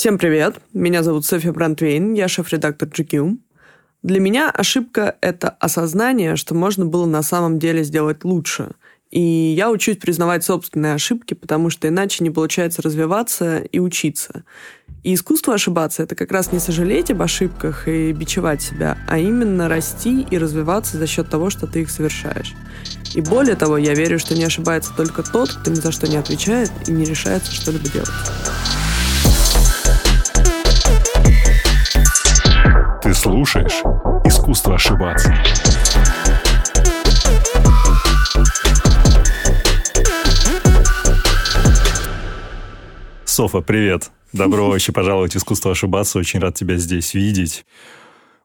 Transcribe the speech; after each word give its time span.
Всем 0.00 0.16
привет, 0.16 0.54
меня 0.72 1.02
зовут 1.02 1.26
Софья 1.26 1.52
Брантвейн, 1.52 2.14
я 2.14 2.26
шеф-редактор 2.26 2.88
GQ. 2.88 3.36
Для 4.02 4.18
меня 4.18 4.48
ошибка— 4.50 5.16
это 5.20 5.50
осознание, 5.50 6.36
что 6.36 6.54
можно 6.54 6.86
было 6.86 7.04
на 7.04 7.20
самом 7.20 7.58
деле 7.58 7.84
сделать 7.84 8.24
лучше. 8.24 8.70
И 9.10 9.20
я 9.20 9.70
учусь 9.70 9.98
признавать 9.98 10.42
собственные 10.42 10.94
ошибки, 10.94 11.34
потому 11.34 11.68
что 11.68 11.86
иначе 11.86 12.24
не 12.24 12.30
получается 12.30 12.80
развиваться 12.80 13.58
и 13.58 13.78
учиться. 13.78 14.44
И 15.02 15.12
искусство 15.12 15.52
ошибаться— 15.52 16.02
это 16.04 16.14
как 16.14 16.32
раз 16.32 16.50
не 16.50 16.60
сожалеть 16.60 17.10
об 17.10 17.20
ошибках 17.20 17.86
и 17.86 18.12
бичевать 18.12 18.62
себя, 18.62 18.96
а 19.06 19.18
именно 19.18 19.68
расти 19.68 20.26
и 20.30 20.38
развиваться 20.38 20.96
за 20.96 21.06
счет 21.06 21.28
того, 21.28 21.50
что 21.50 21.66
ты 21.66 21.82
их 21.82 21.90
совершаешь. 21.90 22.54
И 23.14 23.20
более 23.20 23.54
того, 23.54 23.76
я 23.76 23.92
верю, 23.92 24.18
что 24.18 24.34
не 24.34 24.44
ошибается 24.44 24.94
только 24.96 25.22
тот, 25.22 25.52
кто 25.52 25.70
ни 25.70 25.74
за 25.74 25.92
что 25.92 26.08
не 26.08 26.16
отвечает 26.16 26.72
и 26.86 26.90
не 26.90 27.04
решается 27.04 27.52
что-либо 27.52 27.90
делать. 27.90 28.08
Ты 33.10 33.14
слушаешь 33.14 33.82
«Искусство 34.24 34.76
ошибаться». 34.76 35.34
Софа, 43.24 43.62
привет. 43.62 44.12
Добро 44.32 44.68
вообще 44.70 44.92
пожаловать 44.92 45.32
в 45.32 45.36
«Искусство 45.38 45.72
ошибаться». 45.72 46.20
Очень 46.20 46.38
рад 46.38 46.54
тебя 46.54 46.76
здесь 46.76 47.14
видеть. 47.14 47.66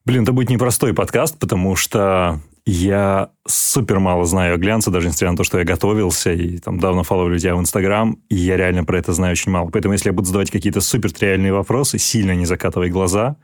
Блин, 0.04 0.24
это 0.24 0.32
будет 0.32 0.50
непростой 0.50 0.96
подкаст, 0.96 1.38
потому 1.38 1.76
что 1.76 2.42
я 2.66 3.30
супер 3.48 4.00
мало 4.00 4.26
знаю 4.26 4.56
о 4.56 4.58
глянце, 4.58 4.90
даже 4.90 5.10
несмотря 5.10 5.30
на 5.30 5.38
то, 5.38 5.44
что 5.44 5.60
я 5.60 5.64
готовился 5.64 6.34
и 6.34 6.58
там 6.58 6.80
давно 6.80 7.04
фолловлю 7.04 7.38
тебя 7.38 7.56
в 7.56 7.60
Инстаграм, 7.60 8.18
и 8.30 8.36
я 8.36 8.58
реально 8.58 8.84
про 8.84 8.98
это 8.98 9.14
знаю 9.14 9.34
очень 9.34 9.52
мало. 9.52 9.70
Поэтому 9.70 9.94
если 9.94 10.10
я 10.10 10.14
буду 10.14 10.26
задавать 10.26 10.50
какие-то 10.50 10.82
супер 10.82 11.12
триальные 11.12 11.54
вопросы, 11.54 12.00
сильно 12.00 12.32
не 12.32 12.48
закатывай 12.48 12.90
глаза 12.90 13.36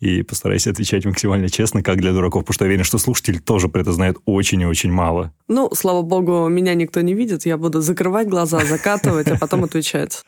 и 0.00 0.22
постарайся 0.22 0.70
отвечать 0.70 1.04
максимально 1.04 1.48
честно, 1.48 1.82
как 1.82 2.00
для 2.00 2.12
дураков, 2.12 2.42
потому 2.42 2.54
что 2.54 2.64
я 2.64 2.68
уверен, 2.68 2.84
что 2.84 2.98
слушатель 2.98 3.40
тоже 3.40 3.68
про 3.68 3.80
это 3.80 3.92
знает 3.92 4.16
очень 4.24 4.60
и 4.60 4.66
очень 4.66 4.92
мало. 4.92 5.32
Ну, 5.48 5.70
слава 5.74 6.02
богу, 6.02 6.48
меня 6.48 6.74
никто 6.74 7.00
не 7.00 7.14
видит, 7.14 7.46
я 7.46 7.56
буду 7.56 7.80
закрывать 7.80 8.28
глаза, 8.28 8.64
закатывать, 8.64 9.28
а 9.28 9.36
потом 9.38 9.64
отвечать. 9.64 10.22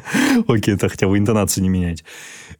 Окей, 0.48 0.74
это 0.74 0.88
хотя 0.88 1.06
бы 1.06 1.18
интонацию 1.18 1.62
не 1.62 1.68
менять. 1.68 2.04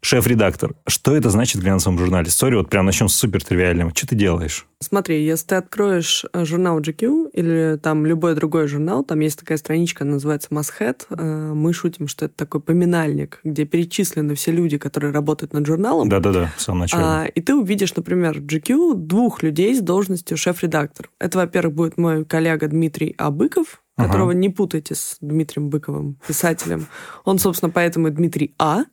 Шеф-редактор. 0.05 0.75
Что 0.89 1.15
это 1.15 1.31
значит 1.31 1.61
в 1.61 1.65
глянцевом 1.65 1.97
журнале? 1.97 2.29
Сори, 2.29 2.57
вот 2.57 2.69
прям 2.69 2.87
начнем 2.87 3.09
с 3.09 3.15
супер 3.15 3.45
тривиального. 3.45 3.93
Что 3.95 4.09
ты 4.09 4.17
делаешь? 4.17 4.67
Смотри, 4.81 5.25
если 5.25 5.47
ты 5.47 5.55
откроешь 5.55 6.25
э, 6.33 6.45
журнал 6.45 6.81
GQ 6.81 7.31
или 7.33 7.79
там 7.81 8.05
любой 8.05 8.35
другой 8.35 8.67
журнал, 8.67 9.05
там 9.05 9.21
есть 9.21 9.39
такая 9.39 9.59
страничка, 9.59 10.05
называется 10.05 10.49
Masthead. 10.51 11.03
Э, 11.11 11.53
мы 11.55 11.73
шутим, 11.73 12.09
что 12.09 12.25
это 12.25 12.35
такой 12.35 12.61
поминальник, 12.61 13.39
где 13.45 13.65
перечислены 13.65 14.35
все 14.35 14.51
люди, 14.51 14.77
которые 14.77 15.13
работают 15.13 15.53
над 15.53 15.65
журналом. 15.67 16.09
Да-да-да, 16.09 16.53
в 16.57 16.61
самом 16.61 16.81
начале. 16.81 17.05
А, 17.05 17.25
и 17.27 17.41
ты 17.41 17.55
увидишь, 17.55 17.95
например, 17.95 18.41
в 18.41 18.45
GQ 18.45 18.95
двух 18.97 19.45
людей 19.45 19.73
с 19.73 19.81
должностью 19.81 20.37
шеф-редактор. 20.37 21.11
Это, 21.21 21.39
во-первых, 21.39 21.77
будет 21.77 21.97
мой 21.97 22.25
коллега 22.25 22.67
Дмитрий 22.67 23.15
Абыков, 23.19 23.81
которого 23.97 24.31
ага. 24.31 24.39
не 24.39 24.49
путайте 24.49 24.97
с 24.97 25.19
Дмитрием 25.21 25.69
Быковым, 25.69 26.19
писателем. 26.27 26.87
Он, 27.25 27.39
собственно, 27.39 27.71
поэтому 27.71 28.09
и 28.09 28.11
Дмитрий 28.11 28.55
А. 28.59 28.85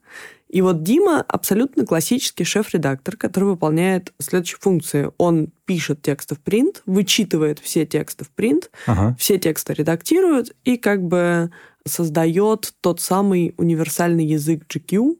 И 0.50 0.62
вот 0.62 0.82
Дима 0.82 1.24
абсолютно 1.28 1.86
классический 1.86 2.42
шеф-редактор, 2.42 3.16
который 3.16 3.44
выполняет 3.44 4.12
следующие 4.18 4.58
функции. 4.60 5.08
Он 5.16 5.52
пишет 5.64 6.02
тексты 6.02 6.34
в 6.34 6.40
принт, 6.40 6.82
вычитывает 6.86 7.60
все 7.60 7.86
тексты 7.86 8.24
в 8.24 8.30
принт, 8.30 8.68
ага. 8.86 9.16
все 9.16 9.38
тексты 9.38 9.74
редактирует 9.74 10.56
и 10.64 10.76
как 10.76 11.02
бы 11.04 11.52
создает 11.86 12.74
тот 12.80 13.00
самый 13.00 13.54
универсальный 13.58 14.26
язык 14.26 14.64
GQ, 14.68 15.18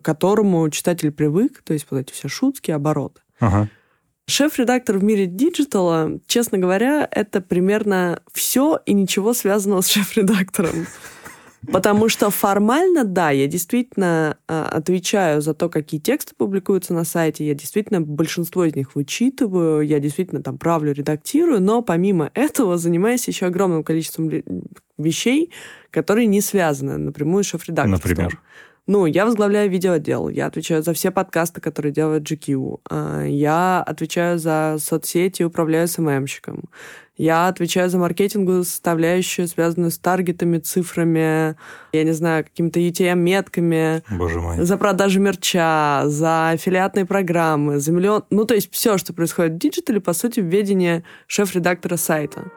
к 0.00 0.04
которому 0.04 0.70
читатель 0.70 1.10
привык, 1.10 1.60
то 1.64 1.72
есть 1.72 1.88
вот 1.90 1.98
эти 1.98 2.12
все 2.12 2.28
шутки, 2.28 2.70
обороты. 2.70 3.20
Ага. 3.40 3.68
Шеф-редактор 4.28 4.98
в 4.98 5.02
мире 5.02 5.26
диджитала, 5.26 6.20
честно 6.28 6.58
говоря, 6.58 7.08
это 7.10 7.40
примерно 7.40 8.22
все 8.32 8.78
и 8.86 8.92
ничего 8.92 9.34
связанного 9.34 9.80
с 9.80 9.88
шеф-редактором. 9.88 10.86
Потому 11.70 12.08
что 12.08 12.30
формально, 12.30 13.04
да, 13.04 13.30
я 13.30 13.46
действительно 13.46 14.36
э, 14.48 14.62
отвечаю 14.62 15.40
за 15.40 15.54
то, 15.54 15.68
какие 15.68 16.00
тексты 16.00 16.34
публикуются 16.36 16.92
на 16.92 17.04
сайте, 17.04 17.46
я 17.46 17.54
действительно 17.54 18.00
большинство 18.00 18.64
из 18.64 18.74
них 18.74 18.96
вычитываю, 18.96 19.86
я 19.86 20.00
действительно 20.00 20.42
там 20.42 20.58
правлю, 20.58 20.92
редактирую, 20.92 21.60
но 21.60 21.82
помимо 21.82 22.30
этого 22.34 22.78
занимаюсь 22.78 23.28
еще 23.28 23.46
огромным 23.46 23.84
количеством 23.84 24.30
вещей, 24.98 25.52
которые 25.90 26.26
не 26.26 26.40
связаны 26.40 26.96
напрямую 26.96 27.44
с 27.44 27.48
шеф-редакторством. 27.48 28.10
Например? 28.10 28.40
Ну, 28.88 29.06
я 29.06 29.24
возглавляю 29.24 29.70
видеоотдел, 29.70 30.28
я 30.28 30.46
отвечаю 30.46 30.82
за 30.82 30.92
все 30.92 31.12
подкасты, 31.12 31.60
которые 31.60 31.92
делает 31.92 32.28
GQ, 32.28 32.80
а, 32.90 33.22
я 33.22 33.80
отвечаю 33.80 34.40
за 34.40 34.76
соцсети, 34.80 35.44
управляю 35.44 35.86
SMM 35.86 36.06
щиком, 36.06 36.64
я 37.16 37.46
отвечаю 37.46 37.90
за 37.90 37.98
маркетинговую 37.98 38.64
составляющую, 38.64 39.46
связанную 39.46 39.92
с 39.92 39.98
таргетами, 39.98 40.58
цифрами, 40.58 41.56
я 41.92 42.02
не 42.04 42.10
знаю, 42.10 42.42
какими-то 42.42 42.80
UTM-метками. 42.80 44.02
Боже 44.10 44.40
мой. 44.40 44.64
За 44.64 44.76
продажу 44.76 45.20
мерча, 45.20 46.02
за 46.06 46.50
аффилиатные 46.50 47.06
программы, 47.06 47.78
за 47.78 47.92
миллион... 47.92 48.24
Ну, 48.30 48.46
то 48.46 48.54
есть 48.54 48.72
все, 48.72 48.98
что 48.98 49.12
происходит 49.12 49.52
в 49.52 49.58
диджитале, 49.58 50.00
по 50.00 50.14
сути, 50.14 50.40
в 50.40 50.46
ведении 50.46 51.04
шеф-редактора 51.28 51.96
сайта. 51.96 52.50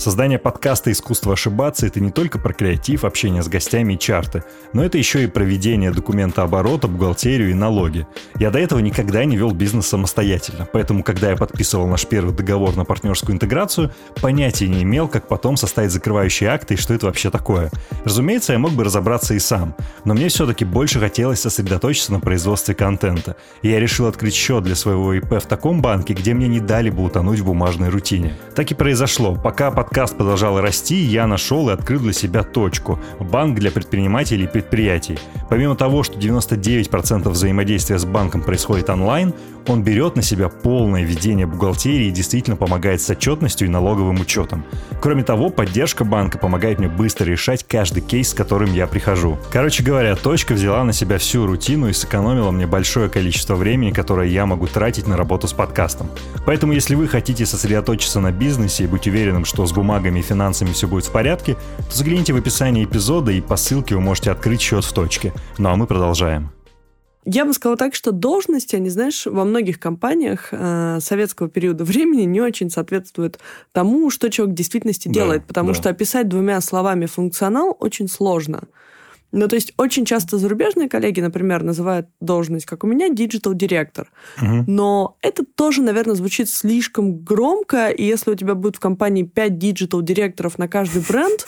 Создание 0.00 0.38
подкаста 0.38 0.90
«Искусство 0.90 1.34
ошибаться»— 1.34 1.86
это 1.86 2.00
не 2.00 2.10
только 2.10 2.38
про 2.38 2.54
креатив, 2.54 3.04
общение 3.04 3.42
с 3.42 3.48
гостями 3.48 3.92
и 3.92 3.98
чарты, 3.98 4.44
но 4.72 4.82
это 4.82 4.96
еще 4.96 5.24
и 5.24 5.26
проведение 5.26 5.90
документа 5.90 6.42
оборота, 6.42 6.88
бухгалтерию 6.88 7.50
и 7.50 7.54
налоги. 7.54 8.06
Я 8.38 8.50
до 8.50 8.58
этого 8.58 8.78
никогда 8.78 9.26
не 9.26 9.36
вел 9.36 9.50
бизнес 9.50 9.88
самостоятельно, 9.88 10.66
поэтому, 10.72 11.02
когда 11.02 11.28
я 11.28 11.36
подписывал 11.36 11.86
наш 11.86 12.06
первый 12.06 12.34
договор 12.34 12.74
на 12.76 12.86
партнерскую 12.86 13.34
интеграцию, 13.34 13.92
понятия 14.22 14.68
не 14.68 14.84
имел, 14.84 15.06
как 15.06 15.28
потом 15.28 15.58
составить 15.58 15.90
закрывающие 15.90 16.48
акты 16.48 16.74
и 16.74 16.76
что 16.78 16.94
это 16.94 17.04
вообще 17.04 17.28
такое. 17.28 17.70
Разумеется, 18.02 18.54
я 18.54 18.58
мог 18.58 18.70
бы 18.70 18.84
разобраться 18.84 19.34
и 19.34 19.38
сам, 19.38 19.74
но 20.06 20.14
мне 20.14 20.28
все-таки 20.28 20.64
больше 20.64 20.98
хотелось 20.98 21.42
сосредоточиться 21.42 22.10
на 22.10 22.20
производстве 22.20 22.74
контента. 22.74 23.36
И 23.60 23.68
я 23.68 23.78
решил 23.78 24.06
открыть 24.06 24.32
счет 24.32 24.64
для 24.64 24.76
своего 24.76 25.12
ИП 25.12 25.42
в 25.42 25.46
таком 25.46 25.82
банке, 25.82 26.14
где 26.14 26.32
мне 26.32 26.48
не 26.48 26.60
дали 26.60 26.88
бы 26.88 27.04
утонуть 27.04 27.40
в 27.40 27.44
бумажной 27.44 27.90
рутине. 27.90 28.38
Так 28.54 28.70
и 28.70 28.74
произошло. 28.74 29.34
Пока 29.34 29.70
под 29.70 29.89
подкаст 29.90 30.16
продолжал 30.16 30.60
расти, 30.60 30.94
я 30.94 31.26
нашел 31.26 31.68
и 31.68 31.72
открыл 31.72 31.98
для 31.98 32.12
себя 32.12 32.44
точку– 32.44 33.00
банк 33.18 33.58
для 33.58 33.72
предпринимателей 33.72 34.44
и 34.44 34.46
предприятий. 34.46 35.18
Помимо 35.48 35.74
того, 35.74 36.04
что 36.04 36.16
99% 36.16 37.28
взаимодействия 37.28 37.98
с 37.98 38.04
банком 38.04 38.40
происходит 38.40 38.88
онлайн, 38.88 39.34
он 39.68 39.82
берет 39.82 40.16
на 40.16 40.22
себя 40.22 40.48
полное 40.48 41.02
ведение 41.02 41.46
бухгалтерии 41.46 42.06
и 42.06 42.12
действительно 42.12 42.56
помогает 42.56 43.00
с 43.00 43.10
отчетностью 43.10 43.68
и 43.68 43.70
налоговым 43.70 44.20
учетом. 44.20 44.64
Кроме 45.00 45.22
того, 45.22 45.50
поддержка 45.50 46.04
банка 46.04 46.38
помогает 46.38 46.78
мне 46.78 46.88
быстро 46.88 47.24
решать 47.24 47.64
каждый 47.66 48.02
кейс, 48.02 48.30
с 48.30 48.34
которым 48.34 48.72
я 48.72 48.86
прихожу. 48.86 49.38
Короче 49.52 49.82
говоря, 49.82 50.16
точка 50.16 50.54
взяла 50.54 50.84
на 50.84 50.92
себя 50.92 51.18
всю 51.18 51.46
рутину 51.46 51.88
и 51.88 51.92
сэкономила 51.92 52.50
мне 52.50 52.66
большое 52.66 53.08
количество 53.08 53.54
времени, 53.54 53.90
которое 53.90 54.28
я 54.28 54.46
могу 54.46 54.66
тратить 54.66 55.06
на 55.06 55.16
работу 55.16 55.48
с 55.48 55.52
подкастом. 55.52 56.10
Поэтому, 56.46 56.72
если 56.72 56.94
вы 56.94 57.08
хотите 57.08 57.46
сосредоточиться 57.46 58.20
на 58.20 58.32
бизнесе 58.32 58.84
и 58.84 58.86
быть 58.86 59.06
уверенным, 59.06 59.44
что 59.44 59.66
с 59.66 59.72
бумагами 59.72 60.20
и 60.20 60.22
финансами 60.22 60.72
все 60.72 60.86
будет 60.86 61.06
в 61.06 61.12
порядке, 61.12 61.56
то 61.78 61.96
загляните 61.96 62.32
в 62.32 62.36
описание 62.36 62.84
эпизода 62.84 63.32
и 63.32 63.40
по 63.40 63.56
ссылке 63.56 63.94
вы 63.94 64.00
можете 64.00 64.30
открыть 64.30 64.60
счет 64.60 64.84
в 64.84 64.92
точке. 64.92 65.32
Ну 65.58 65.70
а 65.70 65.76
мы 65.76 65.86
продолжаем. 65.86 66.50
Я 67.24 67.44
бы 67.44 67.52
сказала 67.52 67.76
так, 67.76 67.94
что 67.94 68.12
должности, 68.12 68.76
они, 68.76 68.88
знаешь, 68.88 69.26
во 69.26 69.44
многих 69.44 69.78
компаниях 69.78 70.48
э, 70.52 70.98
советского 71.00 71.50
периода 71.50 71.84
времени 71.84 72.22
не 72.22 72.40
очень 72.40 72.70
соответствуют 72.70 73.38
тому, 73.72 74.10
что 74.10 74.30
человек 74.30 74.54
в 74.54 74.56
действительности 74.56 75.08
да, 75.08 75.14
делает, 75.14 75.46
потому 75.46 75.68
да. 75.68 75.74
что 75.74 75.90
описать 75.90 76.28
двумя 76.28 76.60
словами 76.60 77.06
функционал 77.06 77.76
очень 77.78 78.08
сложно. 78.08 78.62
Ну, 79.32 79.46
то 79.46 79.54
есть 79.54 79.72
очень 79.76 80.04
часто 80.04 80.38
зарубежные 80.38 80.88
коллеги, 80.88 81.20
например, 81.20 81.62
называют 81.62 82.08
должность, 82.20 82.66
как 82.66 82.82
у 82.84 82.86
меня, 82.86 83.08
digital 83.08 83.54
директор. 83.54 84.10
Угу. 84.38 84.64
Но 84.66 85.16
это 85.22 85.44
тоже, 85.44 85.82
наверное, 85.82 86.16
звучит 86.16 86.48
слишком 86.48 87.18
громко, 87.18 87.90
и 87.90 88.04
если 88.04 88.32
у 88.32 88.34
тебя 88.34 88.54
будет 88.54 88.76
в 88.76 88.80
компании 88.80 89.22
5 89.22 89.52
digital 89.52 90.02
директоров 90.02 90.58
на 90.58 90.68
каждый 90.68 91.02
бренд, 91.08 91.46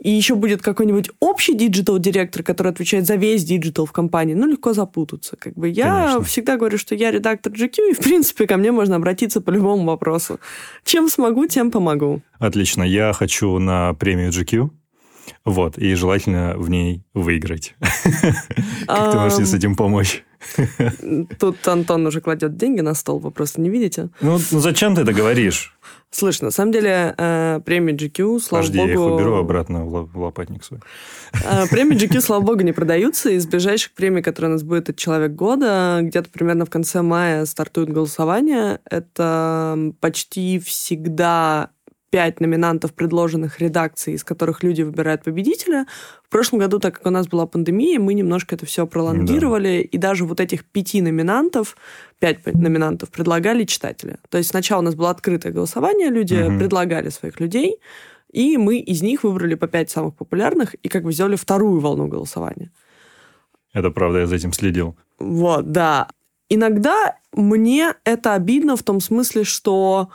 и 0.00 0.10
еще 0.10 0.34
будет 0.34 0.62
какой-нибудь 0.62 1.10
общий 1.20 1.54
диджитал-директор, 1.54 2.42
который 2.42 2.72
отвечает 2.72 3.06
за 3.06 3.14
весь 3.16 3.44
диджитал 3.44 3.86
в 3.86 3.92
компании, 3.92 4.34
ну, 4.34 4.46
легко 4.46 4.72
запутаться. 4.72 5.36
Как 5.36 5.54
бы 5.54 5.68
я 5.68 6.06
Конечно. 6.06 6.22
всегда 6.22 6.56
говорю, 6.56 6.78
что 6.78 6.94
я 6.94 7.10
редактор 7.10 7.52
GQ, 7.52 7.90
и, 7.90 7.94
в 7.94 7.98
принципе, 7.98 8.46
ко 8.46 8.56
мне 8.56 8.72
можно 8.72 8.96
обратиться 8.96 9.40
по 9.40 9.50
любому 9.50 9.84
вопросу. 9.84 10.40
Чем 10.84 11.08
смогу, 11.08 11.46
тем 11.46 11.70
помогу. 11.70 12.22
Отлично. 12.38 12.82
Я 12.82 13.12
хочу 13.12 13.58
на 13.58 13.94
премию 13.94 14.30
GQ. 14.30 14.70
Вот, 15.44 15.78
и 15.78 15.94
желательно 15.94 16.54
в 16.56 16.70
ней 16.70 17.02
выиграть. 17.14 17.74
Как 18.86 19.12
ты 19.12 19.18
можешь 19.18 19.48
с 19.48 19.54
этим 19.54 19.76
помочь? 19.76 20.24
Тут 21.38 21.66
Антон 21.66 22.06
уже 22.06 22.20
кладет 22.20 22.56
деньги 22.56 22.80
на 22.80 22.94
стол, 22.94 23.18
вы 23.18 23.30
просто 23.30 23.60
не 23.60 23.70
видите. 23.70 24.10
Ну, 24.20 24.38
ну 24.50 24.60
зачем 24.60 24.94
ты 24.94 25.02
это 25.02 25.12
говоришь? 25.12 25.76
Слышь, 26.10 26.40
на 26.40 26.50
самом 26.50 26.70
деле 26.70 27.14
э, 27.18 27.60
премия 27.64 27.92
GQ, 27.92 28.38
слава 28.40 28.62
Подожди, 28.62 28.78
богу... 28.78 28.88
я 28.88 28.94
их 28.94 29.00
уберу 29.00 29.34
обратно 29.34 29.84
в, 29.84 30.06
в 30.12 30.20
лопатник 30.20 30.62
свой. 30.62 30.80
Э, 31.44 31.66
премии 31.68 31.96
GQ, 31.96 32.20
слава 32.20 32.42
богу, 32.42 32.60
не 32.60 32.72
продаются. 32.72 33.30
Из 33.30 33.46
ближайших 33.46 33.92
премий, 33.92 34.22
которые 34.22 34.50
у 34.50 34.52
нас 34.52 34.62
будет, 34.62 34.88
это 34.88 34.94
«Человек 34.94 35.32
года». 35.32 35.98
Где-то 36.02 36.30
примерно 36.30 36.66
в 36.66 36.70
конце 36.70 37.02
мая 37.02 37.44
стартует 37.46 37.90
голосование. 37.90 38.78
Это 38.88 39.92
почти 40.00 40.60
всегда 40.60 41.70
пять 42.14 42.38
номинантов, 42.38 42.94
предложенных 42.94 43.58
редакцией, 43.58 44.14
из 44.14 44.22
которых 44.22 44.62
люди 44.62 44.82
выбирают 44.82 45.24
победителя. 45.24 45.84
В 46.22 46.28
прошлом 46.28 46.60
году, 46.60 46.78
так 46.78 46.94
как 46.94 47.06
у 47.06 47.10
нас 47.10 47.26
была 47.26 47.44
пандемия, 47.44 47.98
мы 47.98 48.14
немножко 48.14 48.54
это 48.54 48.64
все 48.66 48.86
пролонгировали, 48.86 49.82
да. 49.82 49.88
и 49.90 49.98
даже 49.98 50.24
вот 50.24 50.38
этих 50.38 50.64
пяти 50.64 51.02
номинантов, 51.02 51.76
пять 52.20 52.46
номинантов 52.46 53.10
предлагали 53.10 53.64
читатели. 53.64 54.18
То 54.28 54.38
есть 54.38 54.50
сначала 54.50 54.78
у 54.78 54.84
нас 54.84 54.94
было 54.94 55.10
открытое 55.10 55.50
голосование, 55.50 56.08
люди 56.08 56.36
угу. 56.36 56.60
предлагали 56.60 57.08
своих 57.08 57.40
людей, 57.40 57.78
и 58.30 58.58
мы 58.58 58.78
из 58.78 59.02
них 59.02 59.24
выбрали 59.24 59.56
по 59.56 59.66
пять 59.66 59.90
самых 59.90 60.14
популярных 60.14 60.74
и 60.74 60.88
как 60.88 61.02
бы 61.02 61.12
сделали 61.12 61.34
вторую 61.34 61.80
волну 61.80 62.06
голосования. 62.06 62.70
Это 63.72 63.90
правда, 63.90 64.20
я 64.20 64.26
за 64.28 64.36
этим 64.36 64.52
следил. 64.52 64.96
Вот, 65.18 65.72
да. 65.72 66.06
Иногда 66.48 67.16
мне 67.32 67.94
это 68.04 68.34
обидно 68.34 68.76
в 68.76 68.84
том 68.84 69.00
смысле, 69.00 69.42
что 69.42 70.10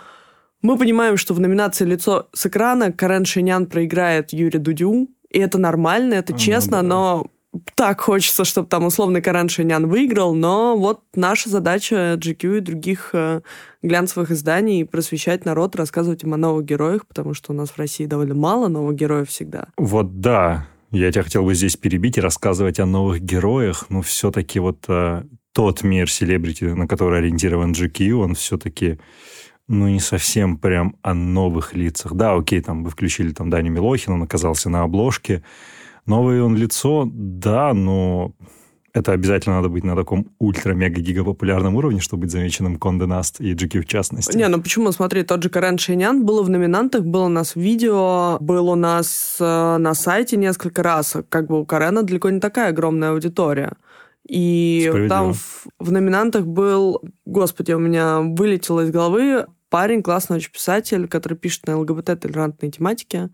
мы 0.62 0.78
понимаем, 0.78 1.18
что 1.18 1.34
в 1.34 1.40
номинации 1.40 1.86
«Лицо 1.86 2.28
с 2.34 2.46
экрана» 2.46 2.92
Карен 2.92 3.26
Шинян 3.26 3.66
проиграет 3.66 4.34
Юрию 4.34 4.62
Дудю, 4.62 5.10
и 5.30 5.40
это 5.40 5.58
нормально, 5.58 6.16
это 6.16 6.34
ну 6.34 6.40
честно, 6.40 6.78
да. 6.78 6.84
но 6.84 7.28
так 7.76 8.02
хочется, 8.02 8.46
чтобы 8.46 8.68
там 8.68 8.86
условный 8.86 9.22
Карен 9.22 9.50
Шинян 9.50 9.88
выиграл, 9.88 10.36
но 10.36 10.78
вот 10.78 11.02
наша 11.16 11.50
задача 11.50 12.16
GQ 12.16 12.58
и 12.58 12.62
других 12.62 13.10
э, 13.14 13.42
глянцевых 13.82 14.32
изданий 14.32 14.86
просвещать 14.86 15.46
народ, 15.46 15.76
рассказывать 15.76 16.24
им 16.24 16.34
о 16.34 16.38
новых 16.38 16.66
героях, 16.66 17.08
потому 17.08 17.34
что 17.34 17.52
у 17.52 17.56
нас 17.56 17.70
в 17.70 17.78
России 17.78 18.06
довольно 18.06 18.36
мало 18.36 18.68
новых 18.68 18.96
героев 18.96 19.30
всегда. 19.30 19.70
Вот 19.78 20.20
да, 20.20 20.68
я 20.92 21.12
тебя 21.12 21.24
хотел 21.24 21.44
бы 21.44 21.56
здесь 21.56 21.76
перебить 21.76 22.18
и 22.18 22.22
рассказывать 22.22 22.80
о 22.80 22.86
новых 22.86 23.22
героях, 23.22 23.86
но 23.90 24.02
все-таки 24.02 24.60
вот 24.60 24.86
э, 24.88 25.24
тот 25.54 25.84
мир 25.84 26.10
селебрити, 26.10 26.66
на 26.66 26.88
который 26.88 27.20
ориентирован 27.20 27.72
GQ, 27.72 28.12
он 28.12 28.36
все-таки 28.36 29.00
ну, 29.70 29.88
не 29.88 30.00
совсем 30.00 30.58
прям 30.58 30.96
о 31.04 31.14
новых 31.14 31.76
лицах. 31.76 32.14
Да, 32.14 32.34
окей, 32.34 32.60
там 32.60 32.84
вы 32.84 32.90
включили 32.90 33.32
там 33.32 33.52
Даню 33.52 33.72
Милохина, 33.72 34.16
он 34.16 34.24
оказался 34.24 34.70
на 34.70 34.82
обложке. 34.82 35.44
Новое 36.08 36.42
он 36.42 36.56
лицо, 36.56 37.08
да, 37.12 37.74
но 37.76 38.34
это 38.94 39.12
обязательно 39.12 39.58
надо 39.58 39.70
быть 39.70 39.84
на 39.84 39.96
таком 39.96 40.32
ультра-мега-гига-популярном 40.40 41.76
уровне, 41.76 42.00
чтобы 42.00 42.22
быть 42.22 42.32
замеченным 42.32 42.78
Конде 42.78 43.06
Наст 43.06 43.40
и 43.42 43.54
GQ 43.54 43.82
в 43.82 43.86
частности. 43.86 44.36
Не, 44.36 44.48
ну 44.48 44.60
почему? 44.60 44.92
Смотри, 44.92 45.22
тот 45.22 45.44
же 45.44 45.50
Карен 45.50 45.78
Шинян 45.78 46.26
был 46.26 46.42
в 46.42 46.50
номинантах, 46.50 47.04
был 47.04 47.26
у 47.26 47.30
нас 47.30 47.56
видео, 47.56 48.40
был 48.40 48.70
у 48.70 48.76
нас 48.76 49.38
э, 49.40 49.78
на 49.78 49.94
сайте 49.94 50.36
несколько 50.38 50.82
раз. 50.82 51.16
Как 51.30 51.46
бы 51.46 51.62
у 51.62 51.66
Карена 51.66 52.02
далеко 52.02 52.32
не 52.32 52.40
такая 52.40 52.70
огромная 52.70 53.12
аудитория. 53.12 53.74
И 54.28 54.92
там 55.08 55.34
в, 55.34 55.68
в 55.80 55.92
номинантах 55.92 56.48
был, 56.48 57.04
господи, 57.26 57.72
у 57.74 57.80
меня 57.80 58.20
вылетело 58.20 58.82
из 58.82 58.90
головы 58.90 59.46
парень, 59.70 60.04
классный 60.04 60.38
очень 60.38 60.52
писатель, 60.52 61.08
который 61.08 61.38
пишет 61.38 61.68
на 61.68 61.78
ЛГБТ-толерантной 61.78 62.72
тематике. 62.72 63.30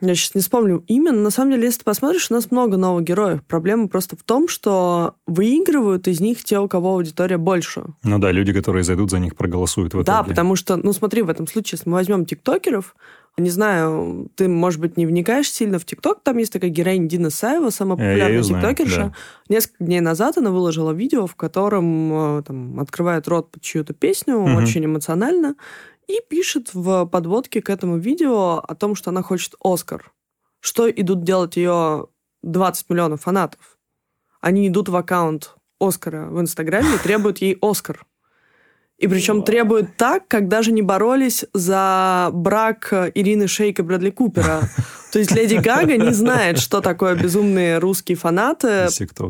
Я 0.00 0.14
сейчас 0.14 0.34
не 0.34 0.40
вспомню 0.40 0.82
имя, 0.86 1.12
но 1.12 1.20
на 1.20 1.30
самом 1.30 1.50
деле, 1.50 1.64
если 1.64 1.80
ты 1.80 1.84
посмотришь, 1.84 2.30
у 2.30 2.34
нас 2.34 2.50
много 2.50 2.78
новых 2.78 3.04
героев. 3.04 3.42
Проблема 3.46 3.86
просто 3.86 4.16
в 4.16 4.22
том, 4.22 4.48
что 4.48 5.14
выигрывают 5.26 6.08
из 6.08 6.20
них 6.20 6.42
те, 6.42 6.58
у 6.58 6.68
кого 6.68 6.94
аудитория 6.94 7.36
больше. 7.36 7.84
Ну 8.02 8.18
да, 8.18 8.32
люди, 8.32 8.54
которые 8.54 8.82
зайдут 8.82 9.10
за 9.10 9.18
них, 9.18 9.36
проголосуют 9.36 9.92
в 9.92 9.96
итоге. 9.96 10.06
Да, 10.06 10.22
потому 10.22 10.56
что, 10.56 10.76
ну 10.76 10.94
смотри, 10.94 11.20
в 11.20 11.28
этом 11.28 11.46
случае, 11.46 11.76
если 11.76 11.90
мы 11.90 11.96
возьмем 11.96 12.24
тиктокеров, 12.24 12.96
не 13.40 13.50
знаю, 13.50 14.30
ты, 14.36 14.48
может 14.48 14.80
быть, 14.80 14.96
не 14.96 15.06
вникаешь 15.06 15.50
сильно 15.50 15.78
в 15.78 15.84
ТикТок. 15.84 16.22
Там 16.22 16.38
есть 16.38 16.52
такая 16.52 16.70
героиня 16.70 17.08
Дина 17.08 17.30
Саева, 17.30 17.70
самая 17.70 17.96
популярная 17.96 18.42
тиктокерша. 18.42 19.04
Да. 19.04 19.12
Несколько 19.48 19.84
дней 19.84 20.00
назад 20.00 20.38
она 20.38 20.50
выложила 20.50 20.92
видео, 20.92 21.26
в 21.26 21.34
котором 21.34 22.38
э, 22.38 22.42
там, 22.42 22.78
открывает 22.80 23.26
рот 23.28 23.50
под 23.50 23.62
чью-то 23.62 23.94
песню, 23.94 24.36
угу. 24.36 24.56
очень 24.56 24.84
эмоционально, 24.84 25.56
и 26.06 26.20
пишет 26.28 26.74
в 26.74 27.06
подводке 27.06 27.62
к 27.62 27.70
этому 27.70 27.98
видео 27.98 28.58
о 28.58 28.74
том, 28.74 28.94
что 28.94 29.10
она 29.10 29.22
хочет 29.22 29.54
Оскар. 29.62 30.12
Что 30.60 30.90
идут 30.90 31.24
делать 31.24 31.56
ее 31.56 32.08
20 32.42 32.90
миллионов 32.90 33.22
фанатов? 33.22 33.78
Они 34.40 34.68
идут 34.68 34.88
в 34.88 34.96
аккаунт 34.96 35.54
Оскара 35.80 36.26
в 36.26 36.40
Инстаграме 36.40 36.94
и 36.94 36.98
требуют 36.98 37.38
ей 37.38 37.56
Оскар. 37.62 38.06
И 39.00 39.08
причем 39.08 39.42
требуют 39.42 39.96
так, 39.96 40.28
как 40.28 40.48
даже 40.48 40.72
не 40.72 40.82
боролись 40.82 41.46
за 41.54 42.28
брак 42.34 42.92
Ирины 43.14 43.48
Шейк 43.48 43.78
и 43.78 43.82
Брэдли 43.82 44.10
Купера. 44.10 44.60
То 45.10 45.18
есть 45.18 45.32
Леди 45.32 45.54
Гага 45.54 45.96
не 45.96 46.12
знает, 46.12 46.58
что 46.58 46.82
такое 46.82 47.16
безумные 47.16 47.78
русские 47.78 48.18
фанаты. 48.18 48.88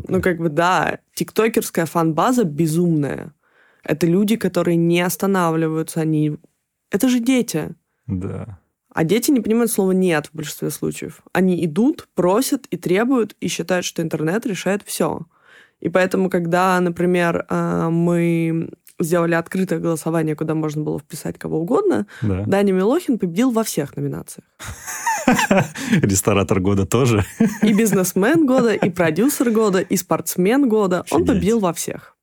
Ну, 0.09 0.21
как 0.21 0.39
бы, 0.39 0.49
да, 0.49 0.99
тиктокерская 1.15 1.85
фан-база 1.85 2.43
безумная. 2.43 3.33
Это 3.83 4.05
люди, 4.07 4.35
которые 4.35 4.75
не 4.75 4.99
останавливаются, 4.99 6.01
они... 6.01 6.37
Это 6.91 7.07
же 7.07 7.19
дети. 7.19 7.73
Да. 8.07 8.59
А 8.93 9.05
дети 9.05 9.31
не 9.31 9.39
понимают 9.39 9.71
слова 9.71 9.91
«нет» 9.91 10.27
в 10.27 10.35
большинстве 10.35 10.69
случаев. 10.69 11.21
Они 11.31 11.63
идут, 11.65 12.09
просят 12.13 12.65
и 12.71 12.77
требуют, 12.77 13.37
и 13.39 13.47
считают, 13.47 13.85
что 13.85 14.01
интернет 14.01 14.45
решает 14.45 14.83
все. 14.85 15.21
И 15.79 15.89
поэтому, 15.89 16.29
когда, 16.29 16.79
например, 16.79 17.45
э, 17.49 17.89
мы 17.89 18.69
сделали 19.03 19.33
открытое 19.33 19.79
голосование, 19.79 20.35
куда 20.35 20.55
можно 20.55 20.83
было 20.83 20.99
вписать 20.99 21.37
кого 21.37 21.59
угодно, 21.59 22.07
да. 22.21 22.43
Даня 22.45 22.73
Милохин 22.73 23.17
победил 23.17 23.51
во 23.51 23.63
всех 23.63 23.95
номинациях. 23.95 24.45
Ресторатор 25.91 26.59
года 26.59 26.85
тоже. 26.85 27.25
И 27.61 27.73
бизнесмен 27.73 28.45
года, 28.45 28.73
и 28.73 28.89
продюсер 28.91 29.51
года, 29.51 29.79
и 29.79 29.97
спортсмен 29.97 30.67
года. 30.67 31.05
Он 31.11 31.25
победил 31.25 31.59
во 31.59 31.73
всех. 31.73 32.15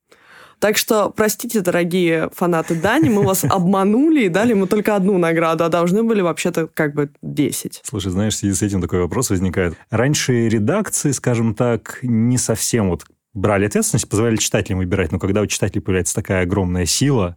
Так 0.59 0.77
что, 0.77 1.11
простите, 1.11 1.61
дорогие 1.61 2.31
фанаты 2.35 2.75
Дани, 2.75 3.09
мы 3.09 3.23
вас 3.23 3.45
обманули 3.45 4.25
и 4.25 4.29
дали 4.29 4.51
ему 4.51 4.67
только 4.67 4.97
одну 4.97 5.17
награду, 5.17 5.65
а 5.65 5.69
должны 5.69 6.03
были 6.03 6.21
вообще-то 6.21 6.67
как 6.67 6.95
бы 6.95 7.11
10. 7.23 7.83
Слушай, 7.85 8.11
знаешь, 8.11 8.35
в 8.35 8.39
связи 8.39 8.55
с 8.55 8.63
этим 8.63 8.83
такой 8.83 9.01
вопрос 9.01 9.31
возникает. 9.31 9.77
Раньше 9.91 10.49
редакции, 10.49 11.13
скажем 11.13 11.55
так, 11.55 12.01
не 12.03 12.39
совсем 12.39 12.91
вот 12.91 13.05
брали 13.39 13.67
ответственность, 13.67 14.09
позволяли 14.09 14.37
читателям 14.37 14.79
выбирать. 14.79 15.13
Но 15.13 15.19
когда 15.19 15.41
у 15.41 15.47
читателей 15.47 15.81
появляется 15.81 16.15
такая 16.15 16.43
огромная 16.43 16.87
сила, 16.87 17.37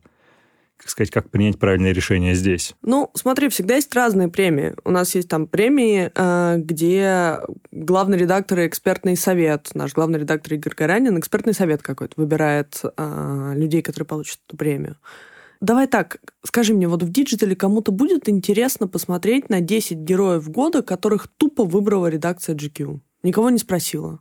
как 0.82 0.90
сказать, 0.90 1.12
как 1.12 1.30
принять 1.30 1.60
правильное 1.60 1.92
решение 1.92 2.34
здесь? 2.34 2.76
Ну, 2.82 3.12
смотри, 3.14 3.50
всегда 3.50 3.76
есть 3.76 3.94
разные 3.94 4.30
премии. 4.30 4.74
У 4.84 4.90
нас 4.90 5.14
есть 5.14 5.30
там 5.30 5.46
премии, 5.46 6.12
э, 6.16 6.58
где 6.58 7.38
главный 7.72 8.18
редактор 8.18 8.62
и 8.62 8.68
экспертный 8.68 9.16
совет, 9.16 9.70
наш 9.76 9.94
главный 9.94 10.20
редактор 10.20 10.54
Игорь 10.56 10.74
Горянин, 10.76 11.20
экспертный 11.20 11.54
совет 11.54 11.84
какой-то 11.84 12.16
выбирает 12.18 12.82
э, 12.98 13.54
людей, 13.56 13.84
которые 13.84 14.08
получат 14.08 14.40
эту 14.48 14.58
премию. 14.58 14.98
Давай 15.60 15.86
так, 15.86 16.18
скажи 16.44 16.74
мне, 16.74 16.88
вот 16.88 17.04
в 17.04 17.12
диджитале 17.12 17.56
кому-то 17.56 17.92
будет 17.92 18.28
интересно 18.28 18.88
посмотреть 18.88 19.50
на 19.50 19.62
10 19.62 20.00
героев 20.00 20.50
года, 20.50 20.82
которых 20.82 21.28
тупо 21.28 21.64
выбрала 21.64 22.08
редакция 22.08 22.56
GQ? 22.56 23.00
Никого 23.22 23.52
не 23.52 23.60
спросила. 23.60 24.20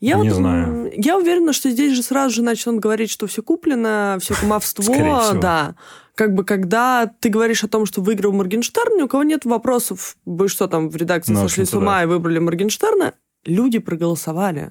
Я 0.00 0.16
не 0.16 0.30
вот, 0.30 0.36
знаю. 0.36 0.90
Я 0.96 1.18
уверена, 1.18 1.52
что 1.52 1.70
здесь 1.70 1.94
же 1.94 2.02
сразу 2.02 2.34
же 2.34 2.42
начнут 2.42 2.80
говорить, 2.80 3.10
что 3.10 3.26
все 3.26 3.42
куплено, 3.42 4.16
все 4.20 4.34
кумовство. 4.40 5.38
Да. 5.40 5.76
Как 6.14 6.34
бы 6.34 6.44
когда 6.44 7.10
ты 7.20 7.28
говоришь 7.28 7.64
о 7.64 7.68
том, 7.68 7.86
что 7.86 8.00
выиграл 8.00 8.32
Моргенштерн, 8.32 8.96
ни 8.96 9.02
у 9.02 9.08
кого 9.08 9.22
нет 9.22 9.44
вопросов, 9.44 10.16
вы 10.24 10.48
что 10.48 10.66
там 10.68 10.88
в 10.88 10.96
редакции 10.96 11.32
ну, 11.32 11.42
сошли 11.42 11.64
с 11.64 11.74
ума 11.74 11.98
да. 11.98 12.02
и 12.04 12.06
выбрали 12.06 12.38
Моргенштерна, 12.38 13.14
люди 13.44 13.78
проголосовали. 13.78 14.70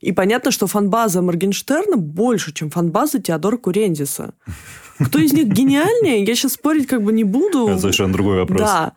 И 0.00 0.12
понятно, 0.12 0.50
что 0.50 0.66
фанбаза 0.66 1.22
Моргенштерна 1.22 1.96
больше, 1.96 2.52
чем 2.52 2.70
фанбаза 2.70 3.22
Теодора 3.22 3.56
Курентзиса. 3.56 4.34
Кто 4.98 5.18
из 5.18 5.32
них 5.32 5.48
гениальнее, 5.48 6.24
я 6.24 6.34
сейчас 6.34 6.52
спорить 6.52 6.86
как 6.86 7.02
бы 7.02 7.12
не 7.12 7.24
буду. 7.24 7.68
Это 7.68 7.80
совершенно 7.80 8.12
другой 8.12 8.38
вопрос. 8.38 8.60
Да. 8.60 8.92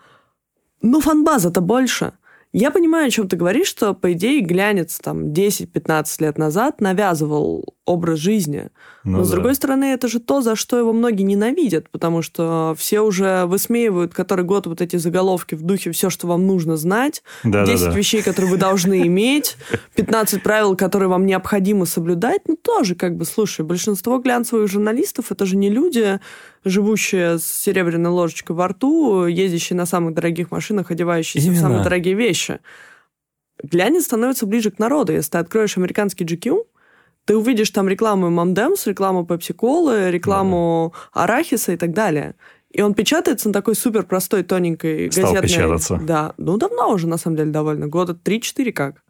Но 0.81 1.00
фанбаза-то 1.00 1.62
больше. 1.62 2.13
Я 2.60 2.72
понимаю, 2.72 3.06
о 3.06 3.10
чем 3.12 3.30
ты 3.30 3.38
говоришь, 3.38 3.68
что, 3.68 3.94
по 3.94 4.14
идее, 4.14 4.42
глянец 4.42 4.98
там 4.98 5.32
10-15 5.32 6.24
лет 6.24 6.40
назад 6.40 6.82
навязывал 6.82 7.76
образ 7.88 8.20
жизни. 8.20 8.70
Ну, 9.03 9.20
Но, 9.20 9.24
с 9.24 9.32
другой 9.32 9.56
стороны, 9.56 9.86
это 9.86 10.08
же 10.10 10.20
то, 10.20 10.41
за 10.41 10.56
что 10.56 10.77
его 10.77 10.91
многие 10.91 11.24
ненавидят, 11.24 11.89
потому 11.89 12.22
что 12.22 12.75
все 12.77 13.00
уже 13.00 13.46
высмеивают 13.46 14.13
который 14.13 14.44
год 14.44 14.67
вот 14.67 14.82
эти 14.82 14.98
заголовки 14.98 15.56
в 15.56 15.62
духе 15.62 15.91
«все, 15.91 16.10
что 16.10 16.27
вам 16.27 16.46
нужно 16.46 16.75
знать», 16.75 17.24
да, 17.44 17.65
10 17.65 17.86
да, 17.86 17.91
да. 17.91 17.98
вещей, 17.98 18.22
которые 18.22 18.51
вы 18.51 18.58
должны 18.58 19.08
иметь, 19.08 19.56
15 19.96 20.44
правил, 20.44 20.75
которые 20.75 21.08
вам 21.08 21.25
необходимо 21.25 21.86
соблюдать. 21.86 22.41
Ну, 22.48 22.58
тоже, 22.58 22.96
как 22.96 23.15
бы, 23.15 23.24
слушай, 23.24 23.65
большинство 23.65 24.20
глянцевых 24.20 24.70
журналистов 24.70 25.32
это 25.32 25.46
же 25.46 25.56
не 25.56 25.70
люди, 25.70 26.20
живущие 26.65 27.39
с 27.39 27.46
серебряной 27.46 28.12
ложечкой 28.12 28.56
во 28.56 28.67
рту, 28.67 29.25
ездящие 29.25 29.77
на 29.77 29.86
самых 29.86 30.13
дорогих 30.13 30.51
машинах, 30.51 30.91
одевающиеся 30.91 31.48
Именно. 31.48 31.60
в 31.60 31.62
самые 31.62 31.84
дорогие 31.84 32.15
вещи. 32.15 32.60
Глянец 33.63 34.06
становится 34.06 34.46
ближе 34.46 34.72
к 34.72 34.77
народу. 34.77 35.13
Если 35.13 35.32
ты 35.32 35.38
откроешь 35.38 35.77
американский 35.77 36.25
GQ, 36.25 36.65
ты 37.27 37.36
увидишь 37.36 37.69
там 37.72 37.89
рекламу 37.89 38.29
Мамдемс, 38.29 38.88
рекламу 38.88 39.25
Пепси-колы, 39.25 40.10
рекламу 40.10 40.93
да. 41.13 41.24
Арахиса 41.24 41.74
и 41.74 41.77
так 41.77 41.91
далее. 41.93 42.36
И 42.72 42.81
он 42.81 42.93
печатается 42.93 43.50
на 43.50 43.53
такой 43.53 43.75
супер 43.75 44.03
простой, 44.03 44.43
тоненькой 44.43 45.12
Стал 45.12 45.34
газетной... 45.34 45.50
печататься. 45.50 46.00
Да, 46.01 46.34
ну 46.38 46.57
давно 46.57 46.89
уже, 46.89 47.07
на 47.07 47.17
самом 47.17 47.36
деле, 47.36 47.51
довольно. 47.51 47.88
Года 47.88 48.13
3-4 48.13 48.72
как. 48.72 49.03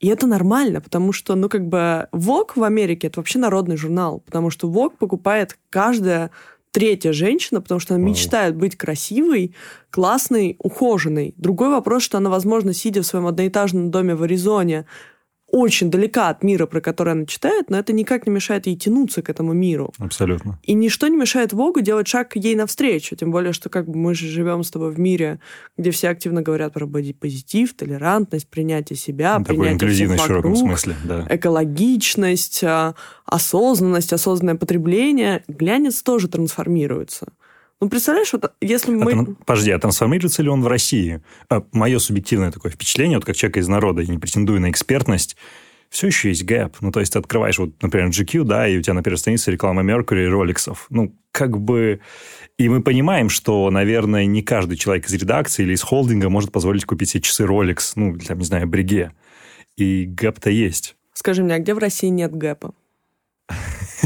И 0.00 0.08
это 0.08 0.26
нормально, 0.26 0.80
потому 0.80 1.12
что, 1.12 1.34
ну, 1.34 1.50
как 1.50 1.66
бы, 1.66 2.08
Vogue 2.12 2.52
в 2.56 2.62
Америке— 2.62 3.06
это 3.08 3.20
вообще 3.20 3.38
народный 3.38 3.76
журнал, 3.76 4.20
потому 4.20 4.48
что 4.48 4.68
Vogue 4.68 4.96
покупает 4.98 5.58
каждая 5.70 6.30
третья 6.72 7.12
женщина, 7.12 7.60
потому 7.60 7.80
что 7.80 7.94
она 7.94 8.02
Вау. 8.02 8.10
мечтает 8.12 8.56
быть 8.56 8.76
красивой, 8.76 9.54
классной, 9.90 10.56
ухоженной. 10.58 11.34
Другой 11.36 11.68
вопрос, 11.68 12.02
что 12.02 12.18
она, 12.18 12.30
возможно, 12.30 12.72
сидя 12.72 13.02
в 13.02 13.06
своем 13.06 13.26
одноэтажном 13.26 13.90
доме 13.90 14.14
в 14.14 14.22
Аризоне, 14.22 14.86
очень 15.54 15.88
далека 15.88 16.30
от 16.30 16.42
мира, 16.42 16.66
про 16.66 16.80
который 16.80 17.12
она 17.12 17.26
читает, 17.26 17.70
но 17.70 17.78
это 17.78 17.92
никак 17.92 18.26
не 18.26 18.32
мешает 18.32 18.66
ей 18.66 18.76
тянуться 18.76 19.22
к 19.22 19.30
этому 19.30 19.52
миру. 19.52 19.92
Абсолютно. 19.98 20.58
И 20.64 20.74
ничто 20.74 21.06
не 21.06 21.16
мешает 21.16 21.52
Вогу 21.52 21.80
делать 21.80 22.08
шаг 22.08 22.34
ей 22.34 22.56
навстречу. 22.56 23.14
Тем 23.14 23.30
более, 23.30 23.52
что 23.52 23.68
как 23.70 23.86
бы 23.88 23.96
мы 23.96 24.16
же 24.16 24.26
живем 24.26 24.64
с 24.64 24.70
тобой 24.72 24.90
в 24.90 24.98
мире, 24.98 25.38
где 25.78 25.92
все 25.92 26.08
активно 26.08 26.42
говорят 26.42 26.72
про 26.72 26.88
позитив, 26.88 27.72
толерантность, 27.74 28.48
принятие 28.48 28.96
себя, 28.96 29.38
ну, 29.38 29.44
принятие 29.44 29.74
инклюзивность 29.74 30.24
в 30.24 30.26
широком 30.26 30.56
смысле, 30.56 30.96
да. 31.04 31.24
экологичность, 31.30 32.64
а, 32.64 32.96
осознанность, 33.24 34.12
осознанное 34.12 34.56
потребление. 34.56 35.44
Глянец 35.46 36.02
тоже 36.02 36.26
трансформируется. 36.26 37.28
Ну, 37.84 37.90
представляешь, 37.90 38.32
вот 38.32 38.50
если 38.62 38.92
мы... 38.92 39.12
А, 39.12 39.44
подожди, 39.44 39.70
а 39.70 39.78
трансформируется 39.78 40.42
ли 40.42 40.48
он 40.48 40.62
в 40.62 40.66
России? 40.68 41.20
А, 41.50 41.62
мое 41.72 41.98
субъективное 41.98 42.50
такое 42.50 42.72
впечатление, 42.72 43.18
вот 43.18 43.26
как 43.26 43.36
человека 43.36 43.60
из 43.60 43.68
народа, 43.68 44.00
я 44.00 44.10
не 44.10 44.18
претендую 44.18 44.58
на 44.62 44.70
экспертность, 44.70 45.36
все 45.90 46.06
еще 46.06 46.30
есть 46.30 46.44
гэп. 46.44 46.78
Ну, 46.80 46.92
то 46.92 47.00
есть 47.00 47.12
ты 47.12 47.18
открываешь, 47.18 47.58
вот, 47.58 47.74
например, 47.82 48.08
GQ, 48.08 48.44
да, 48.44 48.66
и 48.66 48.78
у 48.78 48.80
тебя 48.80 48.94
на 48.94 49.02
первой 49.02 49.18
странице 49.18 49.50
реклама 49.50 49.82
Mercury 49.82 50.24
и 50.24 50.28
Роликсов. 50.28 50.86
Ну, 50.88 51.14
как 51.30 51.58
бы... 51.60 52.00
И 52.56 52.70
мы 52.70 52.80
понимаем, 52.80 53.28
что, 53.28 53.70
наверное, 53.70 54.24
не 54.24 54.40
каждый 54.40 54.78
человек 54.78 55.06
из 55.06 55.12
редакции 55.12 55.62
или 55.62 55.74
из 55.74 55.82
холдинга 55.82 56.30
может 56.30 56.52
позволить 56.52 56.86
купить 56.86 57.10
себе 57.10 57.20
часы 57.20 57.44
Rolex, 57.44 57.92
ну, 57.96 58.16
там, 58.16 58.38
не 58.38 58.46
знаю, 58.46 58.66
Бриге. 58.66 59.12
И 59.76 60.06
гэп-то 60.06 60.48
есть. 60.48 60.96
Скажи 61.12 61.44
мне, 61.44 61.56
а 61.56 61.58
где 61.58 61.74
в 61.74 61.78
России 61.78 62.08
нет 62.08 62.34
гэпа? 62.34 62.72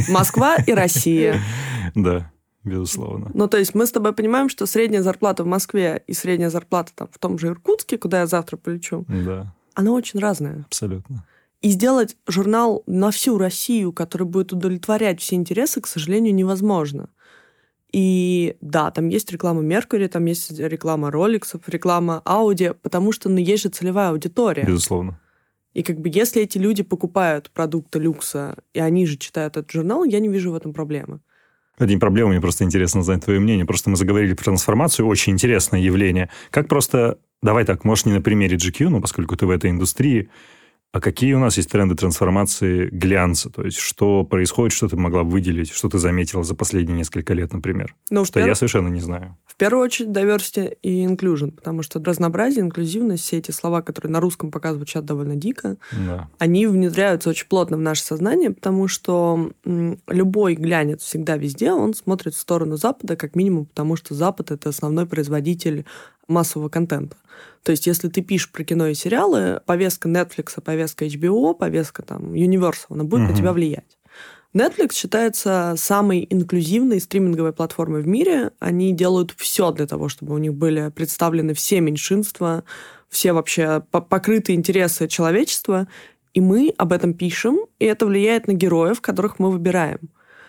Москва 0.09 0.57
и 0.57 0.73
Россия. 0.73 1.41
Да 1.95 2.33
безусловно. 2.69 3.31
Ну, 3.35 3.49
то 3.49 3.59
есть 3.59 3.75
мы 3.75 3.87
с 3.87 3.93
тобой 3.93 4.13
понимаем, 4.13 4.49
что 4.49 4.67
средняя 4.67 5.03
зарплата 5.03 5.45
в 5.45 5.47
Москве 5.47 6.03
и 6.07 6.13
средняя 6.13 6.51
зарплата 6.51 6.93
там 6.95 7.09
в 7.11 7.19
том 7.19 7.39
же 7.39 7.49
Иркутске, 7.49 7.99
куда 7.99 8.21
я 8.21 8.27
завтра 8.27 8.57
полечу, 8.57 9.05
да. 9.09 9.53
она 9.75 9.93
очень 9.93 10.21
разная. 10.21 10.65
Абсолютно. 10.67 11.25
И 11.61 11.71
сделать 11.71 12.17
журнал 12.29 12.85
на 12.87 13.11
всю 13.11 13.37
Россию, 13.37 13.93
который 13.93 14.27
будет 14.27 14.53
удовлетворять 14.53 15.21
все 15.21 15.35
интересы, 15.35 15.81
к 15.81 15.87
сожалению, 15.89 16.35
невозможно. 16.35 17.09
И 17.93 18.57
да, 18.61 18.91
там 18.91 19.09
есть 19.09 19.33
реклама 19.33 19.63
Меркури, 19.63 20.07
там 20.09 20.27
есть 20.27 20.59
реклама 20.59 21.11
Роликсов, 21.11 21.69
реклама 21.69 22.21
Ауди, 22.25 22.73
потому 22.83 23.13
что 23.13 23.29
ну, 23.29 23.39
есть 23.39 23.63
же 23.63 23.71
целевая 23.71 24.11
аудитория. 24.11 24.65
Безусловно. 24.65 25.19
И 25.75 25.83
как 25.83 25.99
бы 26.01 26.11
если 26.13 26.43
эти 26.43 26.59
люди 26.59 26.83
покупают 26.83 27.51
продукты 27.51 27.99
люкса, 27.99 28.57
и 28.75 28.81
они 28.81 29.07
же 29.07 29.17
читают 29.17 29.57
этот 29.57 29.71
журнал, 29.71 30.05
я 30.05 30.19
не 30.21 30.29
вижу 30.29 30.53
в 30.53 30.55
этом 30.55 30.73
проблемы. 30.73 31.21
Не 31.79 31.97
проблема, 31.97 32.31
мне 32.31 32.41
просто 32.41 32.65
интересно 32.65 33.03
знать 33.03 33.25
твое 33.25 33.41
мнение. 33.41 33.65
Просто 33.65 33.91
мы 33.91 33.97
заговорили 33.97 34.35
про 34.35 34.45
трансформацию, 34.45 35.07
очень 35.07 35.33
интересное 35.33 35.81
явление. 35.81 36.29
Как 36.51 36.69
просто, 36.69 37.19
давай 37.43 37.65
так, 37.65 37.85
может, 37.85 38.07
не 38.07 38.13
на 38.13 38.21
примере 38.21 38.57
GQ, 38.57 38.89
но 38.89 39.01
поскольку 39.01 39.37
ты 39.37 39.47
в 39.47 39.51
этой 39.51 39.71
индустрии, 39.71 40.29
а 40.91 41.01
какие 41.01 41.35
у 41.35 41.39
нас 41.39 41.59
есть 41.59 41.71
тренды 41.71 41.95
трансформации 41.95 42.87
глянца? 42.87 43.51
То 43.51 43.63
есть 43.63 43.77
что 43.77 44.25
происходит, 44.25 44.73
что 44.73 44.89
ты 44.89 44.97
могла 44.97 45.23
выделить, 45.23 45.71
что 45.71 45.91
ты 45.91 45.99
заметила 45.99 46.43
за 46.43 46.55
последние 46.55 46.97
несколько 46.97 47.35
лет, 47.35 47.53
например? 47.53 47.95
Ну, 48.09 48.25
что 48.25 48.41
перв... 48.41 48.49
я 48.49 48.55
совершенно 48.55 48.89
не 48.89 49.01
знаю. 49.01 49.37
В 49.45 49.55
первую 49.57 49.85
очередь 49.85 50.11
diversity 50.11 50.79
и 50.83 51.05
inclusion, 51.05 51.51
потому 51.51 51.83
что 51.83 52.03
разнообразие, 52.03 52.63
инклюзивность, 52.63 53.23
все 53.23 53.37
эти 53.37 53.51
слова, 53.51 53.83
которые 53.83 54.11
на 54.11 54.21
русском 54.21 54.51
пока 54.51 54.73
звучат 54.73 55.05
довольно 55.05 55.37
дико, 55.37 55.77
да. 55.93 56.31
они 56.39 56.67
внедряются 56.67 57.29
очень 57.29 57.49
плотно 57.49 57.77
в 57.77 57.81
наше 57.81 58.03
сознание, 58.03 58.51
потому 58.51 58.89
что 58.89 59.53
любой 59.65 60.55
глянец 60.55 61.03
всегда 61.03 61.37
везде, 61.37 61.73
он 61.73 61.93
смотрит 61.93 62.35
в 62.35 62.41
сторону 62.41 62.79
Запада, 62.79 63.17
как 63.17 63.37
минимум, 63.37 63.67
потому 63.67 63.97
что 63.97 64.15
Запад— 64.15 64.51
это 64.53 64.71
основной 64.71 65.05
производитель 65.05 65.85
массового 66.29 66.71
контента. 66.71 67.17
То 67.69 67.73
есть, 67.73 67.87
если 67.87 68.09
ты 68.09 68.23
пишешь 68.23 68.51
про 68.51 68.65
кино 68.65 68.87
и 68.87 68.95
сериалы, 68.95 69.61
повестка 69.67 70.09
Netflix, 70.09 70.59
повестка 70.63 71.05
HBO, 71.05 71.55
повестка 71.55 72.01
там 72.01 72.33
Universal, 72.33 72.87
она 72.89 73.05
будет 73.05 73.25
угу. 73.25 73.33
на 73.33 73.37
тебя 73.37 73.53
влиять. 73.53 73.99
Netflix 74.55 74.95
считается 74.95 75.75
самой 75.77 76.27
инклюзивной 76.31 76.99
стриминговой 76.99 77.53
платформой 77.53 78.01
в 78.01 78.07
мире. 78.07 78.53
Они 78.59 78.95
делают 78.95 79.35
все 79.37 79.71
для 79.71 79.87
того, 79.87 80.09
чтобы 80.09 80.35
у 80.35 80.39
них 80.39 80.55
были 80.55 80.89
представлены 80.89 81.53
все 81.53 81.83
меньшинства, 81.83 82.65
все 83.11 83.35
вообще 83.35 83.83
покрытые 83.91 84.57
интересы 84.57 85.07
человечества. 85.07 85.89
И 86.33 86.41
мы 86.41 86.73
об 86.79 86.95
этом 86.95 87.13
пишем, 87.13 87.59
и 87.79 87.85
это 87.85 88.07
влияет 88.07 88.47
на 88.47 88.55
героев, 88.55 89.03
которых 89.03 89.39
мы 89.39 89.51
выбираем. 89.51 90.09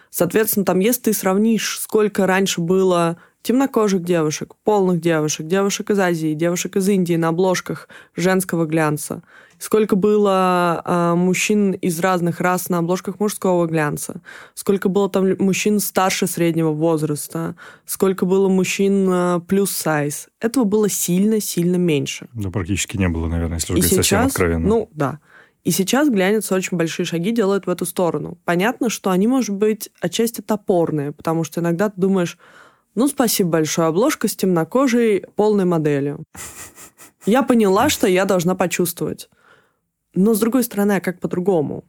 Соответственно, 0.09 0.65
там, 0.65 0.79
если 0.79 1.01
ты 1.01 1.13
сравнишь, 1.13 1.79
сколько 1.79 2.25
раньше 2.25 2.61
было 2.61 3.17
темнокожих 3.41 4.03
девушек, 4.03 4.55
полных 4.63 4.99
девушек, 4.99 5.47
девушек 5.47 5.89
из 5.91 5.99
Азии, 5.99 6.33
девушек 6.33 6.75
из 6.75 6.89
Индии 6.89 7.15
на 7.15 7.29
обложках 7.29 7.87
женского 8.15 8.65
глянца. 8.65 9.23
Сколько 9.57 9.97
было 9.97 10.81
э, 10.85 11.15
мужчин 11.15 11.73
из 11.73 11.99
разных 11.99 12.39
рас 12.39 12.69
на 12.69 12.77
обложках 12.77 13.19
мужского 13.19 13.65
глянца. 13.65 14.21
Сколько 14.53 14.87
было 14.87 15.09
там 15.09 15.35
мужчин 15.37 15.81
старше 15.81 16.27
среднего 16.27 16.71
возраста. 16.71 17.55
Сколько 17.85 18.25
было 18.25 18.47
мужчин 18.47 19.09
э, 19.11 19.41
плюс 19.45 19.71
сайз. 19.71 20.29
Этого 20.39 20.63
было 20.63 20.87
сильно-сильно 20.87 21.75
меньше. 21.75 22.29
Да, 22.33 22.51
практически 22.51 22.95
не 22.95 23.09
было, 23.09 23.27
наверное, 23.27 23.57
если 23.57 23.73
говорить 23.73 23.93
совсем 23.93 24.21
откровенно. 24.21 24.67
Ну, 24.67 24.89
да. 24.93 25.19
И 25.63 25.71
сейчас 25.71 26.09
глянец 26.09 26.51
очень 26.51 26.77
большие 26.77 27.05
шаги 27.05 27.31
делает 27.31 27.67
в 27.67 27.69
эту 27.69 27.85
сторону. 27.85 28.37
Понятно, 28.45 28.89
что 28.89 29.11
они, 29.11 29.27
может 29.27 29.55
быть, 29.55 29.89
отчасти 29.99 30.41
топорные, 30.41 31.11
потому 31.11 31.43
что 31.43 31.59
иногда 31.59 31.89
ты 31.89 31.99
думаешь, 31.99 32.37
ну, 32.95 33.07
спасибо 33.07 33.51
большое. 33.51 33.87
Обложка 33.87 34.27
с 34.27 34.35
темнокожей 34.35 35.25
полной 35.35 35.65
моделью. 35.65 36.23
Я 37.25 37.43
поняла, 37.43 37.89
что 37.89 38.07
я 38.07 38.25
должна 38.25 38.55
почувствовать. 38.55 39.29
Но, 40.15 40.33
с 40.33 40.39
другой 40.39 40.63
стороны, 40.63 40.93
а 40.93 41.01
как 41.01 41.19
по-другому? 41.19 41.83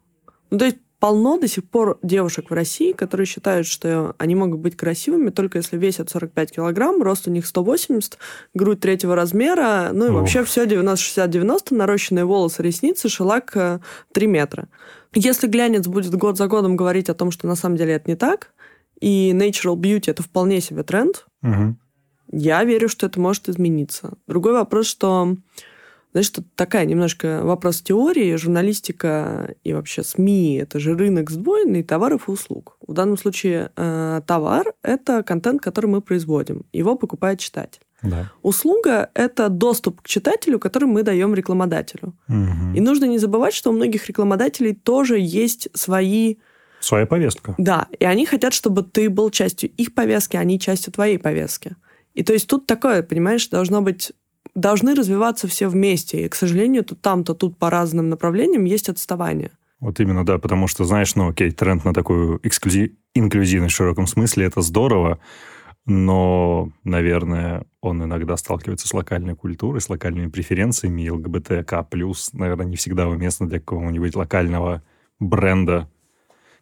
Ну, 0.51 0.59
то 0.59 0.65
есть 0.65 0.79
полно 1.01 1.39
до 1.39 1.49
сих 1.49 1.69
пор 1.69 1.99
девушек 2.03 2.51
в 2.51 2.55
России, 2.55 2.93
которые 2.93 3.27
считают, 3.27 3.67
что 3.67 4.15
они 4.19 4.35
могут 4.35 4.61
быть 4.61 4.77
красивыми 4.77 5.31
только 5.31 5.59
если 5.59 5.77
весят 5.77 6.11
45 6.11 6.53
килограмм, 6.53 7.03
рост 7.03 7.27
у 7.27 7.31
них 7.31 7.47
180, 7.47 8.19
грудь 8.55 8.81
третьего 8.81 9.17
размера, 9.17 9.91
ну 9.93 10.07
и 10.07 10.11
Ох. 10.11 10.21
вообще 10.21 10.45
все 10.45 10.67
90-60-90, 10.67 11.75
нарощенные 11.75 12.27
волосы, 12.27 12.63
ресницы, 12.63 13.09
шелак 13.09 13.81
3 14.13 14.27
метра. 14.27 14.69
Если 15.15 15.49
глянец 15.49 15.87
будет 15.89 16.15
год 16.15 16.37
за 16.37 16.47
годом 16.47 16.77
говорить 16.77 17.09
о 17.09 17.15
том, 17.15 17.31
что 17.31 17.49
на 17.49 17.57
самом 17.57 17.77
деле 17.77 17.95
это 17.95 18.09
не 18.09 18.17
так, 18.17 18.53
и 19.01 19.33
natural 19.33 19.77
beauty 19.77 20.11
это 20.11 20.23
вполне 20.23 20.61
себе 20.61 20.83
тренд. 20.83 21.27
Угу. 21.43 21.77
Я 22.33 22.63
верю, 22.63 22.89
что 22.89 23.07
это 23.07 23.19
может 23.19 23.49
измениться. 23.49 24.13
Другой 24.29 24.53
вопрос, 24.53 24.87
что 24.87 25.37
знаешь, 26.13 26.27
что 26.27 26.43
такая 26.57 26.87
немножко 26.87 27.41
вопрос 27.45 27.83
теории, 27.83 28.35
журналистика 28.35 29.55
и 29.63 29.73
вообще 29.73 30.03
СМИ— 30.03 30.57
это 30.63 30.81
же 30.81 30.97
рынок 30.97 31.31
сдвоенный 31.31 31.83
товаров 31.83 32.29
и 32.29 32.33
услуг. 32.33 32.77
В 32.87 32.93
данном 32.93 33.17
случае 33.17 33.71
э, 33.77 34.21
товар— 34.27 34.73
это 34.83 35.23
контент, 35.23 35.63
который 35.63 35.87
мы 35.87 36.01
производим. 36.01 36.65
Его 36.73 36.97
покупает 36.97 37.39
читатель. 37.39 37.81
Да. 38.03 38.33
Услуга— 38.43 39.11
это 39.15 39.49
доступ 39.49 40.01
к 40.01 40.09
читателю, 40.09 40.59
который 40.59 40.87
мы 40.87 41.03
даем 41.03 41.35
рекламодателю. 41.35 42.15
Угу. 42.29 42.75
И 42.75 42.81
нужно 42.81 43.05
не 43.05 43.19
забывать, 43.19 43.55
что 43.55 43.71
у 43.71 43.73
многих 43.73 44.09
рекламодателей 44.09 44.75
тоже 44.75 45.19
есть 45.19 45.69
свои 45.75 46.37
Своя 46.81 47.05
повестка. 47.05 47.55
Да, 47.59 47.89
и 47.99 48.07
они 48.07 48.25
хотят, 48.25 48.55
чтобы 48.55 48.83
ты 48.83 49.11
был 49.11 49.29
частью 49.31 49.69
их 49.69 49.93
повестки, 49.95 50.37
а 50.37 50.45
не 50.45 50.59
частью 50.59 50.95
твоей 50.95 51.19
повестки. 51.19 51.77
И 52.15 52.23
то 52.23 52.33
есть 52.33 52.49
тут 52.49 52.67
такое, 52.67 53.03
понимаешь, 53.03 53.47
должно 53.49 53.83
быть 53.83 54.13
должны 54.61 54.95
развиваться 54.95 55.49
все 55.49 55.69
вместе. 55.69 56.25
И, 56.25 56.29
к 56.29 56.35
сожалению, 56.35 56.85
то 56.85 56.95
там, 56.95 57.25
то 57.25 57.35
тут 57.35 57.59
по 57.59 57.71
разным 57.71 58.09
направлениям 58.09 58.65
есть 58.65 58.89
отставание. 58.89 59.51
Вот 59.81 59.99
именно, 59.99 60.25
да, 60.25 60.39
потому 60.39 60.67
что, 60.67 60.85
знаешь, 60.85 61.15
ну, 61.17 61.31
окей, 61.31 61.51
тренд 61.51 61.85
на 61.85 61.95
такую 61.95 62.39
эксклюзив... 62.43 62.93
инклюзивность 63.15 63.75
в 63.75 63.77
широком 63.77 64.07
смысле, 64.07 64.45
это 64.45 64.61
здорово, 64.61 65.19
но, 65.87 66.71
наверное, 66.85 67.65
он 67.81 68.05
иногда 68.05 68.37
сталкивается 68.37 68.87
с 68.87 68.93
локальной 68.93 69.35
культурой, 69.35 69.81
с 69.81 69.89
локальными 69.89 70.29
преференциями, 70.29 71.03
и 71.03 71.11
ЛГБТК+, 71.11 71.87
наверное, 72.35 72.67
не 72.67 72.77
всегда 72.77 73.09
уместно 73.09 73.49
для 73.49 73.59
какого-нибудь 73.59 74.15
локального 74.15 74.83
бренда, 75.19 75.91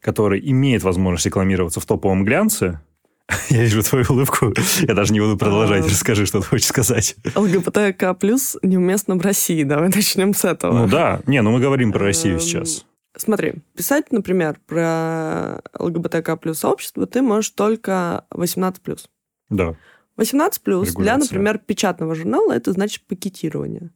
который 0.01 0.41
имеет 0.51 0.85
возможность 0.85 1.27
рекламироваться 1.27 1.81
в 1.81 1.87
топовом 1.87 2.25
глянце, 2.25 2.81
я 3.51 3.63
вижу 3.63 3.83
твою 3.83 4.07
улыбку. 4.09 4.55
Я 4.83 4.95
даже 4.95 5.13
не 5.13 5.21
буду 5.21 5.37
продолжать. 5.37 5.85
А, 5.85 5.89
Расскажи, 5.89 6.25
что 6.25 6.41
ты 6.41 6.47
хочешь 6.47 6.67
сказать. 6.67 7.17
ЛГБТК 7.35 8.15
плюс 8.15 8.57
неуместно 8.63 9.17
в 9.17 9.21
России. 9.21 9.65
Давай 9.65 9.89
начнем 9.95 10.35
с 10.35 10.45
этого. 10.45 10.73
Ну 10.73 10.89
да. 10.89 11.21
Не, 11.27 11.43
ну 11.43 11.51
мы 11.51 11.61
говорим 11.61 11.93
про 11.93 12.05
Россию 12.05 12.35
эм, 12.35 12.41
сейчас. 12.41 12.87
Смотри, 13.17 13.55
писать, 13.75 14.13
например, 14.13 14.59
про 14.67 15.61
ЛГБТК 15.79 16.37
плюс 16.37 16.61
сообщество 16.61 17.07
ты 17.07 17.21
можешь 17.21 17.51
только 17.51 18.25
18 18.31 18.81
плюс. 18.81 19.09
Да. 19.51 19.75
18 20.17 20.63
плюс 20.63 20.95
для, 20.95 21.17
например, 21.17 21.59
печатного 21.59 22.15
журнала 22.15 22.53
это 22.53 22.73
значит 22.73 23.07
пакетирование. 23.07 23.91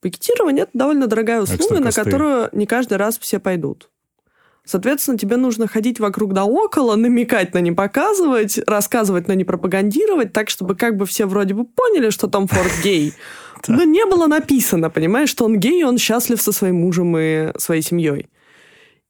Пакетирование 0.00 0.62
это 0.62 0.70
довольно 0.74 1.06
дорогая 1.06 1.42
услуга, 1.42 1.80
на 1.80 1.92
которую 1.92 2.48
не 2.52 2.66
каждый 2.66 2.96
раз 2.98 3.18
все 3.18 3.38
пойдут. 3.38 3.90
Соответственно, 4.64 5.18
тебе 5.18 5.36
нужно 5.36 5.66
ходить 5.66 6.00
вокруг 6.00 6.32
да 6.32 6.44
около, 6.44 6.96
намекать, 6.96 7.54
но 7.54 7.60
не 7.60 7.72
показывать, 7.72 8.58
рассказывать, 8.66 9.26
но 9.26 9.34
не 9.34 9.44
пропагандировать, 9.44 10.32
так, 10.32 10.50
чтобы 10.50 10.74
как 10.74 10.96
бы 10.96 11.06
все 11.06 11.26
вроде 11.26 11.54
бы 11.54 11.64
поняли, 11.64 12.10
что 12.10 12.28
Том 12.28 12.46
Форд 12.46 12.72
гей. 12.84 13.14
Но 13.68 13.82
не 13.84 14.04
было 14.06 14.26
написано, 14.26 14.90
понимаешь, 14.90 15.30
что 15.30 15.44
он 15.44 15.58
гей, 15.58 15.80
и 15.80 15.84
он 15.84 15.98
счастлив 15.98 16.40
со 16.40 16.52
своим 16.52 16.76
мужем 16.76 17.16
и 17.16 17.52
своей 17.58 17.82
семьей. 17.82 18.28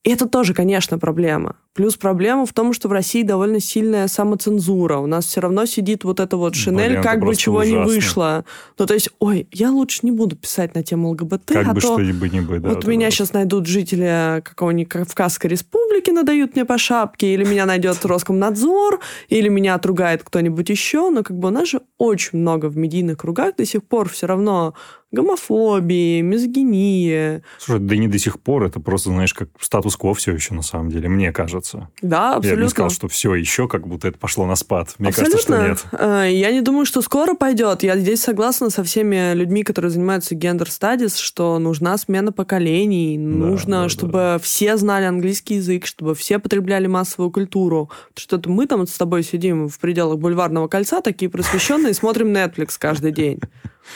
И 0.02 0.11
это 0.11 0.26
тоже, 0.26 0.54
конечно, 0.54 0.99
проблема. 0.99 1.57
Плюс 1.72 1.96
проблема 1.96 2.46
в 2.46 2.52
том, 2.52 2.72
что 2.72 2.88
в 2.88 2.92
России 2.92 3.22
довольно 3.22 3.60
сильная 3.60 4.08
самоцензура. 4.08 4.96
У 4.98 5.06
нас 5.06 5.26
все 5.26 5.40
равно 5.40 5.66
сидит 5.66 6.02
вот 6.02 6.18
эта 6.18 6.36
вот 6.36 6.56
шинель, 6.56 6.90
Блин, 6.90 7.02
как 7.02 7.20
бы 7.20 7.36
чего 7.36 7.58
ужасно. 7.58 7.70
не 7.70 7.84
вышло. 7.84 8.44
Ну, 8.76 8.86
то 8.86 8.94
есть, 8.94 9.10
ой, 9.20 9.46
я 9.52 9.70
лучше 9.70 10.00
не 10.02 10.10
буду 10.10 10.34
писать 10.34 10.74
на 10.74 10.82
тему 10.82 11.10
ЛГБТ, 11.10 11.52
как 11.52 11.68
а 11.68 11.72
бы 11.72 11.80
то 11.80 11.94
что-нибудь 11.94 12.32
не 12.32 12.40
будет. 12.40 12.62
Да, 12.62 12.70
вот 12.70 12.84
меня 12.86 13.12
сейчас 13.12 13.32
найдут 13.32 13.66
жители 13.66 14.42
какого-нибудь 14.42 14.90
Кавказской 14.90 15.46
республики, 15.46 16.10
надают 16.10 16.56
мне 16.56 16.64
по 16.64 16.76
шапке, 16.76 17.34
или 17.34 17.44
меня 17.44 17.66
найдет 17.66 17.98
Роскомнадзор, 18.04 18.98
или 19.28 19.48
меня 19.48 19.76
отругает 19.76 20.24
кто-нибудь 20.24 20.68
еще. 20.68 21.10
Но 21.10 21.22
как 21.22 21.38
бы 21.38 21.48
у 21.48 21.52
нас 21.52 21.68
же 21.68 21.82
очень 21.98 22.40
много 22.40 22.66
в 22.66 22.76
медийных 22.76 23.18
кругах 23.18 23.54
до 23.54 23.64
сих 23.64 23.84
пор 23.84 24.08
все 24.08 24.26
равно 24.26 24.74
гомофобии, 25.12 26.20
мизогинии. 26.20 27.42
Слушай, 27.58 27.80
да 27.80 27.96
не 27.96 28.08
до 28.08 28.18
сих 28.18 28.40
пор, 28.40 28.64
это 28.64 28.80
просто, 28.80 29.10
знаешь, 29.10 29.34
как 29.34 29.48
статус-кво 29.58 30.14
все 30.14 30.32
еще 30.32 30.54
на 30.54 30.62
самом 30.62 30.90
деле, 30.90 31.08
мне 31.08 31.32
кажется. 31.32 31.60
Да, 32.02 32.37
абсолютно. 32.37 32.49
Я 32.49 32.57
бы 32.57 32.62
не 32.62 32.69
сказал, 32.69 32.90
что 32.90 33.09
все 33.09 33.35
еще 33.35 33.69
как 33.69 33.87
будто 33.87 34.09
это 34.09 34.19
пошло 34.19 34.47
на 34.47 34.57
спад. 34.57 34.95
Мне 34.99 35.09
абсолютно. 35.09 35.57
кажется, 35.57 35.87
что 35.88 35.99
нет. 35.99 36.00
Э, 36.00 36.31
я 36.33 36.50
не 36.52 36.61
думаю, 36.61 36.87
что 36.87 37.02
скоро 37.02 37.35
пойдет. 37.35 37.83
Я 37.83 37.97
здесь 37.97 38.23
согласна 38.23 38.71
со 38.71 38.85
всеми 38.85 39.35
людьми, 39.35 39.62
которые 39.62 39.90
занимаются 39.90 40.35
гендер-стадис, 40.35 41.17
что 41.17 41.59
нужна 41.59 41.97
смена 41.99 42.33
поколений, 42.33 43.17
да, 43.19 43.25
нужно, 43.25 43.83
да, 43.83 43.88
чтобы 43.88 44.12
да. 44.12 44.38
все 44.38 44.76
знали 44.76 45.05
английский 45.05 45.57
язык, 45.57 45.87
чтобы 45.87 46.14
все 46.14 46.38
потребляли 46.38 46.87
массовую 46.87 47.31
культуру. 47.31 47.90
Что-то 48.17 48.50
мы 48.50 48.67
там 48.67 48.87
с 48.87 48.97
тобой 48.97 49.23
сидим 49.23 49.69
в 49.69 49.79
пределах 49.79 50.19
бульварного 50.19 50.69
кольца, 50.69 51.00
такие 51.00 51.31
просвещенные, 51.31 51.95
смотрим 51.95 52.29
Netflix 52.29 52.76
каждый 52.79 53.12
день. 53.12 53.40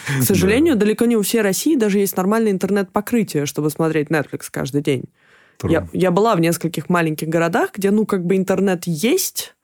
К 0.07 0.23
сожалению, 0.23 0.77
далеко 0.77 1.05
не 1.05 1.17
у 1.17 1.23
всей 1.23 1.41
России 1.41 1.77
даже 1.77 1.99
есть 1.99 2.17
нормальное 2.17 2.53
интернет-покрытие, 2.53 3.47
чтобы 3.47 3.71
смотреть 3.71 4.09
Netflix 4.09 4.47
каждый 4.51 4.83
день. 4.83 5.05
Я, 5.63 5.89
я 5.93 6.11
была 6.11 6.35
в 6.35 6.41
нескольких 6.41 6.89
маленьких 6.89 7.29
городах, 7.29 7.71
где, 7.75 7.91
ну, 7.91 8.07
как 8.07 8.25
бы 8.25 8.37
интернет 8.37 8.87
есть, 8.87 9.55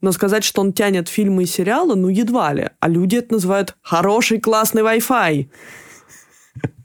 но 0.00 0.12
сказать, 0.12 0.44
что 0.44 0.60
он 0.60 0.72
тянет 0.72 1.08
фильмы 1.08 1.44
и 1.44 1.46
сериалы, 1.46 1.96
ну, 1.96 2.08
едва 2.08 2.52
ли. 2.52 2.70
А 2.80 2.88
люди 2.88 3.16
это 3.16 3.34
называют 3.34 3.76
«хороший, 3.82 4.40
классный 4.40 4.82
Wi-Fi». 4.82 5.48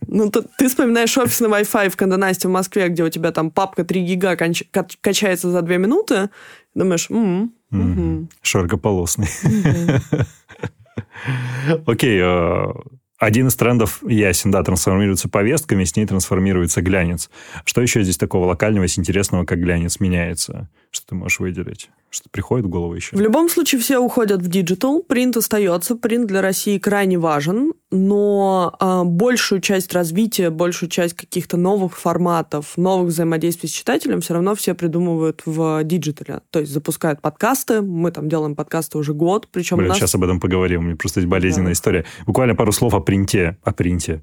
Ну, 0.08 0.30
ты, 0.30 0.42
ты 0.58 0.68
вспоминаешь 0.68 1.18
офисный 1.18 1.50
Wi-Fi 1.50 1.90
в 1.90 1.96
Кандонасте 1.96 2.48
в 2.48 2.52
Москве, 2.52 2.90
где 2.90 3.04
у 3.04 3.10
тебя 3.10 3.32
там 3.32 3.50
папка 3.50 3.86
3 3.86 4.04
гига 4.04 4.36
конч, 4.36 4.64
качается 5.00 5.50
за 5.50 5.62
2 5.62 5.78
минуты, 5.78 6.30
думаешь, 6.76 7.10
м-м, 7.10 8.30
широкополосный. 8.42 9.30
Окей, 11.86 12.20
э, 12.22 12.74
один 13.22 13.50
из 13.50 13.56
трендов 13.56 14.02
ясен, 14.02 14.50
да, 14.50 14.64
трансформируется 14.64 15.30
повестками, 15.30 15.84
с 15.84 15.96
ней 15.96 16.08
трансформируется 16.08 16.82
глянец. 16.82 17.30
Что 17.66 17.82
еще 17.82 18.02
здесь 18.02 18.18
такого 18.18 18.48
локального, 18.48 18.88
интересного, 18.98 19.46
как 19.46 19.60
глянец 19.60 20.00
меняется? 20.00 20.70
Что 20.92 21.08
ты 21.08 21.16
можешь 21.16 21.40
выделить? 21.40 21.90
Что 22.10 22.30
приходит 22.30 22.66
в 22.66 22.70
голову 22.70 22.94
еще? 22.94 23.16
В 23.16 23.22
любом 23.22 23.48
случае 23.48 23.80
все 23.80 23.98
уходят 23.98 24.42
в 24.42 24.50
диджитал, 24.50 25.02
принт 25.02 25.38
остается, 25.38 25.96
принт 25.96 26.28
для 26.28 26.42
России 26.42 26.78
крайне 26.78 27.18
важен, 27.18 27.72
но 27.90 28.76
э, 28.78 29.04
большую 29.06 29.62
часть 29.62 29.94
развития, 29.94 30.50
большую 30.50 30.90
часть 30.90 31.14
каких-то 31.14 31.56
новых 31.56 31.98
форматов, 31.98 32.74
новых 32.76 33.08
взаимодействий 33.08 33.70
с 33.70 33.72
читателем 33.72 34.20
все 34.20 34.34
равно 34.34 34.56
все 34.56 34.74
придумывают 34.74 35.44
в 35.46 35.86
диджитале. 35.86 36.42
То 36.50 36.60
есть 36.60 36.74
запускают 36.74 37.22
подкасты, 37.22 37.82
мы 37.82 38.12
там 38.12 38.28
делаем 38.28 38.56
подкасты 38.56 38.98
уже 38.98 39.14
год, 39.14 39.48
причем 39.50 39.78
Блин, 39.78 39.88
нас... 39.88 39.98
сейчас 39.98 40.14
об 40.14 40.26
этом 40.26 40.42
поговорим, 40.42 40.82
у 40.82 40.84
меня 40.84 40.98
просто 40.98 41.22
есть 41.22 41.30
болезненная 41.30 41.68
да. 41.68 41.74
история. 41.74 42.06
Буквально 42.26 42.56
пару 42.56 42.74
слов 42.74 42.94
о 42.94 43.00
принте. 43.00 43.58
О 43.64 43.72
принте. 43.72 44.22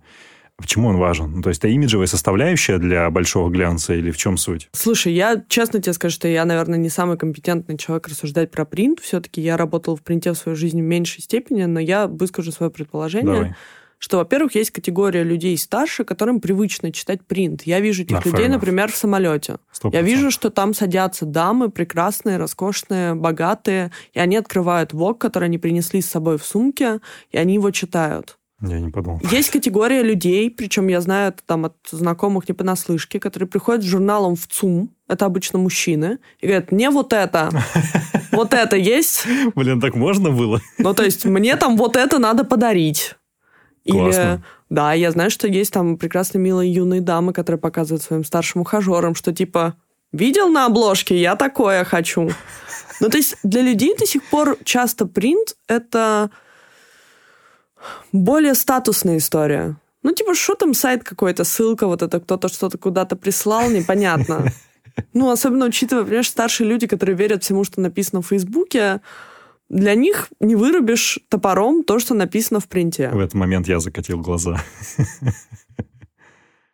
Почему 0.58 0.88
он 0.88 0.96
важен? 0.96 1.36
Ну, 1.36 1.42
то 1.42 1.50
есть 1.50 1.60
это 1.60 1.68
имиджевая 1.68 2.08
составляющая 2.08 2.78
для 2.78 3.08
большого 3.10 3.48
глянца 3.48 3.94
или 3.94 4.10
в 4.10 4.16
чем 4.16 4.36
суть? 4.36 4.68
Слушай, 4.72 5.12
я 5.12 5.42
честно 5.48 5.80
тебе 5.80 5.92
скажу, 5.92 6.14
что 6.14 6.26
я, 6.28 6.44
наверное, 6.44 6.78
не 6.78 6.88
самый 6.88 7.16
компетентный 7.16 7.78
человек 7.78 8.08
рассуждать 8.08 8.50
про 8.50 8.64
принт. 8.64 8.98
Все-таки 9.00 9.40
я 9.40 9.56
работал 9.56 9.96
в 9.96 10.02
принте 10.02 10.32
в 10.32 10.34
своей 10.34 10.58
жизни 10.58 10.82
в 10.82 10.84
меньшей 10.84 11.22
степени, 11.22 11.64
но 11.64 11.78
я 11.78 12.08
выскажу 12.08 12.50
свое 12.52 12.70
предположение. 12.70 13.34
Давай 13.34 13.54
что, 13.98 14.18
во-первых, 14.18 14.54
есть 14.54 14.70
категория 14.70 15.24
людей 15.24 15.58
старше, 15.58 16.04
которым 16.04 16.40
привычно 16.40 16.92
читать 16.92 17.26
принт. 17.26 17.62
Я 17.64 17.80
вижу 17.80 18.04
этих 18.04 18.22
да, 18.22 18.30
людей, 18.30 18.48
например, 18.48 18.92
в 18.92 18.96
самолете. 18.96 19.58
100%. 19.82 19.90
Я 19.92 20.02
вижу, 20.02 20.30
что 20.30 20.50
там 20.50 20.72
садятся 20.72 21.26
дамы 21.26 21.68
прекрасные, 21.68 22.36
роскошные, 22.36 23.14
богатые, 23.14 23.90
и 24.12 24.20
они 24.20 24.36
открывают 24.36 24.92
ВОК, 24.92 25.20
который 25.20 25.46
они 25.46 25.58
принесли 25.58 26.00
с 26.00 26.08
собой 26.08 26.38
в 26.38 26.44
сумке, 26.44 27.00
и 27.30 27.38
они 27.38 27.54
его 27.54 27.72
читают. 27.72 28.38
Я 28.60 28.80
не 28.80 28.90
подумал. 28.90 29.20
Есть 29.30 29.50
категория 29.50 30.02
людей, 30.02 30.50
причем 30.50 30.88
я 30.88 31.00
знаю 31.00 31.28
это 31.28 31.42
там 31.46 31.66
от 31.66 31.76
знакомых 31.90 32.48
не 32.48 32.54
понаслышке, 32.54 33.20
которые 33.20 33.48
приходят 33.48 33.82
с 33.82 33.86
журналом 33.86 34.34
в 34.34 34.48
ЦУМ, 34.48 34.90
это 35.06 35.26
обычно 35.26 35.58
мужчины, 35.60 36.18
и 36.40 36.46
говорят, 36.46 36.72
мне 36.72 36.90
вот 36.90 37.12
это, 37.12 37.50
вот 38.32 38.54
это 38.54 38.76
есть. 38.76 39.26
Блин, 39.54 39.80
так 39.80 39.94
можно 39.94 40.30
было? 40.30 40.60
Ну, 40.78 40.92
то 40.92 41.04
есть, 41.04 41.24
мне 41.24 41.54
там 41.56 41.76
вот 41.76 41.96
это 41.96 42.18
надо 42.18 42.44
подарить. 42.44 43.14
Или, 43.84 44.42
да, 44.68 44.92
я 44.92 45.12
знаю, 45.12 45.30
что 45.30 45.46
есть 45.46 45.72
там 45.72 45.96
прекрасные 45.96 46.42
милые 46.42 46.72
юные 46.72 47.00
дамы, 47.00 47.32
которые 47.32 47.60
показывают 47.60 48.02
своим 48.02 48.24
старшим 48.24 48.62
ухажерам, 48.62 49.14
что 49.14 49.32
типа, 49.32 49.76
видел 50.12 50.48
на 50.48 50.66
обложке, 50.66 51.18
я 51.18 51.36
такое 51.36 51.84
хочу. 51.84 52.30
Ну, 53.00 53.08
то 53.08 53.16
есть 53.16 53.36
для 53.44 53.62
людей 53.62 53.94
до 53.96 54.04
сих 54.04 54.24
пор 54.24 54.58
часто 54.64 55.06
принт— 55.06 55.56
это 55.68 56.30
более 58.12 58.54
статусная 58.54 59.18
история. 59.18 59.76
Ну, 60.02 60.12
типа, 60.12 60.34
что 60.34 60.54
там 60.54 60.74
сайт 60.74 61.04
какой-то, 61.04 61.44
ссылка, 61.44 61.86
вот 61.86 62.02
это 62.02 62.20
кто-то 62.20 62.48
что-то 62.48 62.78
куда-то 62.78 63.16
прислал, 63.16 63.70
непонятно. 63.70 64.52
Ну, 65.12 65.30
особенно 65.30 65.66
учитывая, 65.66 66.02
понимаешь, 66.02 66.28
старшие 66.28 66.68
люди, 66.68 66.88
которые 66.88 67.14
верят 67.14 67.44
всему, 67.44 67.62
что 67.62 67.80
написано 67.80 68.20
в 68.20 68.26
Фейсбуке, 68.26 69.00
для 69.68 69.94
них 69.94 70.28
не 70.40 70.56
вырубишь 70.56 71.20
топором 71.28 71.84
то, 71.84 72.00
что 72.00 72.14
написано 72.14 72.58
в 72.58 72.66
принте. 72.66 73.08
В 73.10 73.20
этот 73.20 73.34
момент 73.34 73.68
я 73.68 73.78
закатил 73.78 74.18
глаза. 74.18 74.60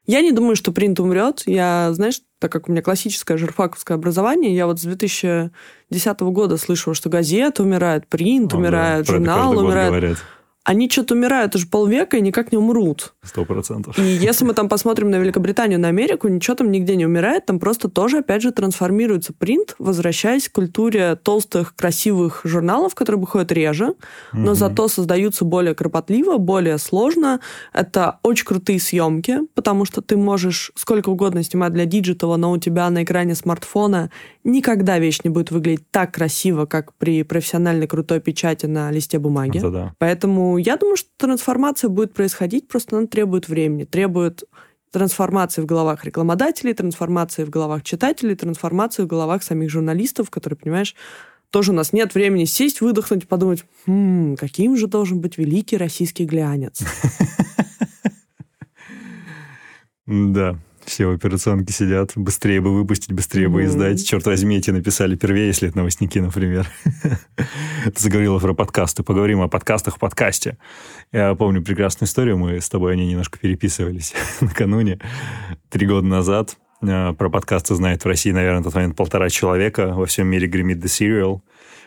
Я 0.07 0.21
не 0.21 0.33
думаю, 0.33 0.55
что 0.55 0.71
принт 0.71 1.01
умрет. 1.01 1.45
Я, 1.47 1.91
знаешь, 1.93 2.21
так 2.39 2.53
как 2.53 2.69
у 2.69 2.73
меня 2.73 2.83
классическое 2.83 3.39
журфаковское 3.39 3.97
образование, 3.97 4.55
я 4.55 4.67
вот 4.67 4.79
с 4.79 4.83
2010 4.83 6.21
года 6.21 6.59
слышала, 6.59 6.95
что 6.95 7.09
газета 7.09 7.63
умирает, 7.63 8.07
принт 8.07 8.53
О, 8.53 8.59
умирает, 8.59 9.07
да, 9.07 9.13
журнал 9.13 9.57
умирает. 9.57 10.19
Они 10.65 10.89
что-то 10.89 11.15
умирают 11.15 11.55
уже 11.55 11.67
полвека 11.67 12.17
и 12.17 12.23
никак 12.23 12.51
не 12.51 12.57
умрут. 12.57 13.13
Сто 13.23 13.45
процентов. 13.45 13.99
И 13.99 14.03
если 14.03 14.47
мы 14.47 14.55
там 14.55 14.71
посмотрим 14.71 15.11
на 15.11 15.17
Великобританию, 15.17 15.79
на 15.79 15.89
Америку, 15.89 16.27
ничего 16.29 16.57
там 16.57 16.71
нигде 16.71 16.97
не 16.97 17.05
умирает, 17.05 17.45
там 17.45 17.59
просто 17.59 17.91
тоже, 17.91 18.19
опять 18.19 18.41
же, 18.41 18.51
трансформируется 18.51 19.35
принт, 19.35 19.75
возвращаясь 19.79 20.49
к 20.49 20.53
культуре 20.53 21.17
толстых, 21.17 21.75
красивых 21.77 22.41
журналов, 22.45 22.95
которые 22.95 23.21
выходят 23.21 23.53
реже, 23.53 23.95
но 24.33 24.53
угу. 24.53 24.55
зато 24.55 24.89
создаются 24.89 25.45
более 25.45 25.75
кропотливо, 25.75 26.39
более 26.39 26.79
сложно. 26.79 27.41
Это 27.75 28.19
очень 28.23 28.47
крутые 28.47 28.81
съемки, 28.81 29.41
потому 29.55 29.85
что 29.85 30.01
ты 30.01 30.17
можешь 30.17 30.73
сколько 30.77 31.11
угодно 31.11 31.43
снимать 31.43 31.75
для 31.75 31.85
digital 31.85 32.25
а, 32.25 32.37
но 32.37 32.51
у 32.51 32.59
тебя 32.59 32.89
на 32.89 33.05
экране 33.05 33.35
смартфона 33.35 34.11
никогда 34.45 34.99
вещь 34.99 35.21
не 35.25 35.31
будет 35.31 35.51
выглядеть 35.51 35.91
так 35.91 36.15
красиво, 36.15 36.65
как 36.65 36.95
при 36.95 37.23
профессиональной 37.23 37.87
крутой 37.87 38.21
печати 38.21 38.65
на 38.65 38.91
листе 38.91 39.19
бумаги. 39.19 39.59
Это 39.59 39.71
да. 39.71 39.95
Поэтому 39.99 40.54
я 40.59 40.77
думаю, 40.77 40.97
что 40.97 41.09
трансформация 41.17 41.89
будет 41.89 42.15
происходить, 42.15 42.69
просто 42.69 42.97
она 42.97 43.07
требует 43.07 43.49
времени, 43.49 43.85
требует 43.85 44.45
трансформации 44.91 45.61
в 45.61 45.67
головах 45.67 46.05
рекламодателей, 46.05 46.73
трансформации 46.73 47.45
в 47.45 47.51
головах 47.51 47.83
читателей, 47.83 48.37
трансформации 48.37 49.03
в 49.03 49.07
головах 49.07 49.43
самих 49.43 49.71
журналистов, 49.71 50.31
которые, 50.31 50.57
понимаешь, 50.57 50.95
тоже 51.51 51.73
у 51.73 51.75
нас 51.75 51.93
нет 51.93 52.15
времени 52.15 52.45
сесть, 52.45 52.81
выдохнуть, 52.81 53.29
подумать, 53.29 53.65
хм, 53.87 54.37
каким 54.37 54.77
же 54.77 54.87
должен 54.87 55.21
быть 55.21 55.39
великий 55.39 55.77
российский 55.77 56.25
глянец. 56.25 56.81
Да, 60.07 60.59
Все 60.87 61.07
в 61.07 61.13
операционке 61.13 61.73
сидят, 61.73 62.13
быстрее 62.15 62.61
бы 62.61 62.75
выпустить, 62.75 63.13
быстрее 63.13 63.49
бы 63.49 63.65
издать. 63.65 64.07
Черт 64.07 64.27
возьми, 64.27 64.57
эти 64.57 64.71
написали 64.71 65.17
первее, 65.17 65.47
если 65.47 65.69
это 65.69 65.79
новостники, 65.79 66.19
например. 66.19 66.69
Ты 67.37 67.93
заговорила 67.97 68.39
про 68.39 68.55
подкасты. 68.55 69.03
Поговорим 69.03 69.41
о 69.41 69.49
подкастах 69.49 69.97
в 69.97 69.99
подкасте. 69.99 70.59
Я 71.13 71.35
помню 71.35 71.63
прекрасную 71.63 72.09
историю, 72.09 72.37
мы 72.37 72.61
с 72.61 72.69
тобой 72.69 72.93
о 72.93 72.97
ней 72.97 73.09
немножко 73.09 73.39
переписывались 73.39 74.15
накануне, 74.41 75.01
три 75.71 75.87
года 75.87 76.07
назад. 76.07 76.57
Э, 76.83 77.15
про 77.15 77.31
подкасты 77.31 77.75
знает 77.75 78.05
в 78.05 78.09
России, 78.09 78.31
наверное, 78.31 78.59
на 78.59 78.65
тот 78.65 78.75
момент 78.75 78.97
полтора 78.97 79.31
человека. 79.31 79.93
Во 79.95 80.07
всем 80.07 80.27
мире 80.27 80.47
гремит 80.47 80.79
The 80.79 80.87
Serial 80.87 81.41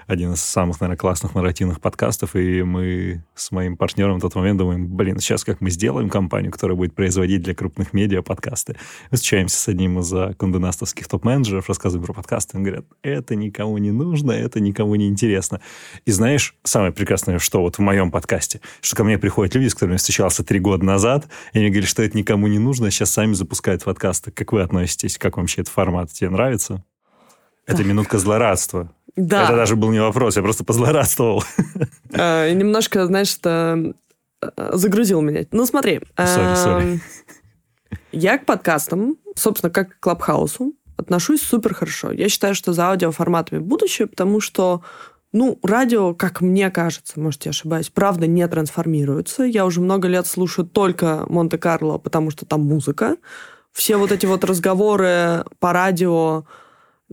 один 0.08 0.34
из 0.34 0.41
самых, 0.41 0.80
наверное, 0.80 0.98
классных 0.98 1.36
нарративных 1.36 1.82
подкастов, 1.82 2.36
и 2.36 2.63
мы 2.63 3.24
с 3.36 3.52
моим 3.52 3.76
партнером 3.76 4.20
в 4.20 4.22
тот 4.22 4.36
момент 4.36 4.58
думаем, 4.58 4.88
блин, 4.88 5.20
сейчас 5.20 5.43
как 5.43 5.60
мы 5.60 5.70
сделаем 5.70 6.10
компанию, 6.10 6.52
которая 6.52 6.78
будет 6.78 6.96
производить 6.96 7.43
для 7.43 7.54
крупных 7.54 7.91
медиа 7.91 8.22
подкасты. 8.22 8.78
Мы 9.12 9.17
встречаемся 9.17 9.60
с 9.60 9.67
одним 9.67 10.00
из 10.00 10.36
конденастовских 10.38 11.08
топ-менеджеров, 11.10 11.67
рассказываем 11.67 12.06
про 12.06 12.13
подкасты, 12.13 12.58
им 12.58 12.63
говорят, 12.63 12.86
это 13.02 13.36
никому 13.36 13.78
не 13.78 13.91
нужно, 13.91 14.32
это 14.32 14.62
никому 14.62 14.96
не 14.96 15.10
интересно. 15.10 15.60
И 16.06 16.12
знаешь, 16.12 16.56
самое 16.63 16.93
прекрасное, 16.93 17.38
что 17.39 17.62
вот 17.62 17.76
в 17.76 17.80
моем 17.80 18.10
подкасте, 18.10 18.62
что 18.80 18.96
ко 18.96 19.04
мне 19.04 19.17
приходят 19.17 19.54
люди, 19.56 19.67
с 19.67 19.74
которыми 19.74 19.96
я 19.96 19.98
встречался 19.98 20.43
три 20.43 20.60
года 20.60 20.86
назад, 20.86 21.28
и 21.52 21.60
они 21.60 21.70
говорят, 21.70 21.89
что 21.89 22.02
это 22.02 22.17
никому 22.17 22.48
не 22.48 22.60
нужно, 22.60 22.91
сейчас 22.91 23.12
сами 23.12 23.34
запускают 23.34 23.84
подкасты. 23.84 24.32
Как 24.32 24.54
вы 24.54 24.62
относитесь? 24.62 25.17
Как 25.17 25.36
вообще 25.36 25.62
этот 25.62 25.74
формат? 25.74 26.13
Тебе 26.13 26.30
нравится? 26.30 26.86
Это 27.65 27.84
минутка 27.84 28.17
злорадства. 28.17 28.93
Да. 29.17 29.45
Это 29.45 29.56
даже 29.56 29.75
был 29.75 29.91
не 29.91 29.99
вопрос, 29.99 30.38
я 30.38 30.43
просто 30.43 30.63
позлорадствовал. 30.63 31.43
А, 32.13 32.49
немножко, 32.49 33.06
знаешь, 33.06 33.36
это 33.38 33.93
э, 34.41 34.69
загрузил 34.73 35.21
меня. 35.21 35.45
Ну, 35.51 35.65
смотри. 35.65 36.01
Sorry, 36.15 36.56
sorry. 36.56 37.01
Я 38.12 38.38
к 38.38 38.45
подкастам, 38.45 39.17
собственно, 39.36 39.71
как 39.71 39.97
к 39.97 39.99
Клабхаусу, 39.99 40.73
отношусь 40.95 41.41
супер 41.41 41.73
хорошо. 41.73 42.12
Я 42.12 42.30
считаю, 42.30 42.56
что 42.56 42.73
за 42.73 42.89
аудиоформатами 42.89 43.60
будущее, 43.60 44.08
потому 44.08 44.39
что 44.39 44.84
ну, 45.34 45.60
радио, 45.62 46.13
как 46.13 46.41
мне 46.41 46.71
кажется, 46.71 47.19
может, 47.19 47.45
я 47.45 47.49
ошибаюсь, 47.49 47.89
правда 47.89 48.27
не 48.27 48.47
трансформируется. 48.47 49.43
Я 49.43 49.65
уже 49.65 49.82
много 49.82 50.08
лет 50.08 50.25
слушаю 50.25 50.65
только 50.65 51.25
Монте-Карло, 51.27 51.97
потому 51.97 52.32
что 52.32 52.45
там 52.45 52.62
музыка. 52.62 53.17
Все 53.73 53.97
вот 53.97 54.12
эти 54.12 54.25
вот 54.25 54.43
разговоры 54.43 55.45
по 55.60 55.73
радио, 55.73 56.45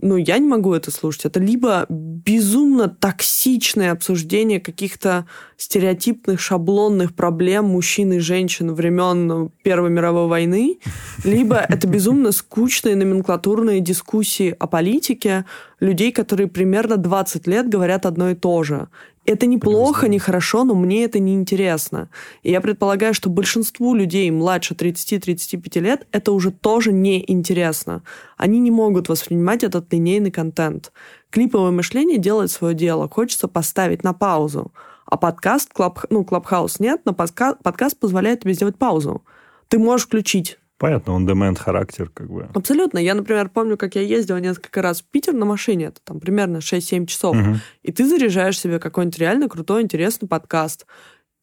ну, 0.01 0.17
я 0.17 0.37
не 0.39 0.47
могу 0.47 0.73
это 0.73 0.91
слушать. 0.91 1.25
Это 1.25 1.39
либо 1.39 1.85
безумно 1.89 2.89
токсичное 2.89 3.91
обсуждение 3.93 4.59
каких-то 4.59 5.25
стереотипных, 5.55 6.41
шаблонных 6.41 7.15
проблем 7.15 7.65
мужчин 7.65 8.11
и 8.11 8.19
женщин 8.19 8.73
времен 8.73 9.51
Первой 9.63 9.89
мировой 9.89 10.27
войны, 10.27 10.79
либо 11.23 11.55
это 11.57 11.87
безумно 11.87 12.33
скучные 12.33 12.95
номенклатурные 12.97 13.79
дискуссии 13.79 14.53
о 14.59 14.67
политике 14.67 15.45
людей, 15.79 16.11
которые 16.11 16.47
примерно 16.47 16.97
20 16.97 17.47
лет 17.47 17.69
говорят 17.69 18.05
одно 18.05 18.31
и 18.31 18.35
то 18.35 18.63
же. 18.63 18.89
Это 19.25 19.47
неплохо, 19.47 20.07
не 20.07 20.19
хорошо, 20.19 20.63
но 20.63 20.75
мне 20.75 21.03
это 21.03 21.17
не 21.17 21.33
интересно. 21.33 22.09
И 22.43 22.51
я 22.51 22.61
предполагаю, 22.61 23.15
что 23.15 23.29
большинству 23.29 23.95
людей 23.95 24.29
младше 24.29 24.75
30-35 24.75 25.79
лет 25.79 26.07
это 26.11 26.31
уже 26.31 26.51
тоже 26.51 26.91
не 26.91 27.23
интересно. 27.31 28.03
Они 28.37 28.59
не 28.59 28.69
могут 28.69 29.09
воспринимать 29.09 29.63
этот 29.63 29.91
линейный 29.91 30.29
контент. 30.29 30.91
Клиповое 31.31 31.71
мышление 31.71 32.19
делает 32.19 32.51
свое 32.51 32.75
дело. 32.75 33.09
Хочется 33.09 33.47
поставить 33.47 34.03
на 34.03 34.13
паузу. 34.13 34.71
А 35.05 35.17
подкаст, 35.17 35.73
клаб, 35.73 35.99
ну, 36.09 36.23
Клабхаус 36.23 36.79
нет, 36.79 37.01
но 37.05 37.13
подкаст, 37.13 37.57
подкаст 37.63 37.99
позволяет 37.99 38.41
тебе 38.41 38.53
сделать 38.53 38.77
паузу. 38.77 39.23
Ты 39.69 39.79
можешь 39.79 40.05
включить 40.05 40.59
Понятно, 40.77 41.13
он 41.13 41.27
demand 41.27 41.57
характер 41.57 42.09
как 42.13 42.29
бы. 42.29 42.49
Абсолютно. 42.53 42.97
Я, 42.97 43.15
например, 43.15 43.49
помню, 43.49 43.77
как 43.77 43.95
я 43.95 44.01
ездила 44.01 44.37
несколько 44.37 44.81
раз 44.81 45.01
в 45.01 45.05
Питер 45.05 45.33
на 45.33 45.45
машине, 45.45 45.85
это 45.85 46.01
там 46.03 46.19
примерно 46.19 46.57
6-7 46.57 47.05
часов, 47.05 47.37
угу. 47.37 47.55
и 47.81 47.91
ты 47.91 48.05
заряжаешь 48.07 48.59
себе 48.59 48.79
какой-нибудь 48.79 49.17
реально 49.17 49.47
крутой, 49.47 49.83
интересный 49.83 50.27
подкаст. 50.27 50.85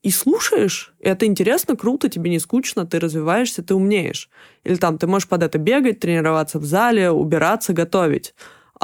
И 0.02 0.10
слушаешь, 0.10 0.92
и 0.98 1.06
это 1.06 1.26
интересно, 1.26 1.76
круто, 1.76 2.08
тебе 2.08 2.28
не 2.28 2.40
скучно, 2.40 2.84
ты 2.84 2.98
развиваешься, 2.98 3.62
ты 3.62 3.74
умнеешь. 3.74 4.28
Или 4.64 4.74
там 4.74 4.98
ты 4.98 5.06
можешь 5.06 5.28
под 5.28 5.44
это 5.44 5.58
бегать, 5.58 6.00
тренироваться 6.00 6.58
в 6.58 6.64
зале, 6.64 7.10
убираться, 7.10 7.72
готовить. 7.72 8.34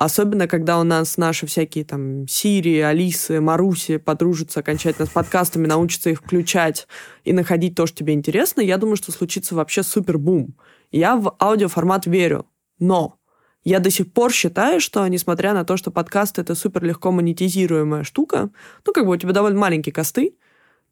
Особенно, 0.01 0.47
когда 0.47 0.79
у 0.79 0.85
нас 0.85 1.17
наши 1.17 1.45
всякие 1.49 1.85
там 1.85 2.29
Сири, 2.29 2.79
Алисы, 2.79 3.41
Маруси 3.41 3.97
подружатся 3.97 4.61
окончательно 4.61 5.07
с 5.07 5.11
подкастами, 5.11 5.67
научатся 5.67 6.11
их 6.11 6.21
включать 6.21 6.87
и 7.25 7.33
находить 7.33 7.75
то, 7.75 7.85
что 7.85 7.97
тебе 7.97 8.15
интересно, 8.15 8.61
я 8.61 8.77
думаю, 8.77 8.95
что 8.95 9.11
случится 9.11 9.57
вообще 9.57 9.83
супер 9.83 10.19
бум. 10.19 10.55
Я 10.93 11.17
в 11.17 11.35
аудиоформат 11.41 12.07
верю, 12.07 12.47
но 12.79 13.19
я 13.65 13.81
до 13.81 13.91
сих 13.91 14.13
пор 14.13 14.33
считаю, 14.33 14.81
что, 14.81 15.05
несмотря 15.09 15.53
на 15.53 15.65
то, 15.65 15.77
что 15.77 15.91
подкаст— 15.91 16.39
это 16.41 16.55
супер 16.55 16.85
легко 16.85 17.11
монетизируемая 17.11 18.05
штука, 18.05 18.51
ну, 18.87 18.93
как 18.93 19.05
бы 19.05 19.11
у 19.11 19.17
тебя 19.17 19.33
довольно 19.33 19.59
маленькие 19.59 19.93
косты, 19.93 20.37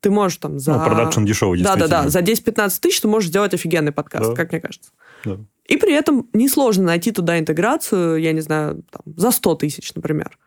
ты 0.01 0.11
можешь 0.11 0.39
там 0.39 0.59
за... 0.59 0.79
Ну, 0.79 0.85
продакшн 0.85 1.25
дешевый, 1.25 1.63
Да-да-да, 1.63 2.09
за 2.09 2.19
10-15 2.23 2.81
тысяч 2.81 3.01
ты 3.01 3.07
можешь 3.07 3.29
сделать 3.29 3.55
офигенный 3.55 3.93
подкаст, 3.93 4.31
да. 4.31 4.35
как 4.35 4.51
мне 4.51 4.61
кажется. 4.61 4.91
Да. 5.25 5.39
И 5.69 5.77
при 5.77 5.93
этом 5.93 6.29
несложно 6.33 6.85
найти 6.85 7.11
туда 7.11 7.39
интеграцию, 7.39 8.21
я 8.21 8.33
не 8.33 8.41
знаю, 8.41 8.85
там, 8.91 9.03
за 9.17 9.31
100 9.31 9.55
тысяч, 9.57 9.95
например. 9.95 10.39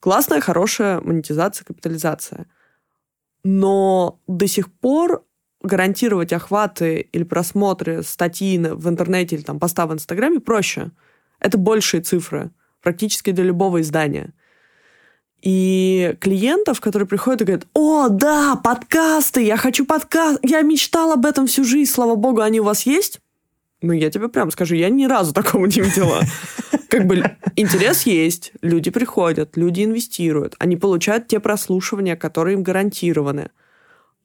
Классная, 0.00 0.40
хорошая 0.40 1.00
монетизация, 1.00 1.64
капитализация. 1.64 2.46
Но 3.44 4.20
до 4.26 4.46
сих 4.48 4.72
пор 4.72 5.24
гарантировать 5.62 6.32
охваты 6.32 7.08
или 7.12 7.22
просмотры 7.22 8.02
статьи 8.02 8.58
в 8.58 8.88
интернете 8.88 9.36
или 9.36 9.42
там 9.42 9.58
поста 9.58 9.86
в 9.86 9.92
Инстаграме 9.92 10.40
проще. 10.40 10.90
Это 11.38 11.58
большие 11.58 12.02
цифры 12.02 12.50
практически 12.82 13.30
для 13.30 13.44
любого 13.44 13.80
издания. 13.80 14.32
И 15.42 16.16
клиентов, 16.20 16.80
которые 16.80 17.06
приходят 17.06 17.42
и 17.42 17.44
говорят, 17.44 17.66
о, 17.74 18.08
да, 18.08 18.56
подкасты, 18.56 19.42
я 19.42 19.56
хочу 19.56 19.86
подкаст, 19.86 20.40
я 20.42 20.62
мечтал 20.62 21.12
об 21.12 21.26
этом 21.26 21.46
всю 21.46 21.62
жизнь, 21.64 21.92
слава 21.92 22.16
богу, 22.16 22.40
они 22.40 22.60
у 22.60 22.64
вас 22.64 22.86
есть? 22.86 23.20
Ну, 23.82 23.92
я 23.92 24.10
тебе 24.10 24.28
прям 24.28 24.50
скажу, 24.50 24.74
я 24.74 24.88
ни 24.88 25.04
разу 25.06 25.32
такого 25.32 25.66
не 25.66 25.80
видела. 25.80 26.22
Как 26.88 27.06
бы 27.06 27.36
интерес 27.56 28.02
есть, 28.02 28.52
люди 28.62 28.90
приходят, 28.90 29.56
люди 29.56 29.84
инвестируют, 29.84 30.54
они 30.58 30.76
получают 30.76 31.28
те 31.28 31.40
прослушивания, 31.40 32.16
которые 32.16 32.54
им 32.54 32.62
гарантированы. 32.62 33.50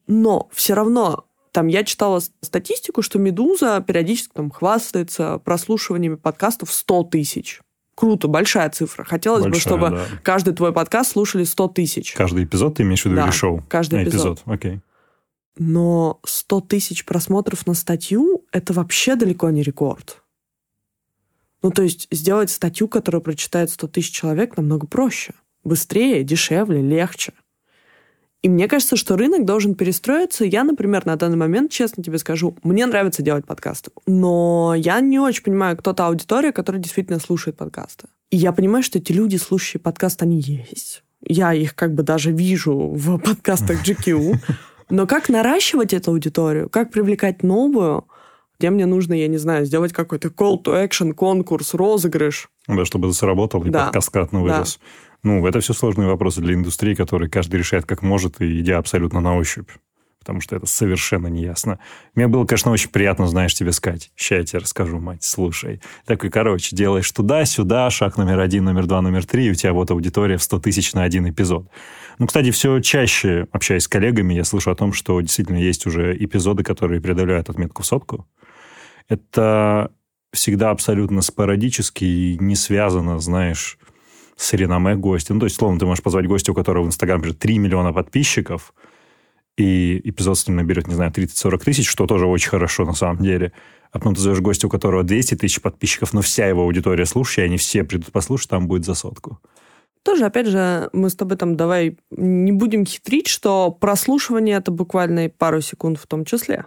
Но 0.06 0.48
все 0.52 0.74
равно 0.74 1.26
там 1.52 1.66
я 1.66 1.84
читала 1.84 2.20
статистику, 2.40 3.02
что 3.02 3.18
«Медуза» 3.18 3.84
периодически 3.86 4.32
там 4.32 4.50
хвастается 4.50 5.38
прослушиваниями 5.38 6.14
подкастов 6.14 6.72
100 6.72 7.04
тысяч. 7.04 7.60
Круто, 7.94 8.26
большая 8.26 8.70
цифра. 8.70 9.04
Хотелось 9.04 9.42
большая, 9.42 9.52
бы, 9.52 9.60
чтобы 9.60 9.90
да. 9.90 10.04
каждый 10.22 10.54
твой 10.54 10.72
подкаст 10.72 11.12
слушали 11.12 11.44
100 11.44 11.68
тысяч. 11.68 12.14
Каждый 12.14 12.44
эпизод 12.44 12.76
ты 12.76 12.84
имеешь 12.84 13.02
в 13.02 13.04
виду 13.04 13.16
да, 13.16 13.24
или 13.24 13.32
шоу? 13.32 13.62
каждый 13.68 14.00
а, 14.00 14.04
эпизод. 14.04 14.38
эпизод. 14.38 14.42
Окей. 14.46 14.80
Но 15.58 16.20
100 16.24 16.60
тысяч 16.62 17.04
просмотров 17.04 17.66
на 17.66 17.74
статью– 17.74 18.41
это 18.52 18.72
вообще 18.72 19.16
далеко 19.16 19.50
не 19.50 19.62
рекорд. 19.62 20.22
Ну, 21.62 21.70
то 21.70 21.82
есть 21.82 22.08
сделать 22.10 22.50
статью, 22.50 22.88
которую 22.88 23.22
прочитает 23.22 23.70
100 23.70 23.88
тысяч 23.88 24.12
человек, 24.12 24.56
намного 24.56 24.86
проще. 24.86 25.34
Быстрее, 25.64 26.24
дешевле, 26.24 26.82
легче. 26.82 27.32
И 28.42 28.48
мне 28.48 28.66
кажется, 28.66 28.96
что 28.96 29.16
рынок 29.16 29.44
должен 29.44 29.76
перестроиться. 29.76 30.44
Я, 30.44 30.64
например, 30.64 31.06
на 31.06 31.14
данный 31.14 31.36
момент, 31.36 31.70
честно 31.70 32.02
тебе 32.02 32.18
скажу, 32.18 32.56
мне 32.64 32.84
нравится 32.86 33.22
делать 33.22 33.46
подкасты. 33.46 33.92
Но 34.06 34.74
я 34.76 35.00
не 35.00 35.20
очень 35.20 35.44
понимаю, 35.44 35.76
кто 35.76 35.92
та 35.92 36.08
аудитория, 36.08 36.50
которая 36.50 36.82
действительно 36.82 37.20
слушает 37.20 37.56
подкасты. 37.56 38.08
И 38.30 38.36
я 38.36 38.50
понимаю, 38.50 38.82
что 38.82 38.98
эти 38.98 39.12
люди, 39.12 39.36
слушающие 39.36 39.80
подкаст, 39.80 40.22
они 40.22 40.40
есть. 40.40 41.04
Я 41.24 41.54
их 41.54 41.76
как 41.76 41.94
бы 41.94 42.02
даже 42.02 42.32
вижу 42.32 42.76
в 42.76 43.18
подкастах 43.24 43.86
GQ. 43.86 44.34
Но 44.90 45.06
как 45.06 45.28
наращивать 45.28 45.94
эту 45.94 46.10
аудиторию? 46.10 46.68
Как 46.68 46.90
привлекать 46.90 47.44
новую? 47.44 48.06
Где 48.58 48.70
мне 48.70 48.86
нужно, 48.86 49.14
я 49.14 49.28
не 49.28 49.38
знаю, 49.38 49.64
сделать 49.64 49.92
какой-то 49.92 50.28
call 50.28 50.62
to 50.62 50.88
action, 50.88 51.14
конкурс, 51.14 51.74
розыгрыш. 51.74 52.48
Да, 52.68 52.84
чтобы 52.84 53.08
это 53.08 53.16
сработало, 53.16 53.64
и 53.64 53.70
да. 53.70 53.84
подкаст 53.84 54.10
кратно 54.10 54.40
вырос. 54.40 54.78
Да. 54.80 54.86
Ну, 55.24 55.46
это 55.46 55.60
все 55.60 55.72
сложные 55.72 56.08
вопросы 56.08 56.40
для 56.40 56.54
индустрии, 56.54 56.94
которые 56.94 57.30
каждый 57.30 57.56
решает 57.56 57.86
как 57.86 58.02
может, 58.02 58.40
и 58.40 58.60
идя 58.60 58.78
абсолютно 58.78 59.20
на 59.20 59.36
ощупь. 59.36 59.70
Потому 60.18 60.40
что 60.40 60.54
это 60.54 60.66
совершенно 60.66 61.26
неясно. 61.26 61.80
Мне 62.14 62.28
было, 62.28 62.44
конечно, 62.44 62.70
очень 62.70 62.90
приятно, 62.90 63.26
знаешь, 63.26 63.54
тебе 63.54 63.72
сказать. 63.72 64.12
Сейчас 64.14 64.38
я 64.38 64.44
тебе 64.44 64.58
расскажу, 64.60 65.00
мать, 65.00 65.24
слушай. 65.24 65.80
Такой, 66.06 66.30
короче, 66.30 66.76
делаешь 66.76 67.10
туда-сюда, 67.10 67.90
шаг 67.90 68.16
номер 68.16 68.38
один, 68.38 68.62
номер 68.62 68.86
два, 68.86 69.02
номер 69.02 69.26
три, 69.26 69.46
и 69.46 69.50
у 69.50 69.54
тебя 69.54 69.72
вот 69.72 69.90
аудитория 69.90 70.36
в 70.36 70.42
100 70.44 70.60
тысяч 70.60 70.92
на 70.92 71.02
один 71.02 71.28
эпизод. 71.28 71.68
Ну, 72.20 72.28
кстати, 72.28 72.52
все 72.52 72.78
чаще, 72.78 73.48
общаясь 73.50 73.82
с 73.82 73.88
коллегами, 73.88 74.34
я 74.34 74.44
слышу 74.44 74.70
о 74.70 74.76
том, 74.76 74.92
что 74.92 75.20
действительно 75.20 75.56
есть 75.56 75.86
уже 75.86 76.16
эпизоды, 76.16 76.62
которые 76.62 77.00
преодоляют 77.00 77.50
отметку 77.50 77.82
в 77.82 77.86
сотку. 77.86 78.28
Это 79.08 79.90
всегда 80.32 80.70
абсолютно 80.70 81.22
спорадически 81.22 82.04
и 82.04 82.38
не 82.38 82.56
связано, 82.56 83.18
знаешь, 83.18 83.78
с 84.36 84.52
реноме 84.54 84.96
гостя. 84.96 85.34
Ну, 85.34 85.40
то 85.40 85.46
есть, 85.46 85.56
словно, 85.56 85.78
ты 85.78 85.86
можешь 85.86 86.02
позвать 86.02 86.26
гостя, 86.26 86.52
у 86.52 86.54
которого 86.54 86.84
в 86.84 86.86
Инстаграме 86.86 87.32
3 87.32 87.58
миллиона 87.58 87.92
подписчиков, 87.92 88.74
и 89.56 90.00
эпизод 90.08 90.38
с 90.38 90.48
ним 90.48 90.56
наберет, 90.56 90.88
не 90.88 90.94
знаю, 90.94 91.12
30-40 91.12 91.58
тысяч, 91.64 91.88
что 91.88 92.06
тоже 92.06 92.26
очень 92.26 92.48
хорошо 92.48 92.84
на 92.84 92.94
самом 92.94 93.22
деле. 93.22 93.52
А 93.90 93.98
потом 93.98 94.14
ты 94.14 94.22
зовешь 94.22 94.40
гостя, 94.40 94.66
у 94.66 94.70
которого 94.70 95.02
200 95.02 95.36
тысяч 95.36 95.60
подписчиков, 95.60 96.14
но 96.14 96.22
вся 96.22 96.46
его 96.46 96.62
аудитория 96.62 97.04
слушает, 97.04 97.44
и 97.44 97.48
они 97.48 97.58
все 97.58 97.84
придут 97.84 98.10
послушать, 98.10 98.48
там 98.48 98.66
будет 98.66 98.86
за 98.86 98.94
сотку. 98.94 99.38
Тоже, 100.02 100.24
опять 100.24 100.46
же, 100.46 100.88
мы 100.92 101.10
с 101.10 101.14
тобой 101.14 101.36
там 101.36 101.56
давай 101.56 101.98
не 102.10 102.52
будем 102.52 102.86
хитрить, 102.86 103.28
что 103.28 103.70
прослушивание 103.70 104.56
это 104.56 104.70
буквально 104.72 105.28
пару 105.28 105.60
секунд 105.60 105.98
в 105.98 106.06
том 106.06 106.24
числе. 106.24 106.64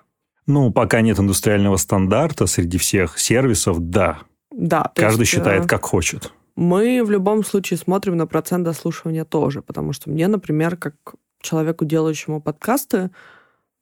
Ну, 0.47 0.71
пока 0.71 1.01
нет 1.01 1.19
индустриального 1.19 1.77
стандарта 1.77 2.45
среди 2.45 2.77
всех 2.77 3.17
сервисов, 3.19 3.77
да. 3.79 4.19
Да. 4.51 4.91
Каждый 4.95 5.21
есть, 5.21 5.31
считает, 5.31 5.65
как 5.65 5.83
хочет. 5.85 6.31
Мы 6.55 7.03
в 7.03 7.11
любом 7.11 7.43
случае 7.43 7.77
смотрим 7.77 8.15
на 8.15 8.27
процент 8.27 8.63
дослушивания 8.63 9.25
тоже, 9.25 9.61
потому 9.61 9.91
что 9.91 10.09
мне, 10.09 10.27
например, 10.27 10.77
как 10.77 10.95
человеку, 11.41 11.83
делающему 11.85 12.41
подкасты, 12.41 13.09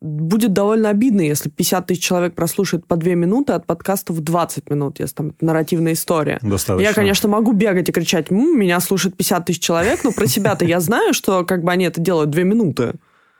будет 0.01 0.51
довольно 0.51 0.89
обидно, 0.89 1.21
если 1.21 1.49
50 1.49 1.87
тысяч 1.87 2.03
человек 2.03 2.35
прослушает 2.35 2.85
по 2.85 2.97
2 2.97 3.13
минуты 3.13 3.53
от 3.53 3.65
подкаста 3.65 4.11
в 4.11 4.19
20 4.19 4.69
минут, 4.69 4.99
если 4.99 5.15
там 5.15 5.35
нарративная 5.39 5.93
история. 5.93 6.39
Достаточно. 6.41 6.85
Я, 6.85 6.93
конечно, 6.93 7.29
могу 7.29 7.53
бегать 7.53 7.87
и 7.87 7.91
кричать, 7.91 8.29
М, 8.29 8.59
меня 8.59 8.79
слушает 8.81 9.15
50 9.15 9.45
тысяч 9.45 9.61
человек, 9.61 10.03
но 10.03 10.11
про 10.11 10.27
себя-то 10.27 10.65
я 10.65 10.81
знаю, 10.81 11.13
что 11.13 11.45
как 11.45 11.63
бы 11.63 11.71
они 11.71 11.85
это 11.85 12.01
делают 12.01 12.31
2 12.31 12.43
минуты. 12.43 12.95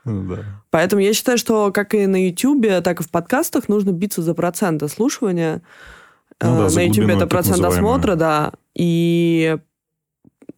Ну 0.06 0.36
да. 0.36 0.44
Поэтому 0.70 1.02
я 1.02 1.14
считаю, 1.14 1.38
что 1.38 1.72
как 1.72 1.94
и 1.94 2.06
на 2.08 2.28
YouTube, 2.28 2.84
так 2.84 3.00
и 3.00 3.04
в 3.04 3.10
подкастах 3.10 3.70
нужно 3.70 3.92
биться 3.92 4.22
за 4.22 4.34
процент 4.34 4.80
дослушивания. 4.80 5.62
Ну 6.42 6.58
да, 6.58 6.68
Э, 6.68 6.70
на 6.70 6.88
глубину, 6.88 7.16
это 7.16 7.28
процент 7.28 7.58
называемую. 7.58 7.94
осмотра, 7.94 8.16
да. 8.16 8.54
И 8.76 9.58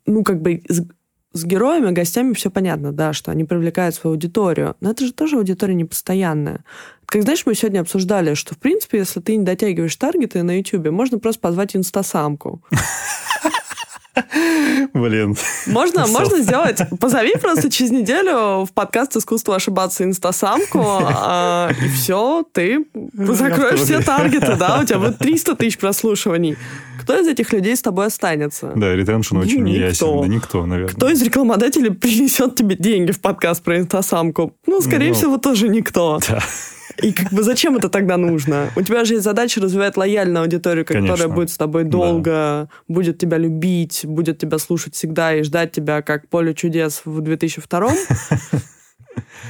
ну, 0.05 0.23
как 0.23 0.41
бы 0.41 0.62
с, 0.67 0.84
с 1.34 1.43
героями, 1.43 1.91
гостями 1.91 2.34
все 2.34 2.49
понятно, 2.49 2.91
да, 2.91 3.13
что 3.13 3.31
они 3.31 3.43
привлекают 3.43 3.95
свою 3.95 4.13
аудиторию. 4.13 4.75
Но 4.79 4.91
это 4.91 5.05
же 5.05 5.13
тоже 5.13 5.38
аудитория 5.38 5.75
непостоянная. 5.75 6.63
Как 7.05 7.21
знаешь, 7.21 7.45
мы 7.45 7.53
сегодня 7.55 7.81
обсуждали, 7.81 8.34
что, 8.34 8.55
в 8.55 8.58
принципе, 8.58 8.99
если 8.99 9.19
ты 9.19 9.36
не 9.36 9.43
дотягиваешь 9.43 9.95
таргеты 9.95 10.43
на 10.43 10.58
YouTube, 10.58 10.89
можно 10.89 11.19
просто 11.19 11.41
позвать 11.41 11.75
инстасамку. 11.75 12.63
Блин. 14.93 15.36
Можно, 15.67 16.08
можно 16.08 16.39
сделать... 16.39 16.82
Позови 16.99 17.34
просто 17.41 17.69
через 17.69 17.91
неделю 17.91 18.65
в 18.65 18.69
подкаст 18.73 19.15
«Искусство 19.17 19.56
ошибаться» 19.56 20.04
инстасамку, 20.04 20.82
а, 20.84 21.71
и 21.84 21.89
все, 21.89 22.45
ты 22.51 22.86
закроешь 23.13 23.82
все 23.82 24.01
таргеты, 24.01 24.56
да, 24.56 24.80
у 24.82 24.86
тебя 24.86 24.99
будет 24.99 25.17
300 25.17 25.56
тысяч 25.56 25.78
прослушиваний. 25.78 26.58
Кто 27.05 27.19
из 27.19 27.27
этих 27.27 27.53
людей 27.53 27.75
с 27.75 27.83
тобой 27.83 28.07
останется? 28.07 28.71
Да, 28.75 28.95
ретеншн 28.95 29.37
очень 29.37 29.63
Никто. 29.63 29.69
неясен. 29.85 30.21
Да 30.21 30.27
никто, 30.27 30.65
наверное. 30.65 30.91
Кто 30.95 31.07
из 31.09 31.21
рекламодателей 31.21 31.91
принесет 31.93 32.55
тебе 32.55 32.75
деньги 32.75 33.11
в 33.11 33.21
подкаст 33.21 33.61
про 33.63 33.77
инстасамку? 33.77 34.55
Ну, 34.65 34.81
скорее 34.81 35.09
Ну, 35.09 35.13
всего, 35.13 35.37
тоже 35.37 35.69
никто. 35.69 36.19
Да. 36.27 36.39
И 37.03 37.11
как 37.11 37.31
бы 37.31 37.43
зачем 37.43 37.75
это 37.75 37.89
тогда 37.89 38.17
нужно? 38.17 38.71
У 38.75 38.81
тебя 38.81 39.05
же 39.05 39.13
есть 39.15 39.23
задача 39.23 39.61
развивать 39.61 39.97
лояльную 39.97 40.41
аудиторию, 40.43 40.83
которая 40.83 41.07
Конечно. 41.09 41.29
будет 41.29 41.49
с 41.51 41.57
тобой 41.57 41.83
долго, 41.83 42.69
будет 42.87 43.19
тебя 43.19 43.37
любить, 43.37 44.01
будет 44.03 44.39
тебя 44.39 44.57
слушать 44.57 44.95
всегда 44.95 45.35
и 45.35 45.43
ждать 45.43 45.73
тебя 45.73 46.01
как 46.01 46.27
поле 46.29 46.55
чудес 46.55 47.01
в 47.05 47.21
2002 47.21 47.91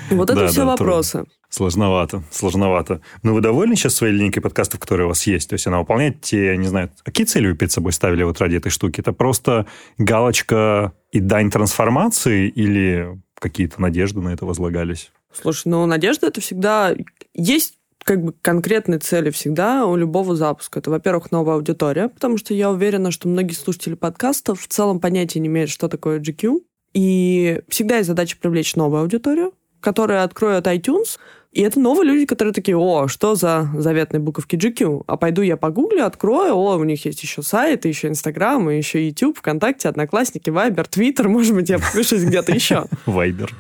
Вот 0.09 0.29
это 0.29 0.41
Да, 0.41 0.47
все 0.47 0.61
да, 0.61 0.65
вопросы. 0.67 1.25
Сложновато, 1.49 2.23
сложновато. 2.31 3.01
Но 3.23 3.33
вы 3.33 3.41
довольны 3.41 3.75
сейчас 3.75 3.95
своей 3.95 4.13
линейкой 4.13 4.41
подкастов, 4.41 4.79
которые 4.79 5.05
у 5.05 5.09
вас 5.09 5.25
есть? 5.25 5.49
То 5.49 5.53
есть 5.53 5.65
она 5.67 5.79
выполняет 5.79 6.21
те, 6.21 6.57
не 6.57 6.67
знаю, 6.67 6.91
а 7.01 7.05
какие 7.05 7.25
цели 7.25 7.47
вы 7.47 7.55
перед 7.55 7.71
собой 7.71 7.93
ставили 7.93 8.23
вот 8.23 8.39
ради 8.41 8.57
этой 8.57 8.69
штуки? 8.69 8.99
Это 8.99 9.13
просто 9.13 9.65
галочка 9.97 10.93
и 11.11 11.19
дань 11.19 11.49
трансформации 11.49 12.49
или 12.49 13.21
какие-то 13.39 13.81
надежды 13.81 14.21
на 14.21 14.29
это 14.29 14.45
возлагались? 14.45 15.11
Слушай, 15.31 15.69
ну 15.69 15.85
надежда 15.85 16.27
это 16.27 16.41
всегда... 16.41 16.93
Есть 17.33 17.75
как 18.05 18.23
бы 18.23 18.33
конкретные 18.33 18.99
цели 18.99 19.31
всегда 19.31 19.85
у 19.87 19.95
любого 19.95 20.35
запуска. 20.35 20.79
Это, 20.79 20.91
во-первых, 20.91 21.31
новая 21.31 21.55
аудитория, 21.55 22.07
потому 22.07 22.37
что 22.37 22.53
я 22.53 22.69
уверена, 22.69 23.11
что 23.11 23.27
многие 23.27 23.55
слушатели 23.55 23.95
подкастов 23.95 24.61
в 24.61 24.67
целом 24.67 24.99
понятия 24.99 25.39
не 25.39 25.47
имеют, 25.47 25.71
что 25.71 25.87
такое 25.87 26.19
GQ. 26.19 26.59
И 26.95 27.59
всегда 27.67 27.97
есть 27.97 28.07
задача 28.07 28.37
привлечь 28.41 28.75
новую 28.75 29.01
аудиторию, 29.01 29.53
которая 29.81 30.23
откроет 30.23 30.65
iTunes, 30.65 31.19
и 31.51 31.61
это 31.61 31.79
новые 31.79 32.05
люди, 32.05 32.25
которые 32.25 32.53
такие, 32.53 32.77
о, 32.77 33.07
что 33.07 33.35
за 33.35 33.69
заветные 33.77 34.19
буковки 34.19 34.55
GQ? 34.55 35.03
А 35.07 35.15
пойду 35.15 35.41
я 35.41 35.55
погуглю, 35.55 36.05
открою, 36.05 36.55
о, 36.55 36.75
у 36.75 36.83
них 36.83 37.05
есть 37.05 37.21
еще 37.21 37.41
сайт, 37.43 37.85
и 37.85 37.89
еще 37.89 38.07
Инстаграм, 38.07 38.69
и 38.69 38.77
еще 38.77 39.05
YouTube, 39.05 39.37
ВКонтакте, 39.37 39.89
Одноклассники, 39.89 40.49
Вайбер, 40.49 40.87
Твиттер, 40.87 41.29
может 41.29 41.53
быть, 41.53 41.69
я 41.69 41.79
подпишусь 41.79 42.23
где-то 42.23 42.53
еще. 42.53 42.87
Вайбер. 43.05 43.53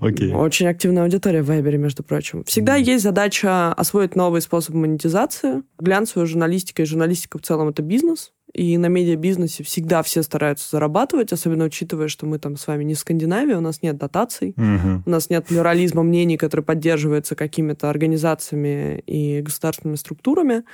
Окей. 0.00 0.32
Очень 0.32 0.66
активная 0.68 1.02
аудитория 1.04 1.42
в 1.42 1.46
Вайбере, 1.46 1.78
между 1.78 2.02
прочим. 2.02 2.44
Всегда 2.44 2.76
есть 2.76 3.02
задача 3.04 3.72
освоить 3.72 4.16
новые 4.16 4.42
способы 4.42 4.78
монетизации. 4.78 5.62
Глянцевая 5.78 6.26
журналистика 6.26 6.82
и 6.82 6.86
журналистика 6.86 7.38
в 7.38 7.42
целом 7.42 7.68
это 7.68 7.82
бизнес. 7.82 8.32
И 8.54 8.78
на 8.78 8.86
медиабизнесе 8.86 9.62
всегда 9.62 10.02
все 10.02 10.22
стараются 10.22 10.68
зарабатывать, 10.70 11.32
особенно 11.32 11.64
учитывая, 11.64 12.08
что 12.08 12.26
мы 12.26 12.38
там 12.38 12.56
с 12.56 12.66
вами 12.66 12.82
не 12.84 12.94
Скандинавии, 12.94 13.52
у 13.54 13.60
нас 13.60 13.82
нет 13.82 13.98
дотаций, 13.98 14.54
Мгм. 14.56 15.02
у 15.04 15.10
нас 15.10 15.28
нет 15.30 15.46
плюрализма 15.46 16.02
мнений, 16.02 16.36
который 16.36 16.62
поддерживается 16.62 17.36
какими-то 17.36 17.90
организациями 17.90 19.02
и 19.06 19.42
государственными 19.42 19.96
структурами. 19.96 20.64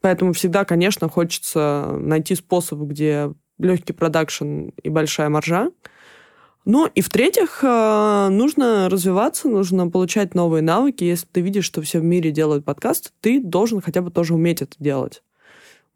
Поэтому 0.00 0.32
всегда, 0.34 0.64
конечно, 0.64 1.08
хочется 1.08 1.96
найти 1.98 2.36
способ, 2.36 2.78
где 2.80 3.32
легкий 3.58 3.92
продакшн 3.92 4.68
и 4.82 4.88
большая 4.88 5.28
маржа. 5.28 5.70
Ну 6.64 6.86
и 6.86 7.00
в-третьих, 7.00 7.60
э, 7.62 8.28
нужно 8.30 8.88
развиваться, 8.88 9.48
нужно 9.48 9.88
получать 9.88 10.34
новые 10.34 10.62
навыки. 10.62 11.04
Если 11.04 11.26
ты 11.30 11.40
видишь, 11.40 11.64
что 11.64 11.80
все 11.80 12.00
в 12.00 12.04
мире 12.04 12.32
делают 12.32 12.64
подкасты, 12.64 13.10
ты 13.20 13.40
должен 13.40 13.80
хотя 13.80 14.02
бы 14.02 14.10
тоже 14.10 14.34
уметь 14.34 14.62
это 14.62 14.74
делать. 14.78 15.22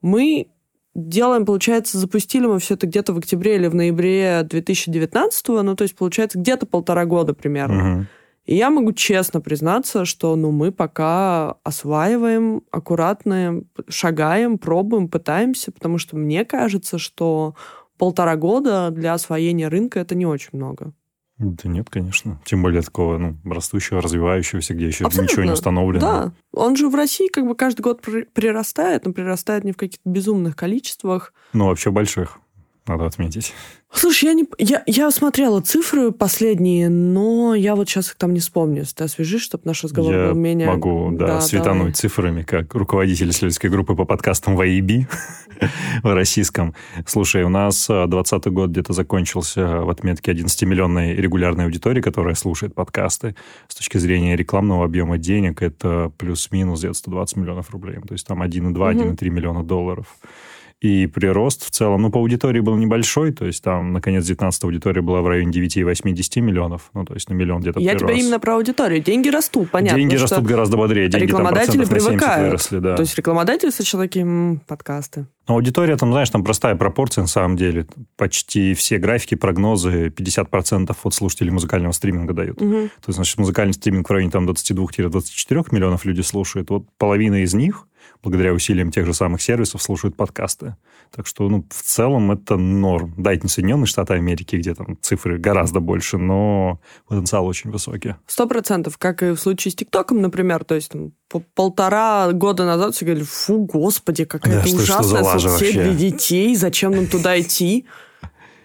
Мы 0.00 0.48
делаем, 0.94 1.44
получается, 1.44 1.98
запустили 1.98 2.46
мы 2.46 2.58
все 2.58 2.74
это 2.74 2.86
где-то 2.86 3.12
в 3.12 3.18
октябре 3.18 3.56
или 3.56 3.68
в 3.68 3.74
ноябре 3.74 4.42
2019, 4.42 5.48
ну 5.48 5.76
то 5.76 5.82
есть 5.82 5.96
получается 5.96 6.38
где-то 6.38 6.66
полтора 6.66 7.04
года 7.04 7.34
примерно. 7.34 7.82
Мгм. 7.82 8.06
И 8.46 8.56
я 8.56 8.70
могу 8.70 8.92
честно 8.92 9.40
признаться, 9.40 10.04
что 10.04 10.34
ну, 10.34 10.50
мы 10.50 10.72
пока 10.72 11.56
осваиваем, 11.62 12.62
аккуратно 12.70 13.62
шагаем, 13.88 14.58
пробуем, 14.58 15.08
пытаемся, 15.08 15.70
потому 15.70 15.98
что 15.98 16.16
мне 16.16 16.44
кажется, 16.44 16.98
что 16.98 17.54
полтора 17.96 18.36
года 18.36 18.90
для 18.90 19.12
освоения 19.12 19.68
рынка 19.68 20.00
это 20.00 20.14
не 20.14 20.26
очень 20.26 20.50
много. 20.52 20.92
Да 21.40 21.70
нет, 21.70 21.88
конечно. 21.88 22.38
Тем 22.44 22.62
более 22.62 22.82
такого 22.82 23.16
ну, 23.16 23.34
растущего, 23.50 24.02
развивающегося, 24.02 24.74
где 24.74 24.88
еще 24.88 25.06
Абсолютно. 25.06 25.32
ничего 25.32 25.44
не 25.46 25.52
установлено. 25.52 26.00
Да, 26.00 26.32
он 26.52 26.76
же 26.76 26.90
в 26.90 26.94
России 26.94 27.28
как 27.28 27.46
бы 27.46 27.54
каждый 27.54 27.80
год 27.80 28.02
при- 28.02 28.24
прирастает, 28.24 29.06
но 29.06 29.14
прирастает 29.14 29.64
не 29.64 29.72
в 29.72 29.78
каких-то 29.78 30.06
безумных 30.08 30.54
количествах. 30.54 31.32
Ну, 31.54 31.66
вообще 31.68 31.90
больших, 31.90 32.39
надо 32.90 33.06
отметить. 33.06 33.54
Слушай, 33.92 34.26
я, 34.26 34.34
не, 34.34 34.46
я, 34.58 34.82
я 34.86 35.10
смотрела 35.10 35.60
цифры 35.60 36.12
последние, 36.12 36.88
но 36.88 37.54
я 37.54 37.74
вот 37.74 37.88
сейчас 37.88 38.10
их 38.10 38.14
там 38.14 38.32
не 38.32 38.38
вспомню. 38.38 38.84
Ты 38.94 39.04
освежишь, 39.04 39.42
чтобы 39.42 39.62
наш 39.64 39.82
разговор 39.82 40.14
Я 40.14 40.26
был 40.28 40.34
менее... 40.34 40.68
могу, 40.68 41.10
да, 41.12 41.40
светануть 41.40 41.78
давай. 41.78 41.92
цифрами, 41.94 42.42
как 42.42 42.72
руководитель 42.74 43.30
исследовательской 43.30 43.68
группы 43.68 43.96
по 43.96 44.04
подкастам 44.04 44.54
в 44.54 44.60
AEB 44.60 45.06
в 46.04 46.14
российском. 46.14 46.74
Слушай, 47.04 47.42
у 47.42 47.48
нас 47.48 47.86
20 47.88 48.46
год 48.46 48.70
где-то 48.70 48.92
закончился 48.92 49.80
в 49.80 49.90
отметке 49.90 50.32
11-миллионной 50.32 51.16
регулярной 51.16 51.64
аудитории, 51.64 52.00
которая 52.00 52.36
слушает 52.36 52.74
подкасты. 52.74 53.34
С 53.66 53.74
точки 53.74 53.98
зрения 53.98 54.36
рекламного 54.36 54.84
объема 54.84 55.18
денег 55.18 55.62
это 55.62 56.12
плюс-минус 56.16 56.78
где-то 56.78 56.94
120 56.94 57.36
миллионов 57.38 57.70
рублей. 57.70 57.96
То 58.06 58.14
есть 58.14 58.26
там 58.26 58.40
1,2, 58.40 58.72
1,3 58.72 59.28
миллиона 59.30 59.64
долларов. 59.64 60.06
И 60.80 61.06
прирост 61.06 61.66
в 61.66 61.70
целом, 61.70 62.00
ну, 62.00 62.10
по 62.10 62.18
аудитории 62.18 62.60
был 62.60 62.74
небольшой, 62.76 63.32
то 63.32 63.44
есть 63.44 63.62
там, 63.62 63.92
наконец, 63.92 64.24
19 64.24 64.64
аудитория 64.64 65.02
была 65.02 65.20
в 65.20 65.28
районе 65.28 65.52
9,8-10 65.52 66.40
миллионов, 66.40 66.90
ну, 66.94 67.04
то 67.04 67.12
есть 67.12 67.28
на 67.28 67.34
миллион 67.34 67.60
где-то 67.60 67.80
Я 67.80 67.96
тебя 67.96 68.14
именно 68.14 68.40
про 68.40 68.54
аудиторию. 68.54 69.02
Деньги 69.02 69.28
растут, 69.28 69.70
понятно. 69.70 69.98
Деньги 69.98 70.16
растут 70.16 70.44
гораздо 70.44 70.78
бодрее. 70.78 71.08
Деньги 71.08 71.26
там 71.30 71.40
рекламодатели 71.40 71.84
70 71.84 71.90
привыкают. 71.90 72.46
выросли, 72.46 72.78
да. 72.78 72.96
То 72.96 73.02
есть 73.02 73.14
рекламодатели 73.18 73.68
сначала 73.68 74.04
такие, 74.04 74.24
«М, 74.24 74.62
подкасты. 74.66 75.26
Но 75.48 75.56
аудитория, 75.56 75.96
там, 75.96 76.12
знаешь, 76.12 76.30
там 76.30 76.44
простая 76.44 76.76
пропорция 76.76 77.22
на 77.22 77.28
самом 77.28 77.56
деле. 77.56 77.86
Почти 78.16 78.72
все 78.74 78.98
графики, 78.98 79.34
прогнозы 79.34 80.08
50% 80.08 80.96
от 81.02 81.14
слушателей 81.14 81.50
музыкального 81.50 81.92
стриминга 81.92 82.32
дают. 82.32 82.60
Мгм. 82.60 82.88
То 82.88 83.08
есть, 83.08 83.16
значит, 83.16 83.36
музыкальный 83.36 83.74
стриминг 83.74 84.08
в 84.08 84.12
районе 84.12 84.30
там 84.30 84.46
22-24 84.46 85.72
миллионов 85.72 86.04
людей 86.04 86.22
слушает. 86.24 86.70
Вот 86.70 86.84
половина 86.98 87.42
из 87.42 87.52
них, 87.52 87.86
благодаря 88.22 88.52
усилиям 88.52 88.90
тех 88.90 89.06
же 89.06 89.14
самых 89.14 89.40
сервисов, 89.42 89.82
слушают 89.82 90.16
подкасты. 90.16 90.76
Так 91.10 91.26
что, 91.26 91.48
ну, 91.48 91.64
в 91.70 91.82
целом 91.82 92.30
это 92.32 92.56
норм. 92.56 93.14
Да, 93.16 93.32
это 93.32 93.42
не 93.44 93.48
Соединенные 93.48 93.86
Штаты 93.86 94.14
Америки, 94.14 94.56
где 94.56 94.74
там 94.74 94.96
цифры 95.00 95.38
гораздо 95.38 95.80
больше, 95.80 96.18
но 96.18 96.80
потенциал 97.08 97.46
очень 97.46 97.70
высокий. 97.70 98.14
Сто 98.26 98.46
процентов, 98.46 98.98
как 98.98 99.22
и 99.22 99.30
в 99.30 99.38
случае 99.38 99.72
с 99.72 99.74
ТикТоком, 99.74 100.20
например, 100.20 100.64
то 100.64 100.74
есть 100.74 100.90
там, 100.90 101.12
по- 101.28 101.40
полтора 101.54 102.30
года 102.32 102.64
назад 102.66 102.94
все 102.94 103.04
говорили, 103.04 103.24
фу, 103.24 103.64
господи, 103.64 104.24
какая-то 104.24 104.60
Да, 104.62 104.66
что- 104.66 104.78
что 104.84 104.94
ужасная 105.00 105.22
лажа 105.22 105.48
соцсеть 105.48 105.76
вообще?» 105.76 105.90
для 105.92 106.10
детей, 106.10 106.54
зачем 106.56 106.92
нам 106.92 107.06
туда 107.06 107.40
идти? 107.40 107.86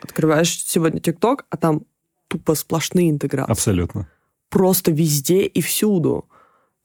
Открываешь 0.01 0.63
сегодня 0.65 0.99
ТикТок, 0.99 1.45
а 1.49 1.57
там 1.57 1.81
тупо 2.27 2.55
сплошные 2.55 3.09
интеграции. 3.09 3.51
Абсолютно. 3.51 4.07
просто 4.49 4.91
везде 4.91 5.41
и 5.45 5.61
всюду. 5.61 6.25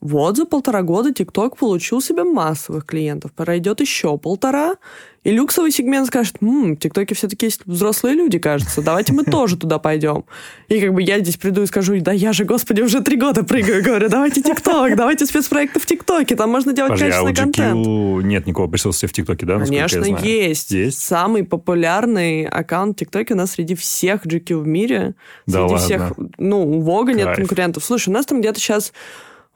Вот 0.01 0.39
за 0.39 0.47
полтора 0.47 0.83
года 0.83 1.11
TikTok 1.11 1.59
получил 1.59 2.01
себе 2.01 2.25
массовых 2.25 2.87
клиентов. 2.87 3.33
Пройдет 3.33 3.83
еще 3.83 4.17
полтора, 4.17 4.77
и 5.25 5.31
люксовый 5.31 5.71
сегмент 5.71 6.07
скажет, 6.07 6.41
«Ммм, 6.41 6.77
в 6.77 6.79
ТикТоке 6.79 7.15
все-таки 7.15 7.45
есть 7.45 7.61
взрослые 7.67 8.15
люди, 8.15 8.39
кажется, 8.39 8.81
давайте 8.81 9.13
мы 9.13 9.25
тоже 9.25 9.59
туда 9.59 9.79
пойдем». 9.79 10.25
И 10.69 10.81
как 10.81 10.95
бы 10.95 11.03
я 11.03 11.21
здесь 11.21 11.37
приду 11.37 11.63
и 11.63 11.67
скажу, 11.67 12.01
да 12.01 12.13
я 12.13 12.33
же, 12.33 12.47
господи, 12.47 12.81
уже 12.81 13.03
три 13.03 13.19
года 13.19 13.45
прыгаю, 13.45 13.85
говорю, 13.85 14.09
давайте 14.09 14.43
ТикТок, 14.43 14.97
давайте 14.97 15.27
спецпроекты 15.27 15.79
в 15.79 15.85
ТикТоке, 15.85 16.35
там 16.35 16.49
можно 16.49 16.73
делать 16.73 16.93
Подожди, 16.93 17.11
качественный 17.11 17.33
а 17.33 17.37
контент. 17.37 17.87
Нет 18.25 18.47
никакого 18.47 18.71
присутствия 18.71 19.11
в 19.11 19.13
ТикТоке, 19.13 19.45
да? 19.45 19.59
Конечно, 19.59 20.05
есть. 20.25 20.71
Есть? 20.71 21.03
Самый 21.03 21.45
популярный 21.45 22.47
аккаунт 22.47 22.99
ТикТоке 22.99 23.35
у 23.35 23.37
нас 23.37 23.51
среди 23.51 23.75
всех 23.75 24.25
GQ 24.25 24.63
в 24.63 24.67
мире. 24.67 25.15
Да 25.47 25.69
среди 25.69 25.75
ладно? 25.75 25.79
всех, 25.79 26.13
ну, 26.39 26.79
у 26.79 26.81
Вога 26.81 27.13
нет 27.13 27.37
конкурентов. 27.37 27.85
Слушай, 27.85 28.09
у 28.09 28.13
нас 28.13 28.25
там 28.25 28.41
где-то 28.41 28.59
сейчас 28.59 28.95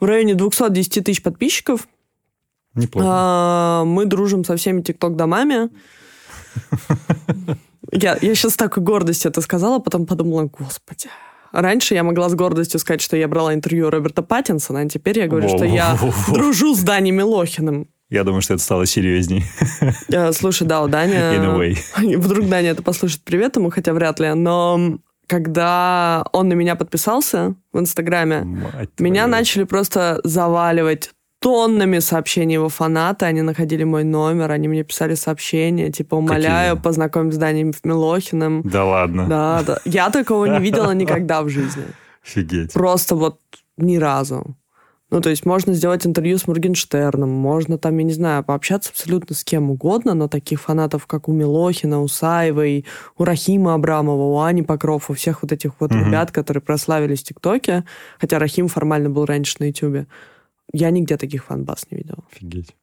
в 0.05 0.07
районе 0.07 0.35
210 0.35 1.03
тысяч 1.03 1.23
подписчиков. 1.23 1.89
Неплохо. 2.75 3.07
А, 3.11 3.85
мы 3.85 4.05
дружим 4.05 4.45
со 4.45 4.57
всеми 4.57 4.83
тикток-домами. 4.83 5.71
Я, 7.93 8.19
я 8.21 8.35
сейчас 8.35 8.57
такой 8.57 8.83
гордостью 8.83 9.31
это 9.31 9.41
сказала, 9.41 9.79
потом 9.79 10.05
подумала, 10.05 10.43
господи. 10.43 11.09
Раньше 11.53 11.95
я 11.95 12.03
могла 12.03 12.29
с 12.29 12.35
гордостью 12.35 12.81
сказать, 12.81 13.01
что 13.01 13.17
я 13.17 13.29
брала 13.29 13.55
интервью 13.55 13.89
Роберта 13.89 14.23
Паттинсона, 14.23 14.81
а 14.81 14.89
теперь 14.89 15.21
я 15.21 15.29
говорю, 15.29 15.49
что 15.49 15.65
я 15.65 15.97
дружу 16.29 16.75
с 16.75 16.81
Дани 16.81 17.13
Милохиным. 17.13 17.89
Я 18.11 18.25
думаю, 18.25 18.43
что 18.43 18.55
это 18.55 18.63
стало 18.63 18.87
серьезней. 18.87 19.45
Слушай, 20.33 20.67
да, 20.67 20.83
у 20.83 20.89
Дани... 20.89 21.15
In 21.15 21.45
a 21.45 21.57
way. 21.57 22.19
Вдруг 22.19 22.49
Даня 22.49 22.71
это 22.71 22.83
послушает 22.83 23.23
привет 23.23 23.57
ему, 23.57 23.71
хотя 23.71 23.93
вряд 23.95 24.21
ли. 24.21 24.35
Но 24.35 24.99
когда 25.27 26.25
он 26.33 26.49
на 26.49 26.55
меня 26.55 26.77
подписался 26.77 27.55
в 27.73 27.79
Инстаграме, 27.79 28.41
Мать 28.43 28.91
меня 28.99 29.23
твою. 29.23 29.31
начали 29.37 29.65
просто 29.65 30.21
заваливать 30.25 31.11
тоннами 31.41 31.99
сообщений 31.99 32.55
его 32.55 32.69
фанаты. 32.69 33.27
Они 33.27 33.43
находили 33.43 33.85
мой 33.85 34.03
номер, 34.05 34.51
они 34.51 34.67
мне 34.69 34.83
писали 34.83 35.15
сообщения, 35.15 35.91
типа, 35.91 36.15
умоляю, 36.15 36.77
Какие? 36.77 36.83
познакомь 36.83 37.33
с 37.33 37.37
Данием 37.37 37.73
Милохиным. 37.85 38.63
Да 38.65 38.85
ладно? 38.85 39.27
Да, 39.29 39.63
да. 39.67 39.79
Я 39.85 40.11
такого 40.11 40.47
не 40.47 40.59
видела 40.59 40.93
никогда 40.93 41.43
в 41.43 41.49
жизни. 41.51 41.85
Офигеть. 42.25 42.73
Просто 42.73 43.15
вот 43.15 43.39
ни 43.77 43.97
разу. 43.99 44.57
Ну, 45.11 45.21
то 45.21 45.31
есть 45.31 45.45
можно 45.45 45.75
сделать 45.75 46.07
интервью 46.07 46.39
с 46.39 46.47
Моргенштерном, 46.47 47.29
можно 47.29 47.79
там, 47.79 47.97
я 47.99 48.05
не 48.05 48.13
знаю, 48.13 48.43
пообщаться 48.43 48.91
абсолютно 48.91 49.37
с 49.37 49.45
кем 49.45 49.71
угодно, 49.71 50.15
но 50.15 50.29
таких 50.29 50.61
фанатов, 50.63 51.07
как 51.07 51.29
у 51.29 51.33
Милохина, 51.33 52.01
у 52.01 52.09
Саевой, 52.09 52.87
у 53.17 53.25
Рахима 53.25 53.75
Абрамова, 53.75 54.23
у 54.23 54.41
Ани 54.41 54.63
Покров, 54.63 55.11
у 55.11 55.15
всех 55.15 55.43
вот 55.43 55.53
этих 55.53 55.73
вот 55.79 55.93
mm-hmm. 55.93 56.05
ребят, 56.07 56.33
которые 56.33 56.63
прославились 56.63 57.21
в 57.21 57.25
ТикТоке, 57.25 57.85
хотя 58.19 58.39
Рахим 58.39 58.69
формально 58.69 59.11
был 59.11 59.25
раньше 59.27 59.57
на 59.61 59.65
Ютубе, 59.65 60.07
я 60.73 60.91
нигде 60.91 61.17
таких 61.17 61.45
фан-баз 61.45 61.87
не 61.91 61.99
видел. 61.99 62.25
Офигеть. 62.33 62.75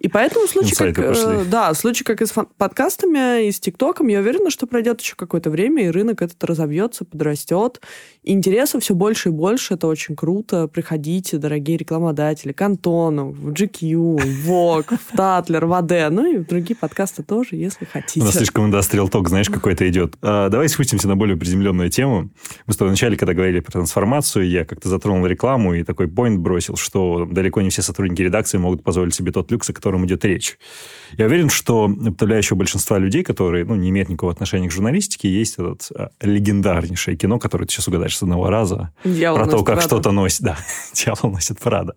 И 0.00 0.08
поэтому 0.08 0.46
случай, 0.46 0.74
как, 0.74 0.98
э, 0.98 1.44
да, 1.46 1.74
случай 1.74 2.04
как 2.04 2.22
и 2.22 2.26
с 2.26 2.32
подкастами, 2.56 3.48
и 3.48 3.52
с 3.52 3.58
ТикТоком, 3.58 4.08
я 4.08 4.20
уверена, 4.20 4.50
что 4.50 4.66
пройдет 4.66 5.00
еще 5.00 5.14
какое-то 5.16 5.50
время, 5.50 5.86
и 5.86 5.90
рынок 5.90 6.22
этот 6.22 6.42
разовьется, 6.44 7.04
подрастет. 7.04 7.80
Интереса 8.22 8.78
все 8.78 8.94
больше 8.94 9.30
и 9.30 9.32
больше, 9.32 9.74
это 9.74 9.86
очень 9.86 10.14
круто. 10.14 10.68
Приходите, 10.68 11.38
дорогие 11.38 11.76
рекламодатели, 11.76 12.52
к 12.52 12.60
Антону, 12.62 13.30
в 13.30 13.52
GQ, 13.52 14.20
в 14.20 14.48
Vogue, 14.48 14.98
в 15.08 15.16
Татлер, 15.16 15.66
в 15.66 15.72
АД, 15.72 16.10
ну 16.10 16.32
и 16.32 16.36
в 16.38 16.46
другие 16.46 16.76
подкасты 16.76 17.22
тоже, 17.22 17.56
если 17.56 17.84
хотите. 17.84 18.20
У 18.20 18.24
нас 18.24 18.34
слишком 18.34 18.66
индастриал 18.66 19.08
ток, 19.08 19.28
знаешь, 19.28 19.48
какой-то 19.48 19.88
идет. 19.88 20.14
А, 20.22 20.48
давай 20.48 20.68
спустимся 20.68 21.08
на 21.08 21.16
более 21.16 21.36
приземленную 21.36 21.90
тему. 21.90 22.30
Мы 22.66 22.72
с 22.72 22.76
тобой 22.76 22.90
вначале, 22.90 23.16
когда 23.16 23.34
говорили 23.34 23.60
про 23.60 23.72
трансформацию, 23.72 24.48
я 24.48 24.64
как-то 24.64 24.88
затронул 24.88 25.26
рекламу 25.26 25.74
и 25.74 25.82
такой 25.82 26.06
поинт 26.06 26.40
бросил, 26.40 26.76
что 26.76 27.26
далеко 27.30 27.62
не 27.62 27.70
все 27.70 27.82
сотрудники 27.82 28.22
редакции 28.22 28.58
могут 28.58 28.84
позволить 28.84 29.14
себе 29.14 29.32
тот 29.32 29.47
люкс, 29.50 29.70
о 29.70 29.72
котором 29.72 30.06
идет 30.06 30.24
речь. 30.24 30.58
Я 31.16 31.26
уверен, 31.26 31.50
что 31.50 31.88
подавляющего 31.88 32.56
большинства 32.56 32.98
людей, 32.98 33.22
которые 33.22 33.64
ну, 33.64 33.74
не 33.74 33.90
имеют 33.90 34.08
никакого 34.08 34.32
отношения 34.32 34.68
к 34.68 34.72
журналистике, 34.72 35.28
есть 35.30 35.54
этот 35.54 35.88
а, 35.94 36.10
легендарнейшее 36.20 37.16
кино, 37.16 37.38
которое 37.38 37.66
ты 37.66 37.72
сейчас 37.72 37.88
угадаешь 37.88 38.16
с 38.16 38.22
одного 38.22 38.50
раза. 38.50 38.92
Дьявол 39.04 39.38
про 39.38 39.46
то, 39.46 39.64
как 39.64 39.80
что-то 39.82 40.10
носит. 40.10 40.42
Да, 40.42 40.58
дьявол 40.94 41.32
носит 41.32 41.58
Прада. 41.58 41.94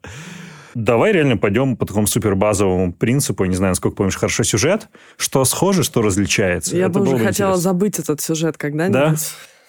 Давай 0.73 1.11
реально 1.11 1.37
пойдем 1.37 1.75
по 1.75 1.85
такому 1.85 2.07
супербазовому 2.07 2.93
принципу. 2.93 3.43
Я 3.43 3.49
не 3.49 3.55
знаю, 3.55 3.71
насколько 3.71 3.97
помнишь 3.97 4.15
хорошо 4.15 4.43
сюжет. 4.43 4.87
Что 5.17 5.43
схоже, 5.43 5.83
что 5.83 6.01
различается. 6.01 6.77
Я 6.77 6.85
Это 6.85 6.99
бы 6.99 7.01
уже 7.01 7.17
хотела 7.17 7.51
интересно. 7.51 7.57
забыть 7.57 7.99
этот 7.99 8.21
сюжет 8.21 8.57
когда-нибудь. 8.57 8.93
Да? 8.93 9.15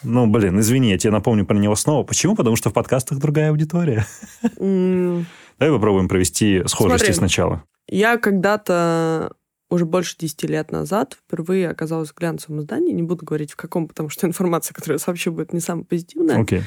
Ну, 0.05 0.27
блин, 0.27 0.59
извини, 0.61 0.91
я 0.91 0.99
тебе 0.99 1.13
напомню 1.13 1.47
про 1.47 1.57
него 1.57 1.75
снова. 1.77 2.05
Почему? 2.05 2.35
Потому 2.35 2.57
что 2.57 2.71
в 2.71 2.73
подкастах 2.73 3.19
другая 3.19 3.51
аудитория. 3.51 4.07
Mm. 4.59 5.25
Давай 5.59 5.75
попробуем 5.75 6.09
провести 6.09 6.63
схожести 6.67 7.07
Смотри, 7.07 7.15
сначала. 7.15 7.65
Я 7.93 8.17
когда-то 8.17 9.35
уже 9.69 9.85
больше 9.85 10.17
10 10.19 10.45
лет 10.45 10.73
назад 10.73 11.15
впервые 11.15 11.69
оказалась 11.69 12.09
в 12.09 12.15
глянцевом 12.15 12.61
издании. 12.61 12.95
Не 12.95 13.03
буду 13.03 13.27
говорить 13.27 13.53
в 13.53 13.57
каком, 13.57 13.87
потому 13.87 14.09
что 14.09 14.27
информация, 14.29 14.75
которую 14.75 14.95
я 14.95 14.99
сообщу, 14.99 15.31
будет 15.31 15.53
не 15.53 15.61
самая 15.61 15.85
позитивная. 15.85 16.43
Okay. 16.43 16.63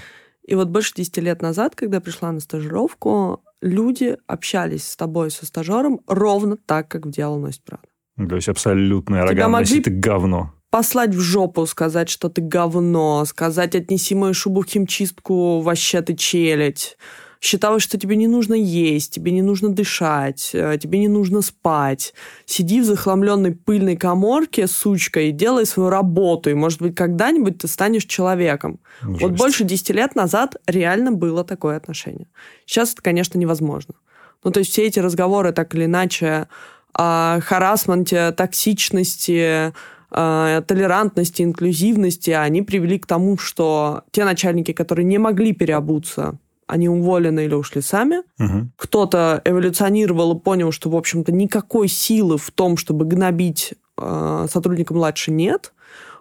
И 0.45 0.53
вот 0.53 0.69
больше 0.69 0.93
10 0.95 1.17
лет 1.17 1.41
назад, 1.41 1.75
когда 1.75 1.99
пришла 1.99 2.31
на 2.31 2.39
стажировку, 2.39 3.43
люди 3.59 4.17
общались 4.27 4.87
с 4.87 4.95
тобой, 4.95 5.31
со 5.31 5.47
стажером, 5.47 6.01
ровно 6.05 6.57
так, 6.57 6.87
как 6.87 7.07
в 7.07 7.09
«Дьявол 7.09 7.39
носит 7.39 7.63
правду». 7.63 7.87
То 8.29 8.35
есть 8.35 8.47
абсолютная 8.47 9.23
арогантность, 9.23 9.83
ты 9.83 9.89
говно. 9.89 10.53
Послать 10.69 11.15
в 11.15 11.19
жопу, 11.19 11.65
сказать, 11.65 12.09
что 12.09 12.29
ты 12.29 12.41
говно, 12.43 13.25
сказать, 13.25 13.73
отнеси 13.73 14.13
мою 14.13 14.35
шубу 14.35 14.61
в 14.61 14.67
химчистку, 14.67 15.61
вообще 15.61 16.03
ты 16.03 16.15
челядь 16.15 16.97
считалось, 17.41 17.83
что 17.83 17.97
тебе 17.97 18.15
не 18.15 18.27
нужно 18.27 18.53
есть, 18.53 19.13
тебе 19.13 19.31
не 19.31 19.41
нужно 19.41 19.69
дышать, 19.69 20.51
э, 20.53 20.77
тебе 20.81 20.99
не 20.99 21.07
нужно 21.07 21.41
спать. 21.41 22.13
Сиди 22.45 22.81
в 22.81 22.85
захламленной 22.85 23.51
пыльной 23.51 23.97
коморке, 23.97 24.67
сучка, 24.67 25.21
и 25.21 25.31
делай 25.31 25.65
свою 25.65 25.89
работу, 25.89 26.49
и, 26.49 26.53
может 26.53 26.81
быть, 26.81 26.95
когда-нибудь 26.95 27.59
ты 27.59 27.67
станешь 27.67 28.05
человеком. 28.05 28.79
Жесть. 29.01 29.21
Вот 29.21 29.31
больше 29.33 29.63
10 29.63 29.89
лет 29.91 30.15
назад 30.15 30.55
реально 30.67 31.11
было 31.11 31.43
такое 31.43 31.77
отношение. 31.77 32.27
Сейчас 32.65 32.93
это, 32.93 33.01
конечно, 33.01 33.37
невозможно. 33.37 33.95
Ну, 34.43 34.51
то 34.51 34.59
есть 34.59 34.71
все 34.71 34.85
эти 34.85 34.99
разговоры 34.99 35.51
так 35.51 35.73
или 35.75 35.85
иначе 35.85 36.47
о 36.93 37.39
харасменте, 37.41 38.31
токсичности, 38.31 39.73
толерантности, 40.09 41.41
инклюзивности, 41.41 42.29
они 42.29 42.61
привели 42.61 42.97
к 42.99 43.05
тому, 43.05 43.37
что 43.37 44.03
те 44.11 44.23
начальники, 44.23 44.71
которые 44.71 45.03
не 45.03 45.17
могли 45.17 45.51
переобуться 45.51 46.39
они 46.67 46.89
уволены 46.89 47.45
или 47.45 47.53
ушли 47.53 47.81
сами. 47.81 48.17
Угу. 48.39 48.69
Кто-то 48.77 49.41
эволюционировал 49.45 50.37
и 50.37 50.39
понял, 50.39 50.71
что, 50.71 50.89
в 50.89 50.95
общем-то, 50.95 51.31
никакой 51.31 51.87
силы 51.87 52.37
в 52.37 52.51
том, 52.51 52.77
чтобы 52.77 53.05
гнобить 53.05 53.73
э, 53.97 54.47
сотрудника 54.49 54.93
младше 54.93 55.31
нет. 55.31 55.73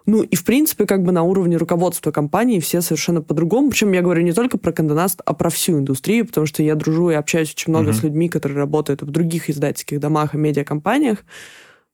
Ну 0.05 0.21
и, 0.21 0.35
в 0.35 0.45
принципе, 0.45 0.85
как 0.85 1.03
бы 1.03 1.11
на 1.11 1.23
уровне 1.23 1.57
руководства 1.57 2.11
компании 2.11 2.59
все 2.59 2.81
совершенно 2.81 3.23
по-другому. 3.23 3.71
Причем 3.71 3.91
я 3.91 4.03
говорю 4.03 4.21
не 4.21 4.33
только 4.33 4.59
про 4.59 4.71
Кандонаст, 4.71 5.21
а 5.25 5.33
про 5.33 5.49
всю 5.49 5.79
индустрию, 5.79 6.27
потому 6.27 6.45
что 6.45 6.61
я 6.61 6.75
дружу 6.75 7.09
и 7.09 7.15
общаюсь 7.15 7.51
очень 7.51 7.71
много 7.71 7.89
uh 7.89 7.93
с 7.93 8.03
людьми, 8.03 8.29
которые 8.29 8.59
работают 8.59 9.01
в 9.01 9.09
других 9.09 9.49
издательских 9.49 9.99
домах 9.99 10.35
и 10.35 10.37
медиакомпаниях. 10.37 11.19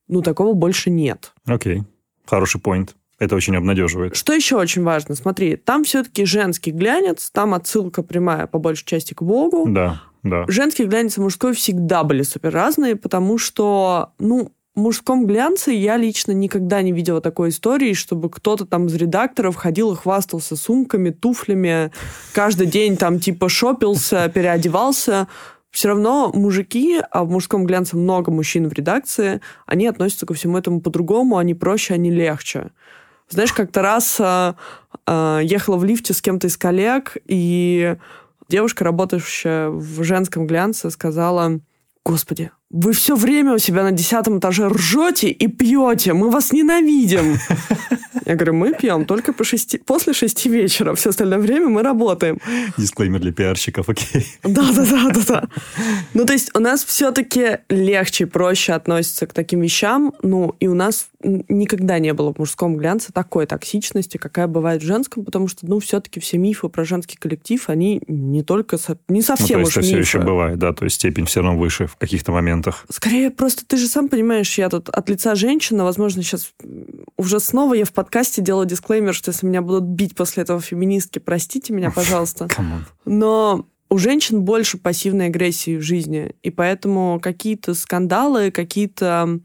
Ну, 0.09 0.21
такого 0.21 0.53
больше 0.53 0.89
нет. 0.89 1.31
Окей, 1.45 1.77
okay. 1.77 1.83
хороший 2.25 2.59
поинт. 2.59 2.95
Это 3.21 3.35
очень 3.35 3.55
обнадеживает. 3.55 4.15
Что 4.15 4.33
еще 4.33 4.55
очень 4.55 4.81
важно? 4.81 5.13
Смотри, 5.13 5.55
там 5.55 5.83
все-таки 5.83 6.25
женский 6.25 6.71
глянец, 6.71 7.29
там 7.29 7.53
отсылка 7.53 8.01
прямая 8.01 8.47
по 8.47 8.57
большей 8.57 8.83
части 8.83 9.13
к 9.13 9.21
Богу. 9.21 9.67
Да, 9.69 10.01
да. 10.23 10.45
Женский 10.47 10.85
глянец 10.85 11.19
и 11.19 11.21
мужской 11.21 11.53
всегда 11.53 12.03
были 12.03 12.23
супер 12.23 12.51
разные, 12.51 12.95
потому 12.95 13.37
что, 13.37 14.13
ну, 14.17 14.53
в 14.73 14.79
мужском 14.79 15.27
глянце 15.27 15.69
я 15.69 15.97
лично 15.97 16.31
никогда 16.31 16.81
не 16.81 16.93
видела 16.93 17.21
такой 17.21 17.49
истории, 17.49 17.93
чтобы 17.93 18.31
кто-то 18.31 18.65
там 18.65 18.87
из 18.87 18.95
редакторов 18.95 19.55
ходил 19.55 19.93
и 19.93 19.95
хвастался 19.95 20.55
сумками, 20.55 21.11
туфлями, 21.11 21.91
каждый 22.33 22.65
день 22.65 22.97
там 22.97 23.19
типа 23.19 23.49
шопился, 23.49 24.29
переодевался. 24.33 25.27
Все 25.69 25.89
равно 25.89 26.31
мужики, 26.33 26.99
а 27.11 27.23
в 27.23 27.29
мужском 27.29 27.67
глянце 27.67 27.97
много 27.97 28.31
мужчин 28.31 28.67
в 28.67 28.73
редакции, 28.73 29.41
они 29.67 29.85
относятся 29.85 30.25
ко 30.25 30.33
всему 30.33 30.57
этому 30.57 30.81
по-другому, 30.81 31.37
они 31.37 31.53
проще, 31.53 31.93
они 31.93 32.09
легче. 32.09 32.71
Знаешь, 33.31 33.53
как-то 33.53 33.81
раз 33.81 34.17
э, 34.19 34.53
э, 35.07 35.39
ехала 35.43 35.77
в 35.77 35.85
лифте 35.85 36.13
с 36.13 36.21
кем-то 36.21 36.47
из 36.47 36.57
коллег, 36.57 37.15
и 37.25 37.95
девушка, 38.49 38.83
работающая 38.83 39.69
в 39.69 40.03
женском 40.03 40.45
глянце, 40.45 40.91
сказала, 40.91 41.61
«Господи, 42.03 42.51
вы 42.71 42.93
все 42.93 43.15
время 43.15 43.53
у 43.53 43.57
себя 43.57 43.83
на 43.83 43.91
десятом 43.91 44.39
этаже 44.39 44.67
ржете 44.67 45.29
и 45.29 45.47
пьете, 45.47 46.13
мы 46.13 46.29
вас 46.29 46.53
ненавидим. 46.53 47.37
Я 48.25 48.35
говорю, 48.35 48.53
мы 48.53 48.73
пьем 48.73 49.05
только 49.05 49.33
по 49.33 49.43
шести, 49.43 49.77
после 49.77 50.13
шести 50.13 50.47
вечера, 50.47 50.93
все 50.95 51.09
остальное 51.09 51.39
время 51.39 51.67
мы 51.67 51.81
работаем. 51.81 52.39
Дисклеймер 52.77 53.19
для 53.19 53.33
пиарщиков, 53.33 53.89
окей. 53.89 54.25
Да, 54.43 54.71
да, 54.73 54.85
да, 54.85 55.09
да, 55.09 55.21
да. 55.27 55.43
Ну, 56.13 56.25
то 56.25 56.33
есть 56.33 56.51
у 56.55 56.59
нас 56.59 56.83
все-таки 56.83 57.59
легче, 57.69 58.27
проще 58.27 58.73
относятся 58.73 59.27
к 59.27 59.33
таким 59.33 59.61
вещам, 59.61 60.13
ну, 60.21 60.55
и 60.59 60.67
у 60.67 60.73
нас 60.73 61.09
никогда 61.23 61.99
не 61.99 62.13
было 62.13 62.33
в 62.33 62.39
мужском 62.39 62.77
глянце 62.77 63.11
такой 63.11 63.45
токсичности, 63.45 64.17
какая 64.17 64.47
бывает 64.47 64.81
в 64.81 64.85
женском, 64.85 65.23
потому 65.23 65.47
что, 65.47 65.65
ну, 65.65 65.79
все-таки 65.79 66.19
все 66.19 66.37
мифы 66.37 66.69
про 66.69 66.85
женский 66.85 67.17
коллектив, 67.17 67.69
они 67.69 68.01
не 68.07 68.43
только, 68.43 68.77
не 69.07 69.21
совсем 69.21 69.61
ну, 69.61 69.65
то 69.65 69.67
есть 69.67 69.77
уж 69.77 69.77
это 69.77 69.87
мифы. 69.87 70.03
все 70.03 70.17
еще 70.17 70.25
бывает, 70.25 70.57
да, 70.57 70.73
то 70.73 70.85
есть 70.85 70.95
степень 70.95 71.25
все 71.25 71.41
равно 71.41 71.59
выше 71.59 71.87
в 71.87 71.95
каких-то 71.95 72.31
моментах. 72.31 72.60
Скорее, 72.89 73.31
просто 73.31 73.65
ты 73.65 73.77
же 73.77 73.87
сам 73.87 74.09
понимаешь, 74.09 74.57
я 74.57 74.69
тут 74.69 74.89
от 74.89 75.09
лица 75.09 75.35
женщины, 75.35 75.83
возможно, 75.83 76.23
сейчас 76.23 76.53
уже 77.17 77.39
снова 77.39 77.73
я 77.73 77.85
в 77.85 77.93
подкасте 77.93 78.41
делаю 78.41 78.65
дисклеймер, 78.65 79.13
что 79.13 79.31
если 79.31 79.45
меня 79.45 79.61
будут 79.61 79.83
бить 79.83 80.15
после 80.15 80.43
этого 80.43 80.61
феминистки, 80.61 81.19
простите 81.19 81.73
меня, 81.73 81.91
пожалуйста. 81.91 82.47
Но 83.05 83.65
у 83.89 83.97
женщин 83.97 84.41
больше 84.41 84.77
пассивной 84.77 85.27
агрессии 85.27 85.75
в 85.75 85.81
жизни, 85.81 86.33
и 86.43 86.49
поэтому 86.49 87.19
какие-то 87.21 87.73
скандалы, 87.73 88.49
какие-то 88.49 89.39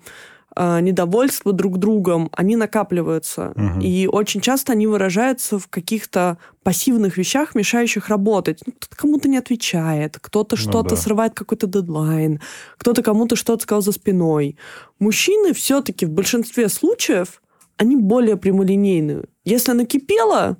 э, 0.56 0.80
недовольства 0.80 1.52
друг 1.52 1.78
другом, 1.78 2.30
они 2.32 2.56
накапливаются. 2.56 3.52
Мгм. 3.54 3.80
И 3.80 4.06
очень 4.06 4.40
часто 4.40 4.72
они 4.72 4.86
выражаются 4.86 5.58
в 5.58 5.68
каких-то 5.68 6.38
пассивных 6.62 7.16
вещах, 7.16 7.54
мешающих 7.54 8.08
работать. 8.08 8.62
Ну, 8.66 8.72
кто-то 8.72 8.96
кому-то 8.96 9.28
не 9.28 9.38
отвечает, 9.38 10.18
кто-то 10.20 10.56
Ну 10.56 10.62
что-то 10.62 10.90
да. 10.90 10.96
срывает 10.96 11.34
какой-то 11.34 11.66
дедлайн, 11.66 12.40
кто-то 12.78 13.02
кому-то 13.02 13.36
что-то 13.36 13.62
сказал 13.62 13.82
за 13.82 13.92
спиной. 13.92 14.56
Мужчины 14.98 15.52
все-таки 15.52 16.06
в 16.06 16.10
большинстве 16.10 16.68
случаев, 16.68 17.40
они 17.76 17.96
более 17.96 18.36
прямолинейные. 18.36 19.24
Если 19.44 19.72
накипело, 19.72 20.56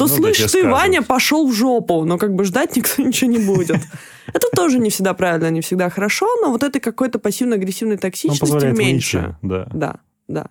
то 0.00 0.06
Ну 0.06 0.16
слышь, 0.16 0.38
ты, 0.38 0.48
скажут. 0.48 0.70
Ваня, 0.70 1.02
пошел 1.02 1.46
в 1.46 1.52
жопу, 1.52 2.04
но 2.04 2.16
как 2.16 2.34
бы 2.34 2.44
ждать 2.44 2.74
никто 2.76 3.02
ничего 3.02 3.30
не 3.30 3.38
будет. 3.38 3.76
Это 4.32 4.46
тоже 4.56 4.78
не 4.78 4.88
всегда 4.88 5.12
правильно, 5.12 5.50
не 5.50 5.60
всегда 5.60 5.90
хорошо, 5.90 6.26
но 6.40 6.50
вот 6.50 6.62
этой 6.62 6.80
какой-то 6.80 7.18
пассивно-агрессивной 7.18 7.96
Он 7.96 8.00
токсичности 8.00 8.66
меньше. 8.66 9.36
да. 9.42 9.66
Да, 9.74 9.96
да. 10.28 10.46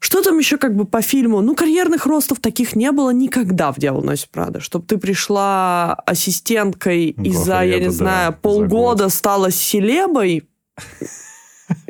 Что 0.00 0.22
там 0.22 0.38
еще 0.38 0.56
как 0.56 0.74
бы 0.74 0.86
по 0.86 1.02
фильму? 1.02 1.40
Ну, 1.42 1.54
карьерных 1.54 2.06
ростов 2.06 2.40
таких 2.40 2.74
не 2.74 2.90
было 2.90 3.10
никогда 3.10 3.70
в 3.70 3.78
«Дьявол 3.78 4.02
носит 4.02 4.30
Прада». 4.30 4.58
Чтобы 4.58 4.86
ты 4.86 4.96
пришла 4.96 5.92
ассистенткой 6.06 7.08
и 7.08 7.32
за, 7.32 7.62
я 7.62 7.78
не 7.78 7.86
да, 7.86 7.90
знаю, 7.92 8.38
полгода 8.40 9.04
год. 9.04 9.12
стала 9.12 9.50
селебой, 9.50 10.48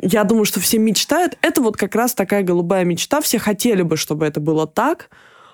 я 0.01 0.23
думаю, 0.25 0.45
что 0.45 0.59
все 0.59 0.77
мечтают. 0.77 1.37
Это 1.41 1.61
вот 1.61 1.77
как 1.77 1.95
раз 1.95 2.13
такая 2.13 2.43
голубая 2.43 2.83
мечта. 2.83 3.21
Все 3.21 3.39
хотели 3.39 3.81
бы, 3.81 3.95
чтобы 3.97 4.25
это 4.25 4.39
было 4.41 4.67
так. 4.67 5.09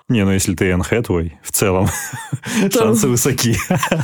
Не, 0.08 0.24
ну 0.24 0.30
если 0.32 0.54
ты 0.54 0.66
Энн 0.70 0.82
Хэтуэй, 0.82 1.38
в 1.42 1.52
целом 1.52 1.86
То- 2.70 2.78
шансы 2.78 3.08
высоки. 3.08 3.56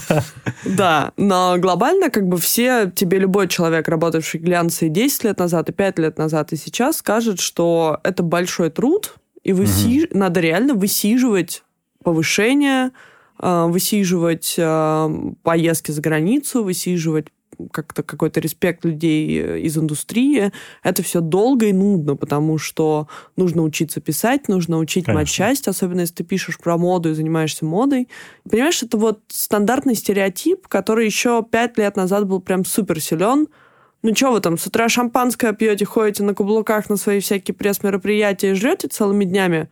Да, 0.64 1.12
но 1.16 1.57
глобально 1.59 2.11
как 2.11 2.26
бы 2.28 2.36
все, 2.38 2.90
тебе 2.94 3.18
любой 3.18 3.48
человек, 3.48 3.88
работавший 3.88 4.40
в 4.40 4.42
глянце 4.42 4.86
и 4.86 4.90
10 4.90 5.24
лет 5.24 5.38
назад, 5.38 5.68
и 5.68 5.72
5 5.72 5.98
лет 5.98 6.18
назад, 6.18 6.52
и 6.52 6.57
сейчас 6.57 6.98
скажет, 6.98 7.40
что 7.40 8.00
это 8.02 8.22
большой 8.22 8.70
труд, 8.70 9.14
и 9.42 9.52
выси- 9.52 10.09
надо 10.12 10.40
реально 10.40 10.74
высиживать 10.74 11.62
повышение, 12.02 12.90
э, 13.40 13.64
высиживать 13.68 14.55
э, 14.59 15.11
поездки 15.42 15.90
за 15.90 16.00
границу, 16.02 16.62
высиживать 16.64 17.28
как-то 17.70 18.02
какой-то 18.02 18.40
респект 18.40 18.84
людей 18.84 19.40
э, 19.40 19.61
из 19.61 19.76
индустрии. 19.76 20.52
Это 20.82 21.02
все 21.02 21.20
долго 21.20 21.66
и 21.66 21.72
нудно, 21.72 22.16
потому 22.16 22.59
что 22.59 23.09
нужно 23.36 23.62
учиться 23.62 24.00
писать, 24.00 24.48
нужно 24.48 24.78
учить 24.78 25.07
Конечно. 25.07 25.20
матчасть, 25.20 25.68
особенно 25.68 26.00
если 26.00 26.14
ты 26.14 26.24
пишешь 26.24 26.59
про 26.59 26.76
моду 26.76 27.11
и 27.11 27.14
занимаешься 27.14 27.64
модой. 27.64 28.09
Понимаешь, 28.48 28.82
это 28.82 28.96
вот 28.96 29.20
стандартный 29.28 29.94
стереотип, 29.94 30.68
который 30.68 31.07
еще 31.07 31.44
пять 31.48 31.78
лет 31.78 31.96
назад 31.96 32.26
был 32.26 32.40
прям 32.40 32.64
супер 32.64 33.00
силен. 33.00 33.48
Ну 34.02 34.14
что 34.14 34.32
вы 34.32 34.40
там, 34.40 34.59
с 34.59 34.66
утра 34.66 34.88
шампанское 34.90 35.55
пьете, 35.55 35.86
ходите 35.86 36.22
на 36.22 36.34
каблуках 36.34 36.90
на 36.90 36.96
свои 36.96 37.20
всякие 37.20 37.55
пресс-мероприятия 37.55 38.50
и 38.50 38.55
жрете 38.55 38.88
целыми 38.88 39.24
днями? 39.24 39.70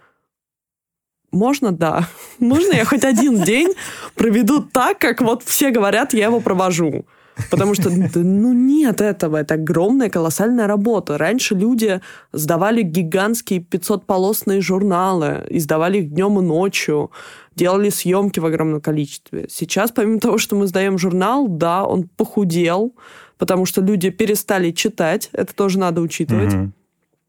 Можно, 1.33 1.72
да. 1.72 2.09
Можно 2.39 2.74
я 2.74 2.85
хоть 2.85 3.05
один 3.05 3.43
день 3.43 3.74
проведу 4.14 4.62
так, 4.62 4.99
как 4.99 5.20
вот 5.20 5.43
все 5.43 5.70
говорят, 5.70 6.14
я 6.14 6.26
его 6.26 6.41
провожу. 6.41 7.05
Потому 7.51 7.74
что, 7.74 7.91
ну, 7.91 8.53
нет 8.53 9.01
этого. 9.01 9.39
Это 9.39 9.55
огромная, 9.55 10.11
колоссальная 10.11 10.66
работа. 10.66 11.18
Раньше 11.18 11.55
люди 11.55 12.01
сдавали 12.33 12.83
гигантские 12.83 13.61
500-полосные 13.61 14.61
журналы, 14.61 15.45
издавали 15.49 15.99
их 15.99 16.11
днем 16.12 16.39
и 16.39 16.43
ночью, 16.43 17.11
делали 17.57 17.91
съемки 17.91 18.41
в 18.41 18.47
огромном 18.47 18.80
количестве. 18.80 19.47
Сейчас, 19.49 19.91
помимо 19.93 20.20
того, 20.20 20.39
что 20.39 20.57
мы 20.57 20.66
сдаем 20.66 20.99
журнал, 20.99 21.49
да, 21.49 21.85
он 21.85 22.09
похудел, 22.09 22.95
потому 23.39 23.66
что 23.66 23.80
люди 23.80 24.11
перестали 24.11 24.70
читать. 24.70 25.30
Это 25.33 25.55
тоже 25.55 25.78
надо 25.78 26.01
учитывать. 26.01 26.53
Мгм. 26.53 26.74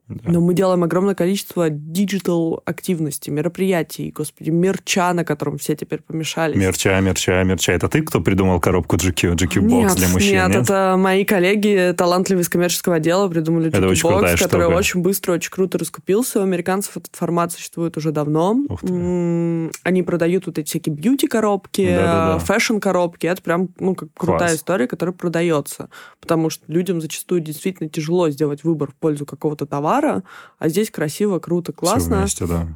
Да. 0.10 0.32
Но 0.32 0.42
мы 0.42 0.54
делаем 0.54 0.84
огромное 0.84 1.16
количество 1.16 1.70
digital 1.70 2.62
активностей, 2.66 3.32
мероприятий, 3.32 4.12
господи, 4.12 4.50
мерча, 4.50 5.14
на 5.14 5.24
котором 5.24 5.58
все 5.58 5.76
теперь 5.76 6.02
помешались. 6.02 6.58
Мерча, 6.58 7.00
мерча, 7.00 7.42
мерча. 7.44 7.72
Это 7.72 7.88
ты, 7.88 8.02
кто 8.02 8.20
придумал 8.20 8.60
коробку 8.60 8.98
GQ, 8.98 9.36
GQ 9.36 9.62
Box 9.62 9.70
нет, 9.70 9.96
для 9.96 10.08
мужчин? 10.10 10.34
нет, 10.34 10.56
это 10.56 10.96
мои 10.98 11.24
коллеги, 11.24 11.94
талантливые 11.98 12.44
из 12.44 12.50
коммерческого 12.50 12.96
отдела, 12.96 13.30
придумали 13.30 13.70
Это 13.70 13.88
очень 13.88 14.10
Box, 14.10 14.38
который 14.38 14.64
штука. 14.64 14.76
очень 14.76 15.02
быстро, 15.02 15.34
очень 15.34 15.52
круто 15.52 15.78
раскупился. 15.78 16.42
У 16.42 16.44
американцев 16.44 16.98
этот 16.98 17.16
формат 17.16 17.54
существует 17.54 17.96
уже 17.96 18.12
давно. 18.12 18.58
Они 19.84 20.04
продают 20.04 20.48
вот 20.48 20.58
эти 20.58 20.68
всякие 20.68 20.94
бьюти-коробки, 20.96 22.40
фэшн-коробки. 22.40 23.26
Это 23.26 23.42
прям 23.42 23.70
ну, 23.80 23.96
как 23.96 24.10
крутая 24.16 24.50
Класс. 24.50 24.56
история, 24.56 24.88
которая 24.88 25.14
продается. 25.14 25.90
Потому 26.20 26.50
что 26.50 26.64
людям 26.68 27.00
зачастую 27.00 27.42
действительно 27.42 27.90
тяжело 27.90 28.30
сделать 28.30 28.64
выбор 28.64 28.92
в 28.92 28.96
пользу 28.96 29.26
какого-то 29.26 29.66
товара, 29.66 29.93
а 30.00 30.70
здесь 30.70 30.90
красиво, 30.90 31.40
круто, 31.40 31.74
классно. 31.74 32.20
вместе, 32.20 32.46
да. 32.46 32.68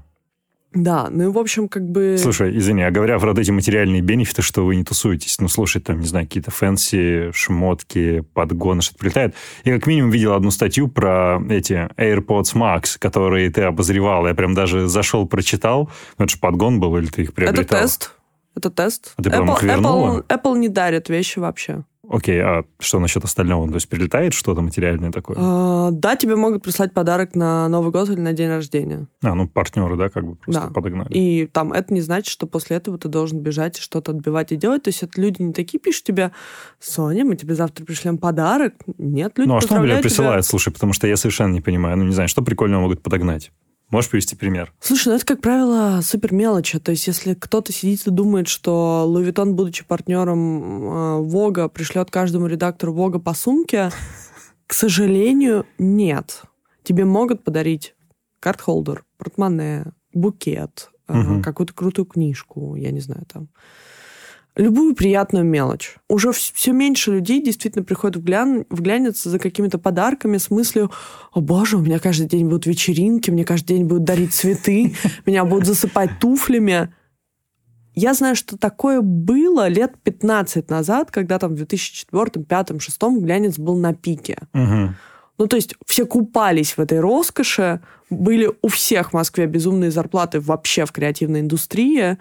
Да, 0.74 1.08
ну 1.10 1.24
и 1.24 1.28
в 1.28 1.38
общем 1.38 1.70
как 1.70 1.90
бы... 1.90 2.18
Слушай, 2.20 2.56
извини, 2.58 2.84
а 2.84 2.92
говоря 2.92 3.18
про 3.20 3.30
вот 3.30 3.40
эти 3.40 3.52
материальные 3.52 4.02
бенефиты, 4.02 4.42
что 4.42 4.66
вы 4.66 4.76
не 4.76 4.84
тусуетесь, 4.84 5.40
ну, 5.40 5.48
слушай, 5.48 5.82
там, 5.82 6.00
не 6.02 6.08
знаю, 6.08 6.28
какие-то 6.28 6.52
fancy, 6.52 7.32
шмотки, 7.34 8.22
подгоны, 8.34 8.82
что-то 8.82 9.00
прилетает. 9.00 9.34
Я 9.64 9.76
как 9.76 9.88
минимум 9.88 10.12
видел 10.12 10.34
одну 10.34 10.52
статью 10.52 10.88
про 10.88 11.42
эти 11.50 11.90
AirPods 11.98 12.54
Max, 12.54 12.98
которые 13.00 13.50
ты 13.50 13.64
обозревал. 13.64 14.28
Я 14.28 14.36
прям 14.36 14.54
даже 14.54 14.88
зашел, 14.88 15.26
прочитал. 15.26 15.90
Ну, 16.18 16.26
это 16.26 16.34
же 16.34 16.40
подгон 16.40 16.80
был, 16.80 16.96
или 16.98 17.08
ты 17.08 17.24
их 17.24 17.30
Это 17.30 17.36
приобретал? 17.36 17.82
тест. 17.82 18.12
Это 18.56 18.70
тест. 18.70 19.14
А 19.18 19.24
ты 19.24 19.30
потом 19.30 19.52
их 19.52 19.64
Apple, 19.64 19.66
вернула? 19.68 20.20
Apple, 20.20 20.26
Apple 20.28 20.58
не 20.58 20.70
дарит 20.70 21.10
вещи 21.10 21.40
вообще. 21.40 21.84
Окей, 22.10 22.42
а 22.42 22.64
что 22.80 23.00
насчет 23.00 23.24
остального? 23.26 23.68
То 23.68 23.76
есть 23.76 23.90
прилетает 23.90 24.34
что-то 24.34 24.62
материальное 24.62 25.12
такое? 25.12 25.36
А, 25.40 25.90
да, 25.92 26.16
тебе 26.16 26.36
могут 26.36 26.64
прислать 26.64 26.94
подарок 26.94 27.36
на 27.36 27.68
Новый 27.68 27.92
год 27.92 28.10
или 28.10 28.20
на 28.20 28.34
день 28.34 28.50
рождения. 28.50 29.08
А, 29.22 29.36
ну, 29.36 29.48
партнеры, 29.48 29.98
да, 29.98 30.10
как 30.10 30.26
бы 30.26 30.36
просто 30.36 30.68
Да. 30.68 30.74
подогнали. 30.74 31.10
И 31.12 31.48
там 31.48 31.74
это 31.74 31.94
не 31.94 32.02
значит, 32.02 32.28
что 32.28 32.48
после 32.48 32.78
этого 32.78 32.98
ты 32.98 33.10
должен 33.10 33.40
бежать 33.40 33.80
и 33.80 33.82
что-то 33.82 34.12
отбивать 34.12 34.52
и 34.52 34.56
делать. 34.56 34.84
То 34.84 34.90
есть 34.90 35.04
это 35.04 35.20
люди 35.20 35.42
не 35.42 35.54
такие 35.54 35.80
пишут 35.80 36.06
тебе, 36.06 36.32
Соня, 36.80 37.26
мы 37.26 37.36
тебе 37.36 37.56
завтра 37.56 37.84
пришлем 37.84 38.18
подарок. 38.18 38.76
Нет, 38.98 39.38
люди 39.38 39.50
Ну, 39.50 39.58
а 39.58 39.62
что 39.62 39.80
блядь, 39.80 40.02
поздравляют 40.02 40.46
тебя. 40.46 40.50
Слушай, 40.50 40.72
потому 40.72 40.94
что 40.94 41.08
я 41.08 41.18
совершенно 41.18 41.52
не 41.52 41.62
понимаю. 41.62 41.98
Ну, 41.98 42.06
не 42.06 42.14
знаю, 42.14 42.30
что 42.30 42.42
прикольного 42.42 42.82
могут 42.82 43.04
подогнать? 43.04 43.52
Можешь 43.90 44.10
привести 44.12 44.36
пример? 44.36 44.74
Слушай, 44.82 45.10
ну 45.10 45.16
это, 45.16 45.26
как 45.26 45.42
правило, 45.42 46.02
супер 46.04 46.34
мелочи. 46.34 46.78
То 46.80 46.92
есть, 46.92 47.08
если 47.08 47.34
кто-то 47.34 47.72
сидит 47.72 48.06
и 48.06 48.12
думает, 48.12 48.48
что 48.50 49.06
Луи 49.08 49.24
Vuitton, 49.30 49.52
будучи 49.54 49.86
партнером 49.86 51.24
Вога, 51.28 51.70
пришлет 51.70 52.12
каждому 52.12 52.48
редактору 52.48 52.94
Вога 52.94 53.20
по 53.20 53.34
сумке, 53.34 53.92
к 54.68 54.74
сожалению, 54.74 55.66
нет. 55.78 56.42
Тебе 56.84 57.06
могут 57.06 57.44
подарить 57.46 57.96
карт-холдер, 58.42 59.06
портмоне, 59.18 59.86
букет, 60.14 60.90
э, 61.08 61.14
Мгм. 61.18 61.42
какую-то 61.42 61.74
крутую 61.74 62.06
книжку, 62.06 62.76
я 62.76 62.92
не 62.92 63.00
знаю, 63.00 63.26
там. 63.32 63.48
Любую 64.58 64.96
приятную 64.96 65.46
мелочь. 65.46 65.98
Уже 66.10 66.32
все 66.32 66.72
меньше 66.72 67.12
людей 67.12 67.44
действительно 67.44 67.86
приходят 67.86 68.18
в, 68.18 68.24
глян, 68.24 68.66
в 68.72 68.82
глянец 68.82 69.24
за 69.24 69.38
какими-то 69.38 69.78
подарками 69.78 70.40
с 70.40 70.50
мыслью, 70.50 70.92
о 71.32 71.42
боже, 71.42 71.78
у 71.78 71.82
меня 71.82 72.00
каждый 72.00 72.26
день 72.26 72.48
будут 72.48 72.66
вечеринки, 72.66 73.30
мне 73.30 73.46
каждый 73.46 73.78
день 73.78 73.86
будут 73.86 74.06
дарить 74.06 74.34
цветы, 74.34 74.96
меня 75.28 75.46
будут 75.46 75.68
засыпать 75.68 76.20
туфлями. 76.20 76.92
Я 77.94 78.16
знаю, 78.16 78.36
что 78.36 78.58
такое 78.58 79.02
было 79.02 79.68
лет 79.68 79.94
15 80.02 80.72
назад, 80.72 81.12
когда 81.12 81.38
там 81.38 81.52
в 81.52 81.56
2004, 81.56 82.24
2005, 82.34 82.68
2006 82.68 83.02
глянец 83.24 83.60
был 83.60 83.78
на 83.78 83.94
пике. 83.94 84.40
Ну, 84.54 85.46
то 85.46 85.56
есть 85.56 85.76
все 85.86 86.08
купались 86.08 86.78
в 86.78 86.80
этой 86.80 87.00
роскоши, 87.00 87.82
были 88.10 88.52
у 88.64 88.68
всех 88.70 89.12
в 89.12 89.14
Москве 89.14 89.46
безумные 89.46 89.92
зарплаты 89.92 90.40
вообще 90.40 90.86
в 90.88 90.92
креативной 90.92 91.42
индустрии, 91.42 92.18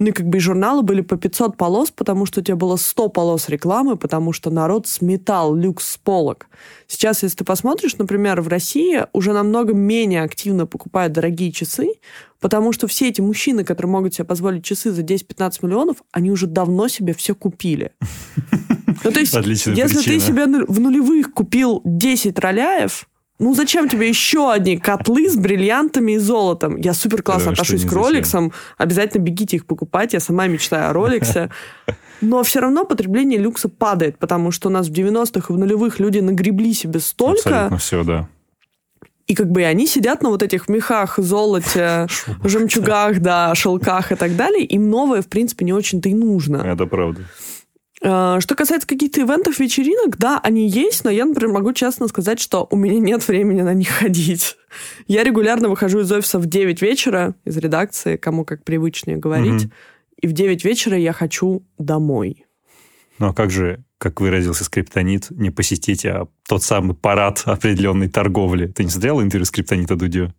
Ну 0.00 0.06
и 0.08 0.12
как 0.12 0.26
бы 0.26 0.38
и 0.38 0.40
журналы 0.40 0.82
были 0.82 1.02
по 1.02 1.18
500 1.18 1.58
полос, 1.58 1.90
потому 1.90 2.24
что 2.24 2.40
у 2.40 2.42
тебя 2.42 2.56
было 2.56 2.76
100 2.76 3.10
полос 3.10 3.50
рекламы, 3.50 3.96
потому 3.96 4.32
что 4.32 4.50
народ 4.50 4.86
сметал 4.86 5.54
люкс 5.54 5.90
с 5.90 5.96
полок. 5.98 6.46
Сейчас, 6.86 7.22
если 7.22 7.36
ты 7.36 7.44
посмотришь, 7.44 7.98
например, 7.98 8.40
в 8.40 8.48
России 8.48 9.04
уже 9.12 9.34
намного 9.34 9.74
менее 9.74 10.22
активно 10.22 10.66
покупают 10.66 11.12
дорогие 11.12 11.52
часы, 11.52 11.92
потому 12.40 12.72
что 12.72 12.86
все 12.86 13.10
эти 13.10 13.20
мужчины, 13.20 13.62
которые 13.62 13.92
могут 13.92 14.14
себе 14.14 14.24
позволить 14.24 14.64
часы 14.64 14.90
за 14.90 15.02
10-15 15.02 15.58
миллионов, 15.60 15.98
они 16.12 16.30
уже 16.30 16.46
давно 16.46 16.88
себе 16.88 17.12
все 17.14 17.34
купили. 17.34 17.92
Ну, 19.02 19.12
то 19.12 19.20
есть, 19.20 19.32
если 19.32 20.02
ты 20.02 20.20
себе 20.20 20.44
в 20.44 20.78
нулевых 20.78 21.32
купил 21.32 21.80
10 21.84 22.38
роляев, 22.38 23.08
ну 23.40 23.54
зачем 23.54 23.88
тебе 23.88 24.08
еще 24.08 24.52
одни 24.52 24.76
котлы 24.76 25.28
с 25.28 25.34
бриллиантами 25.34 26.12
и 26.12 26.18
золотом? 26.18 26.76
Я 26.76 26.92
супер 26.92 27.22
классно 27.22 27.52
отношусь 27.52 27.84
к 27.84 27.92
роликсам. 27.92 28.52
Обязательно 28.76 29.22
бегите 29.22 29.56
их 29.56 29.66
покупать. 29.66 30.12
Я 30.12 30.20
сама 30.20 30.46
мечтаю 30.46 30.90
о 30.90 30.92
роликсе. 30.92 31.50
Но 32.20 32.42
все 32.42 32.60
равно 32.60 32.84
потребление 32.84 33.38
люкса 33.38 33.70
падает, 33.70 34.18
потому 34.18 34.50
что 34.50 34.68
у 34.68 34.70
нас 34.72 34.88
в 34.88 34.92
90-х 34.92 35.46
и 35.48 35.56
в 35.56 35.58
нулевых 35.58 35.98
люди 35.98 36.18
нагребли 36.18 36.74
себе 36.74 37.00
столько. 37.00 37.64
Абсолютно 37.66 37.78
все, 37.78 38.04
да. 38.04 38.28
И 39.26 39.34
как 39.34 39.50
бы 39.50 39.62
они 39.64 39.86
сидят 39.86 40.22
на 40.22 40.28
вот 40.28 40.42
этих 40.42 40.68
мехах, 40.68 41.14
золоте, 41.16 42.08
жемчугах, 42.44 43.20
да, 43.20 43.54
шелках 43.54 44.12
и 44.12 44.16
так 44.16 44.36
далее. 44.36 44.66
Им 44.66 44.90
новое, 44.90 45.22
в 45.22 45.28
принципе, 45.28 45.64
не 45.64 45.72
очень-то 45.72 46.10
и 46.10 46.14
нужно. 46.14 46.58
Это 46.58 46.84
правда. 46.84 47.22
А, 48.02 48.40
что 48.40 48.54
касается 48.54 48.88
каких-то 48.88 49.20
ивентов, 49.20 49.58
вечеринок, 49.58 50.16
да, 50.16 50.40
они 50.42 50.68
есть, 50.68 51.04
но 51.04 51.10
я, 51.10 51.26
например, 51.26 51.52
могу 51.52 51.72
честно 51.72 52.08
сказать, 52.08 52.40
что 52.40 52.66
у 52.70 52.76
меня 52.76 52.98
нет 52.98 53.26
времени 53.28 53.60
на 53.62 53.74
них 53.74 53.88
ходить. 54.00 54.56
Я 55.06 55.22
регулярно 55.22 55.68
выхожу 55.68 56.00
из 56.00 56.10
офиса 56.10 56.38
в 56.38 56.46
9 56.46 56.80
вечера, 56.80 57.34
из 57.44 57.56
редакции, 57.58 58.16
кому 58.16 58.44
как 58.44 58.64
привычнее 58.64 59.18
говорить, 59.18 59.64
угу. 59.64 59.72
и 60.22 60.26
в 60.26 60.32
9 60.32 60.64
вечера 60.64 60.96
я 60.96 61.12
хочу 61.12 61.62
домой. 61.78 62.46
Ну 63.18 63.28
а 63.28 63.34
как 63.34 63.50
же, 63.50 63.84
как 63.98 64.22
выразился 64.22 64.64
скриптонит, 64.64 65.30
не 65.30 65.50
посетить 65.50 66.06
а 66.06 66.26
тот 66.48 66.62
самый 66.62 66.94
парад 66.94 67.42
определенной 67.44 68.08
торговли? 68.08 68.68
Ты 68.68 68.84
не 68.84 68.90
смотрел 68.90 69.20
интервью 69.20 69.44
скриптонита 69.44 69.94
Дудю? 69.94 70.32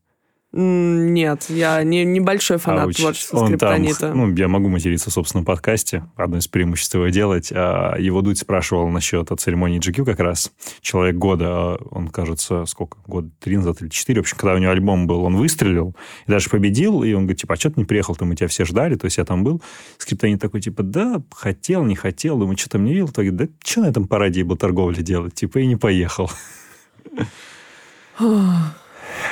Нет, 0.54 1.46
я 1.48 1.82
не, 1.84 2.04
небольшой 2.04 2.58
фанат 2.58 2.84
Ауч. 2.84 2.98
творчества 2.98 3.38
Он 3.38 3.46
скриптонита. 3.48 4.00
Там, 4.10 4.18
ну, 4.18 4.36
я 4.36 4.50
могу 4.50 4.68
материться 4.68 5.10
в 5.10 5.14
собственном 5.14 5.46
подкасте. 5.46 6.04
Одно 6.18 6.40
из 6.40 6.50
преимуществ 6.50 6.94
его 6.94 7.08
делать. 7.08 7.54
А 7.56 7.96
его 7.98 8.22
Дудь 8.22 8.38
спрашивал 8.38 8.90
насчет 8.90 9.30
церемонии 9.38 9.80
GQ 9.80 10.04
как 10.04 10.20
раз. 10.20 10.52
Человек 10.82 11.16
года, 11.16 11.46
а 11.48 11.78
он, 11.92 12.10
кажется, 12.10 12.66
сколько? 12.66 12.98
Год 13.08 13.26
три 13.40 13.56
назад 13.56 13.82
или 13.82 13.88
четыре. 13.88 14.20
В 14.20 14.24
общем, 14.24 14.36
когда 14.38 14.56
у 14.56 14.58
него 14.58 14.72
альбом 14.72 15.08
был, 15.08 15.24
он 15.24 15.38
выстрелил 15.38 15.96
и 16.28 16.32
даже 16.32 16.50
победил. 16.50 17.04
И 17.04 17.14
он 17.14 17.24
говорит, 17.24 17.40
типа, 17.40 17.54
а 17.54 17.58
что 17.58 17.70
ты 17.70 17.80
не 17.80 17.86
приехал? 17.86 18.18
Там 18.18 18.28
мы 18.28 18.36
тебя 18.36 18.50
все 18.50 18.66
ждали. 18.66 18.96
То 18.96 19.06
есть 19.06 19.20
я 19.20 19.24
там 19.24 19.46
был. 19.46 19.62
Скриптонит 20.00 20.42
такой, 20.42 20.60
типа, 20.60 20.84
да, 20.84 21.22
хотел, 21.32 21.86
не 21.86 21.96
хотел. 21.96 22.38
Думаю, 22.38 22.58
что 22.58 22.70
там 22.70 22.84
не 22.84 22.92
видел. 22.92 23.08
Говорит, 23.08 23.36
да 23.38 23.48
что 23.64 23.82
на 23.82 23.86
этом 23.86 24.06
параде 24.06 24.44
был 24.44 24.58
торговли 24.58 25.02
делать? 25.02 25.34
Типа, 25.34 25.60
и 25.60 25.66
не 25.66 25.78
поехал. 25.78 26.30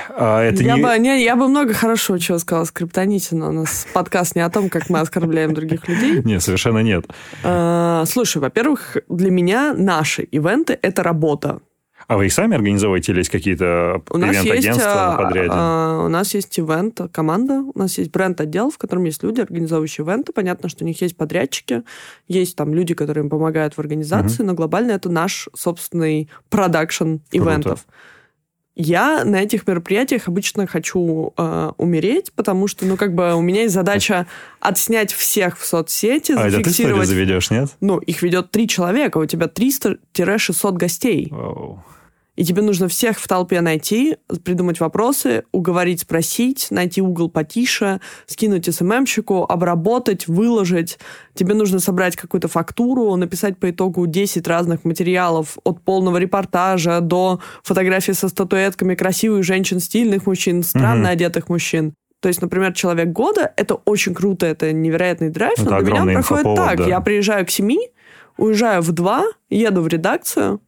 А, 0.09 0.41
это 0.41 0.63
я, 0.63 0.75
не... 0.75 0.81
бы, 0.81 0.97
не, 0.99 1.23
я 1.23 1.35
бы 1.35 1.47
много 1.47 1.73
хорошего 1.73 2.19
чего 2.19 2.37
сказала 2.39 2.65
скриптоните, 2.65 3.35
но 3.35 3.49
у 3.49 3.51
нас 3.51 3.87
подкаст 3.93 4.35
не 4.35 4.41
о 4.41 4.49
том, 4.49 4.69
как 4.69 4.89
мы 4.89 4.99
оскорбляем 4.99 5.53
других 5.53 5.87
людей. 5.87 6.21
Нет, 6.25 6.43
совершенно 6.43 6.79
нет. 6.79 7.05
А, 7.43 8.03
слушай, 8.05 8.37
во-первых, 8.39 8.97
для 9.07 9.31
меня 9.31 9.73
наши 9.73 10.23
ивенты— 10.23 10.77
это 10.81 11.03
работа. 11.03 11.59
А 12.09 12.17
вы 12.17 12.25
их 12.25 12.33
сами 12.33 12.55
организовываете 12.55 13.11
или 13.11 13.19
есть 13.19 13.29
какие-то 13.29 14.01
ивент-агентства 14.11 15.11
на 15.11 15.23
подряде? 15.23 15.49
А, 15.51 16.05
у 16.05 16.07
нас 16.07 16.33
есть 16.33 16.59
ивент, 16.59 16.99
команда, 17.11 17.61
у 17.61 17.77
нас 17.77 17.99
есть 17.99 18.11
бренд-отдел, 18.11 18.71
в 18.71 18.79
котором 18.79 19.03
есть 19.03 19.21
люди, 19.21 19.41
организовывающие 19.41 20.03
ивенты. 20.03 20.33
Понятно, 20.33 20.69
что 20.69 20.83
у 20.83 20.87
них 20.87 20.99
есть 21.01 21.15
подрядчики, 21.15 21.83
есть 22.27 22.55
там 22.55 22.73
люди, 22.73 22.95
которые 22.95 23.25
им 23.25 23.29
помогают 23.29 23.75
в 23.75 23.79
организации, 23.79 24.41
угу. 24.41 24.47
но 24.47 24.53
глобально 24.55 24.93
это 24.93 25.09
наш 25.09 25.49
собственный 25.55 26.31
продакшн 26.49 27.17
ивентов. 27.31 27.85
Круто. 27.85 27.93
Я 28.81 29.25
на 29.25 29.41
этих 29.41 29.67
мероприятиях 29.67 30.29
обычно 30.29 30.65
хочу 30.65 31.33
э, 31.35 31.71
умереть, 31.75 32.31
потому 32.33 32.69
что, 32.69 32.85
ну, 32.85 32.95
как 32.95 33.13
бы 33.13 33.35
у 33.35 33.41
меня 33.41 33.63
есть 33.63 33.73
задача 33.73 34.25
отснять 34.61 35.11
всех 35.11 35.59
в 35.59 35.65
соцсети, 35.65 36.31
а 36.31 36.49
зафиксировать... 36.49 37.01
А 37.01 37.03
это 37.03 37.09
ты 37.09 37.13
заведешь, 37.13 37.51
нет? 37.51 37.69
Ну, 37.81 37.97
их 37.97 38.21
ведет 38.21 38.51
три 38.51 38.69
человека, 38.69 39.17
у 39.17 39.25
тебя 39.25 39.47
300-600 39.47 40.71
гостей. 40.77 41.27
Оу 41.29 41.83
и 42.39 42.45
тебе 42.45 42.61
нужно 42.61 42.87
всех 42.87 43.19
в 43.19 43.27
толпе 43.27 43.59
найти, 43.59 44.15
придумать 44.45 44.79
вопросы, 44.79 45.43
уговорить, 45.51 45.99
спросить, 45.99 46.67
найти 46.69 47.01
угол 47.01 47.29
потише, 47.29 47.99
скинуть 48.27 48.73
СММщику, 48.73 49.43
обработать, 49.43 50.25
выложить. 50.29 50.99
Тебе 51.33 51.53
нужно 51.53 51.79
собрать 51.79 52.15
какую-то 52.15 52.47
фактуру, 52.47 53.13
написать 53.17 53.57
по 53.57 53.69
итогу 53.69 54.07
10 54.07 54.47
разных 54.47 54.85
материалов 54.85 55.57
от 55.65 55.83
полного 55.83 56.15
репортажа 56.15 57.01
до 57.01 57.41
фотографий 57.61 58.13
со 58.13 58.29
статуэтками 58.29 58.95
красивых 58.95 59.43
женщин, 59.43 59.81
стильных 59.81 60.25
мужчин, 60.25 60.63
странно 60.63 61.07
mm-hmm. 61.07 61.11
одетых 61.11 61.49
мужчин. 61.49 61.93
То 62.21 62.29
есть, 62.29 62.41
например, 62.41 62.71
человек 62.71 63.09
года 63.09 63.51
это 63.57 63.75
очень 63.75 64.13
круто, 64.13 64.45
это 64.45 64.71
невероятный 64.71 65.29
драйв, 65.29 65.59
это 65.59 65.69
но 65.69 65.81
для 65.81 65.91
меня 65.91 66.03
он 66.03 66.13
проходит 66.13 66.55
так. 66.55 66.77
Да. 66.77 66.85
Я 66.85 67.01
приезжаю 67.01 67.45
к 67.45 67.49
семи, 67.49 67.91
уезжаю 68.37 68.81
в 68.81 68.93
два, 68.93 69.25
еду 69.49 69.81
в 69.81 69.89
редакцию, 69.89 70.61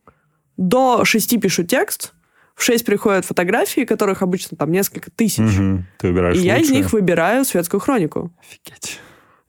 до 0.61 1.03
шести 1.05 1.37
пишу 1.37 1.63
текст, 1.63 2.13
в 2.55 2.63
шесть 2.63 2.85
приходят 2.85 3.25
фотографии, 3.25 3.81
которых 3.81 4.21
обычно 4.21 4.55
там 4.57 4.71
несколько 4.71 5.09
тысяч. 5.09 5.39
Угу. 5.39 5.83
Ты 5.97 6.07
выбираешь 6.07 6.35
И 6.35 6.39
лучшее. 6.39 6.55
я 6.55 6.57
из 6.59 6.69
них 6.69 6.93
выбираю 6.93 7.43
светскую 7.43 7.81
хронику. 7.81 8.31
Офигеть. 8.39 8.99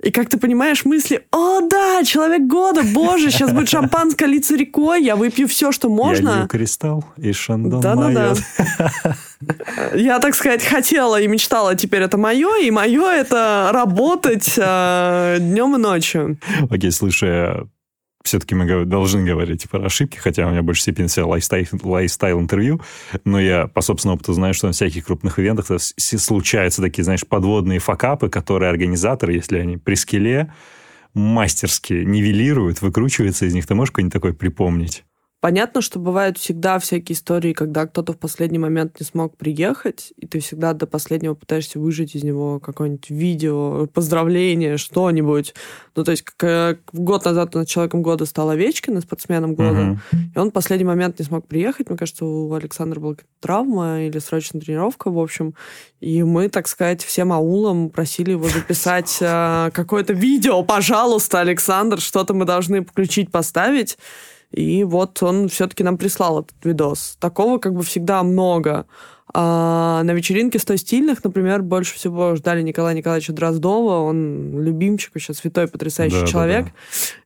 И 0.02 0.10
как 0.10 0.28
ты 0.28 0.36
понимаешь, 0.36 0.84
мысли, 0.84 1.24
о, 1.30 1.60
да, 1.60 2.02
человек 2.02 2.48
года, 2.48 2.82
боже, 2.82 3.30
сейчас 3.30 3.52
будет 3.52 3.68
шампанское 3.68 4.26
лицо 4.26 4.56
рекой, 4.56 5.04
я 5.04 5.14
выпью 5.14 5.46
все, 5.46 5.70
что 5.70 5.88
можно. 5.88 6.40
Я 6.40 6.46
кристалл 6.48 7.04
и 7.16 7.32
шандон 7.32 7.80
Да-да-да. 7.80 8.34
Я, 9.94 10.18
так 10.20 10.34
сказать, 10.34 10.64
хотела 10.64 11.20
и 11.20 11.26
мечтала, 11.28 11.74
теперь 11.74 12.02
это 12.02 12.16
мое, 12.16 12.62
и 12.62 12.70
мое 12.70 13.10
это 13.10 13.70
работать 13.72 14.54
э, 14.56 15.36
днем 15.40 15.76
и 15.76 15.78
ночью. 15.78 16.38
Окей, 16.70 16.90
слушай, 16.90 17.66
все-таки 18.24 18.54
мы 18.54 18.84
должны 18.84 19.24
говорить 19.24 19.68
про 19.68 19.86
ошибки, 19.86 20.16
хотя 20.16 20.46
у 20.46 20.50
меня 20.50 20.62
больше 20.62 20.82
степени 20.82 21.08
лайфстайл, 21.20 21.66
лайфстайл 21.82 22.40
интервью, 22.40 22.80
но 23.24 23.40
я 23.40 23.66
по 23.66 23.80
собственному 23.80 24.16
опыту 24.16 24.32
знаю, 24.32 24.54
что 24.54 24.66
на 24.66 24.72
всяких 24.72 25.06
крупных 25.06 25.38
ивентах 25.38 25.66
случаются 25.80 26.82
такие, 26.82 27.04
знаешь, 27.04 27.26
подводные 27.26 27.78
факапы, 27.78 28.28
которые 28.28 28.70
организаторы, 28.70 29.34
если 29.34 29.58
они 29.58 29.76
при 29.76 29.94
skill 29.94 30.35
е, 30.35 30.52
мастерски 31.14 31.92
нивелируют, 31.92 32.80
выкручиваются 32.80 33.46
из 33.46 33.54
них. 33.54 33.66
Ты 33.66 33.74
можешь 33.74 33.90
какой-нибудь 33.90 34.12
такой 34.12 34.34
припомнить? 34.34 35.04
Понятно, 35.42 35.80
что 35.80 35.98
бывают 35.98 36.38
всегда 36.38 36.78
всякие 36.78 37.16
истории, 37.16 37.52
когда 37.52 37.84
кто-то 37.88 38.12
в 38.12 38.16
последний 38.16 38.60
момент 38.60 39.00
не 39.00 39.04
смог 39.04 39.36
приехать, 39.36 40.12
и 40.16 40.28
ты 40.28 40.38
всегда 40.38 40.72
до 40.72 40.86
последнего 40.86 41.34
пытаешься 41.34 41.80
выжить 41.80 42.14
из 42.14 42.22
него 42.22 42.60
какое-нибудь 42.60 43.10
видео, 43.10 43.88
поздравление, 43.88 44.76
что-нибудь. 44.76 45.52
Ну, 45.96 46.04
то 46.04 46.12
есть, 46.12 46.22
как 46.22 46.78
год 46.92 47.24
назад 47.24 47.56
у 47.56 47.58
нас 47.58 47.66
человеком 47.66 48.02
года 48.02 48.24
стал 48.24 48.50
Овечкин, 48.50 49.00
спортсменом 49.00 49.56
года, 49.56 49.98
uh-huh. 50.12 50.16
и 50.32 50.38
он 50.38 50.50
в 50.50 50.52
последний 50.52 50.84
момент 50.84 51.18
не 51.18 51.24
смог 51.24 51.48
приехать. 51.48 51.88
Мне 51.88 51.98
кажется, 51.98 52.24
у 52.24 52.54
Александра 52.54 53.00
была 53.00 53.16
травма 53.40 54.02
или 54.02 54.20
срочная 54.20 54.62
тренировка, 54.62 55.10
в 55.10 55.18
общем. 55.18 55.56
И 55.98 56.22
мы, 56.22 56.50
так 56.50 56.68
сказать, 56.68 57.02
всем 57.02 57.32
аулом 57.32 57.90
просили 57.90 58.30
его 58.30 58.48
записать 58.48 59.18
э, 59.20 59.70
какое-то 59.74 60.12
видео. 60.12 60.62
Пожалуйста, 60.62 61.40
Александр, 61.40 62.00
что-то 62.00 62.32
мы 62.32 62.44
должны 62.44 62.84
включить, 62.84 63.32
поставить. 63.32 63.98
И 64.52 64.84
вот 64.84 65.22
он 65.22 65.48
все-таки 65.48 65.82
нам 65.82 65.96
прислал 65.96 66.40
этот 66.40 66.56
видос. 66.64 67.16
Такого 67.18 67.58
как 67.58 67.74
бы 67.74 67.82
всегда 67.82 68.22
много. 68.22 68.86
А 69.34 70.02
на 70.02 70.12
вечеринке 70.12 70.58
100 70.58 70.76
стильных, 70.76 71.24
например, 71.24 71.62
больше 71.62 71.94
всего 71.94 72.36
ждали 72.36 72.60
Николая 72.62 72.94
Николаевича 72.94 73.32
Дроздова. 73.32 74.00
Он 74.00 74.60
любимчик, 74.60 75.16
еще 75.16 75.32
святой, 75.32 75.68
потрясающий 75.68 76.20
да, 76.20 76.26
человек. 76.26 76.66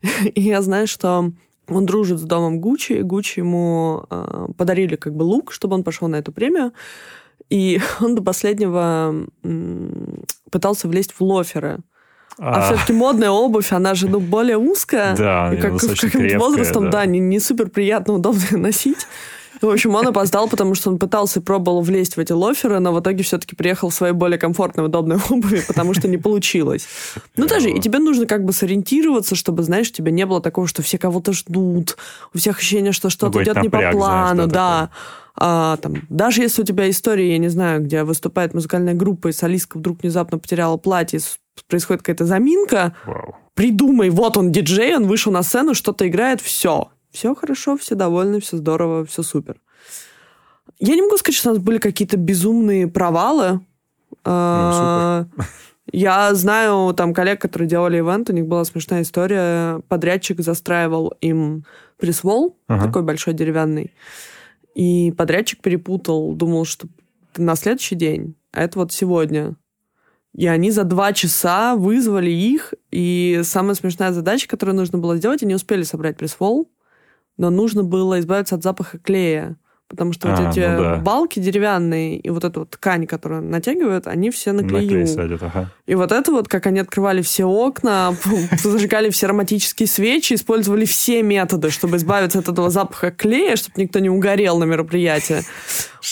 Да, 0.03 0.09
да. 0.24 0.29
И 0.35 0.43
я 0.43 0.62
знаю, 0.62 0.87
что 0.87 1.33
он 1.68 1.87
дружит 1.87 2.20
с 2.20 2.22
домом 2.22 2.61
Гуччи. 2.61 2.93
И 2.93 3.03
Гуччи 3.03 3.41
ему 3.41 4.05
э, 4.09 4.47
подарили 4.57 4.95
как 4.95 5.16
бы 5.16 5.24
лук, 5.24 5.53
чтобы 5.53 5.74
он 5.74 5.83
пошел 5.83 6.07
на 6.07 6.16
эту 6.16 6.31
премию. 6.31 6.72
И 7.51 7.81
он 8.01 8.14
до 8.14 8.22
последнего 8.22 9.27
пытался 10.51 10.87
влезть 10.87 11.12
в 11.12 11.20
лоферы. 11.22 11.81
А, 12.39 12.57
а 12.57 12.62
все-таки 12.66 12.93
модная 12.93 13.30
обувь, 13.30 13.72
она 13.72 13.95
же 13.95 14.09
ну, 14.09 14.20
более 14.20 14.59
узкая. 14.59 15.16
Да, 15.16 15.53
и 15.53 15.57
как, 15.57 15.78
каким-то 15.78 16.39
возрастом, 16.39 16.84
да, 16.84 17.01
да 17.01 17.07
не, 17.07 17.18
не 17.18 17.41
супер 17.41 17.70
приятно, 17.70 18.14
удобно 18.14 18.59
носить. 18.59 19.07
В 19.62 19.70
общем, 19.70 19.95
он 19.95 20.07
опоздал, 20.07 20.49
потому 20.49 20.74
что 20.74 20.91
он 20.91 20.99
пытался 20.99 21.41
и 21.41 21.43
пробовал 21.43 21.80
влезть 21.80 22.16
в 22.16 22.20
эти 22.20 22.32
лоферы, 22.32 22.78
но 22.78 22.93
в 22.93 23.01
итоге 23.01 23.24
все-таки 23.24 23.57
приехал 23.57 23.89
в 23.89 23.95
своей 23.95 24.12
более 24.12 24.39
комфортной, 24.39 24.87
удобной 24.87 25.18
обуви, 25.30 25.62
потому 25.66 25.95
что 25.95 26.09
не 26.09 26.18
получилось. 26.18 26.87
Ну, 27.37 27.47
даже 27.47 27.70
и 27.70 27.80
тебе 27.80 27.99
нужно 27.99 28.26
как 28.26 28.45
бы 28.45 28.53
сориентироваться, 28.53 29.34
чтобы, 29.34 29.62
знаешь, 29.62 29.89
у 29.89 29.93
тебя 29.93 30.11
не 30.11 30.26
было 30.26 30.41
такого, 30.41 30.66
что 30.66 30.82
все 30.82 30.99
кого-то 30.99 31.32
ждут, 31.32 31.97
у 32.34 32.39
всех 32.39 32.59
ощущение, 32.59 32.93
что 32.93 33.09
что-то 33.09 33.43
идет 33.43 33.62
не 33.62 33.68
по 33.68 33.91
плану, 33.93 34.47
да. 34.47 34.91
А, 35.39 35.76
там, 35.76 35.97
даже 36.09 36.41
если 36.41 36.62
у 36.62 36.64
тебя 36.64 36.89
история, 36.89 37.32
я 37.32 37.39
не 37.39 37.49
знаю, 37.49 37.82
где 37.82 38.05
выступает 38.05 38.55
музыкальная 38.55 38.95
группа, 38.95 39.28
и 39.28 39.32
солистка 39.32 39.76
вдруг 39.76 40.03
внезапно 40.03 40.39
потеряла 40.39 40.78
платье, 40.78 41.20
происходит 41.64 42.02
какая-то 42.02 42.26
заминка. 42.26 42.94
Вау. 43.07 43.36
Придумай, 43.54 44.11
вот 44.11 44.36
он 44.36 44.52
диджей, 44.52 44.94
он 44.96 45.07
вышел 45.07 45.32
на 45.32 45.42
сцену, 45.42 45.74
что-то 45.74 46.07
играет, 46.07 46.40
все. 46.40 46.90
Все 47.11 47.34
хорошо, 47.34 47.76
все 47.76 47.94
довольны, 47.94 48.40
все 48.40 48.59
здорово, 48.59 49.04
все 49.07 49.22
супер. 49.22 49.57
Я 50.78 50.94
не 50.94 51.02
могу 51.02 51.16
сказать, 51.16 51.36
что 51.38 51.50
у 51.50 51.54
нас 51.54 51.62
были 51.62 51.78
какие-то 51.78 52.18
безумные 52.18 52.86
провалы. 52.86 53.61
Ну, 54.24 54.72
супер. 54.72 55.46
Я 55.92 56.34
знаю 56.34 56.92
там 56.94 57.14
коллег, 57.14 57.40
которые 57.40 57.68
делали 57.68 58.00
ивент, 58.00 58.28
у 58.28 58.32
них 58.32 58.46
была 58.46 58.64
смешная 58.64 59.02
история. 59.02 59.80
Подрядчик 59.88 60.40
застраивал 60.40 61.14
им 61.20 61.64
пресс-волл, 61.96 62.59
Ага. 62.66 62.86
такой 62.86 63.02
большой 63.02 63.34
деревянный. 63.34 63.94
И 64.74 65.14
подрядчик 65.16 65.61
перепутал, 65.62 66.34
думал, 66.34 66.64
что 66.64 66.88
на 67.36 67.54
следующий 67.54 67.94
день, 67.94 68.34
а 68.52 68.62
это 68.62 68.80
вот 68.80 68.92
сегодня. 68.92 69.54
И 70.37 70.47
они 70.47 70.70
за 70.70 70.84
два 70.84 71.14
часа 71.14 71.76
вызвали 71.76 72.30
их, 72.30 72.74
и 72.91 73.41
самая 73.43 73.74
смешная 73.74 74.12
задача, 74.12 74.47
которую 74.47 74.76
нужно 74.76 74.99
было 74.99 75.16
сделать, 75.16 75.43
они 75.43 75.55
успели 75.55 75.82
собрать 75.82 76.18
пресс-волл, 76.18 76.70
но 77.39 77.49
нужно 77.49 77.84
было 77.84 78.20
избавиться 78.20 78.57
от 78.57 78.62
запаха 78.62 78.99
клея. 78.99 79.57
Потому 79.89 80.12
что 80.12 80.28
вот 80.28 80.41
А, 80.41 80.51
эти 80.51 80.59
ну 80.59 80.82
да. 80.82 80.97
балки 80.97 81.39
деревянные 81.39 82.18
и 82.18 82.28
вот 82.30 82.43
эта 82.43 82.59
вот 82.61 82.70
ткань, 82.70 83.07
которую 83.07 83.43
натягивают, 83.43 84.09
они 84.09 84.30
все 84.30 84.51
на 84.51 84.62
На 84.62 84.68
клею. 84.68 84.89
клей 84.89 85.07
садят, 85.07 85.41
ага. 85.45 85.70
И 85.87 85.95
вот 85.95 86.11
это 86.11 86.32
вот, 86.32 86.49
как 86.49 86.66
они 86.66 86.80
открывали 86.80 87.22
все 87.22 87.45
окна, 87.45 88.16
зажигали 88.62 89.11
все 89.11 89.26
ароматические 89.26 89.87
свечи, 89.87 90.34
использовали 90.34 90.87
все 90.87 91.22
методы, 91.22 91.70
чтобы 91.70 91.99
избавиться 91.99 92.41
от 92.41 92.49
этого 92.49 92.68
запаха 92.68 93.12
клея, 93.12 93.55
чтобы 93.55 93.80
никто 93.80 94.01
не 94.01 94.11
угорел 94.11 94.59
на 94.59 94.64
мероприятии. 94.64 95.43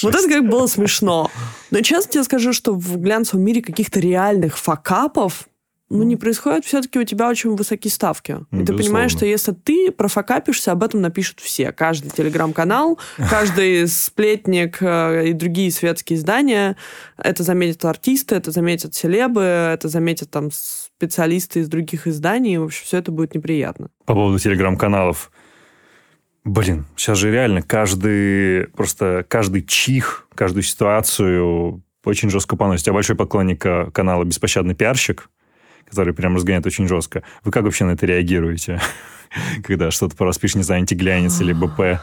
Вот 0.03 0.14
это 0.14 0.29
как 0.29 0.49
было 0.49 0.66
смешно. 0.68 1.31
Но 1.72 1.81
честно 1.81 2.12
тебе 2.12 2.25
скажу, 2.25 2.53
что 2.53 2.75
в 2.75 2.97
глянцевом 2.99 3.45
мире 3.45 3.61
каких-то 3.61 3.99
реальных 3.99 4.57
факапов 4.57 5.49
ну, 5.95 6.03
не 6.03 6.16
происходит, 6.16 6.64
все-таки 6.64 6.99
у 6.99 7.05
тебя 7.05 7.28
очень 7.28 7.55
высокие 7.55 7.90
ставки. 7.90 8.32
И 8.32 8.36
Ну, 8.51 8.64
ты 8.64 8.72
понимаешь, 8.72 9.12
безусловно. 9.12 9.16
что 9.16 9.26
если 9.26 9.53
ты 9.53 9.92
профокапишься, 9.92 10.72
об 10.72 10.82
этом 10.82 11.01
напишут 11.01 11.38
все. 11.38 11.70
Каждый 11.70 12.11
телеграм-канал, 12.11 12.99
каждый 13.30 13.86
сплетник 13.86 14.78
э, 14.80 15.28
и 15.28 15.32
другие 15.32 15.70
светские 15.70 16.18
издания. 16.18 16.76
Это 17.16 17.45
заметят 17.45 17.84
артисты, 17.84 18.34
это 18.34 18.51
заметят 18.51 18.95
селебы, 18.95 19.42
это 19.42 19.88
заметят 19.88 20.30
там 20.30 20.51
специалисты 20.53 21.61
из 21.61 21.68
других 21.68 22.09
изданий. 22.09 22.59
В 22.59 22.64
общем, 22.64 22.84
все 22.84 22.99
это 22.99 23.12
будет 23.12 23.34
неприятно. 23.36 23.88
По 24.05 24.14
поводу 24.14 24.40
телеграм-каналов. 24.40 25.30
Блин, 26.45 26.86
сейчас 26.97 27.18
же 27.18 27.30
реально 27.30 27.62
каждый, 27.62 28.66
просто 28.68 29.24
каждый 29.28 29.62
чих, 29.62 30.26
каждую 30.34 30.64
ситуацию 30.64 31.82
очень 32.05 32.30
жестко 32.30 32.57
поносит. 32.57 32.86
Я 32.88 32.92
большой 32.92 33.14
поклонник 33.14 33.64
э, 33.64 33.90
канала 33.92 34.24
«Беспощадный 34.24 34.74
пиарщик», 34.74 35.30
который 35.89 36.14
прям 36.14 36.37
разгоняет 36.37 36.66
очень 36.66 36.89
жестко. 36.89 37.22
Вы 37.45 37.53
как 37.53 37.64
вообще 37.64 37.85
на 37.85 37.93
это 37.93 38.07
реагируете? 38.07 38.80
Когда 39.64 39.91
что-то 39.91 40.16
про 40.16 40.26
вас 40.26 40.39
пишет, 40.39 40.57
не 40.57 40.62
знаю, 40.62 40.80
антиглянец 40.80 41.41
или 41.41 41.53
БП? 41.53 42.01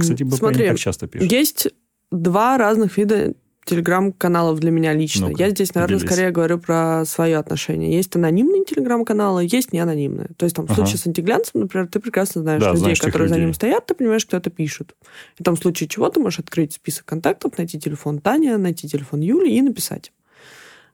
Кстати, 0.00 0.22
БП 0.24 0.34
Смотри, 0.34 0.62
не 0.64 0.68
так 0.70 0.78
часто 0.78 1.06
пишут. 1.06 1.30
Есть 1.30 1.68
два 2.10 2.58
разных 2.58 2.96
вида 2.96 3.34
телеграм-каналов 3.64 4.58
для 4.60 4.70
меня 4.70 4.94
лично. 4.94 5.28
Ну-ка, 5.28 5.42
Я 5.42 5.50
здесь, 5.50 5.74
наверное, 5.74 5.98
делись. 5.98 6.10
скорее 6.10 6.30
говорю 6.30 6.58
про 6.58 7.04
свое 7.04 7.36
отношение. 7.36 7.92
Есть 7.92 8.16
анонимные 8.16 8.64
телеграм-каналы, 8.64 9.46
есть 9.50 9.74
неанонимные. 9.74 10.28
То 10.38 10.44
есть 10.44 10.56
там 10.56 10.66
в 10.66 10.70
Ага. 10.70 10.76
случае 10.80 10.98
с 10.98 11.06
антиглянцем, 11.06 11.60
например, 11.60 11.86
ты 11.86 12.00
прекрасно 12.00 12.40
знаешь 12.40 12.62
Да, 12.62 12.68
людей, 12.70 12.80
знаешь 12.80 13.00
которые 13.00 13.28
за 13.28 13.34
людей. 13.34 13.44
ним 13.46 13.54
стоят, 13.54 13.84
ты 13.86 13.94
понимаешь, 13.94 14.24
кто 14.24 14.38
это 14.38 14.48
пишет. 14.48 14.96
И 15.38 15.44
там 15.44 15.54
в 15.54 15.58
случае 15.58 15.88
чего 15.88 16.08
ты 16.08 16.18
можешь 16.18 16.38
открыть 16.38 16.72
список 16.72 17.04
контактов, 17.04 17.58
найти 17.58 17.78
телефон 17.78 18.20
Таня, 18.20 18.56
найти 18.56 18.88
телефон 18.88 19.20
Юли 19.20 19.54
и 19.54 19.60
написать. 19.60 20.12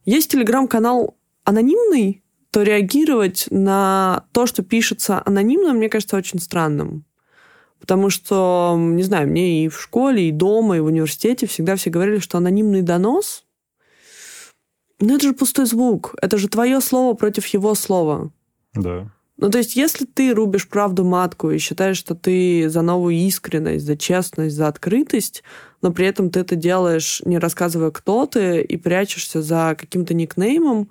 Есть 0.05 0.33
телеграм-канал 0.33 1.17
анонимный, 1.45 2.23
то 2.51 2.63
реагировать 2.63 3.47
на 3.51 4.25
то, 4.33 4.47
что 4.47 4.63
пишется 4.63 5.23
анонимно, 5.25 5.73
мне 5.73 5.89
кажется 5.89 6.17
очень 6.17 6.39
странным. 6.39 7.05
Потому 7.81 8.11
что, 8.11 8.77
не 8.79 9.03
знаю, 9.03 9.29
мне 9.29 9.65
и 9.65 9.69
в 9.69 9.81
школе, 9.81 10.29
и 10.29 10.33
дома, 10.33 10.77
и 10.77 10.81
в 10.81 10.87
университете 10.87 11.47
всегда 11.47 11.77
все 11.77 11.91
говорили, 11.91 12.19
что 12.19 12.39
анонимный 12.39 12.83
донос, 12.83 13.45
ну 15.01 15.17
это 15.17 15.27
же 15.27 15.35
пустой 15.35 15.67
звук. 15.67 16.15
Это 16.23 16.39
же 16.39 16.49
твое 16.49 16.81
слово 16.81 17.15
против 17.15 17.47
его 17.49 17.75
слова. 17.75 18.31
Да. 18.75 19.11
Ну, 19.37 19.51
то 19.51 19.59
есть, 19.59 19.75
если 19.75 20.05
ты 20.05 20.33
рубишь 20.33 20.69
правду 20.69 21.05
матку 21.05 21.51
и 21.51 21.59
считаешь, 21.59 21.97
что 21.97 22.15
ты 22.15 22.69
за 22.69 22.83
новую 22.83 23.17
искренность, 23.17 23.85
за 23.85 23.97
честность, 23.97 24.55
за 24.55 24.69
открытость, 24.69 25.43
но 25.83 25.93
при 25.93 26.07
этом 26.07 26.31
ты 26.31 26.41
это 26.41 26.55
делаешь, 26.55 27.21
не 27.25 27.39
рассказывая, 27.39 27.91
кто 27.91 28.27
ты, 28.27 28.63
и 28.63 28.77
прячешься 28.77 29.43
за 29.43 29.77
каким-то 29.79 30.15
никнеймом, 30.15 30.89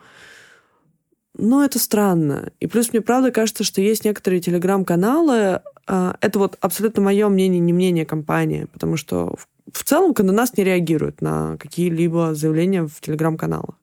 ну, 1.35 1.63
это 1.63 1.79
странно. 1.79 2.51
И 2.59 2.67
плюс 2.67 2.93
мне 2.93 3.01
правда 3.01 3.31
кажется, 3.31 3.63
что 3.63 3.81
есть 3.81 4.05
некоторые 4.05 4.39
телеграм-каналы, 4.39 5.61
а, 5.87 6.15
это 6.21 6.39
вот 6.39 6.57
абсолютно 6.61 7.01
мое 7.01 7.27
мнение, 7.27 7.59
не 7.59 7.73
мнение 7.73 8.05
компании, 8.05 8.67
потому 8.71 8.97
что 8.97 9.35
в- 9.71 9.83
целом 9.83 10.13
нас 10.17 10.55
не 10.57 10.63
реагируют 10.63 11.21
на 11.21 11.57
какие-либо 11.57 12.35
заявления 12.35 12.83
в 12.87 13.01
телеграм-каналах. 13.01 13.75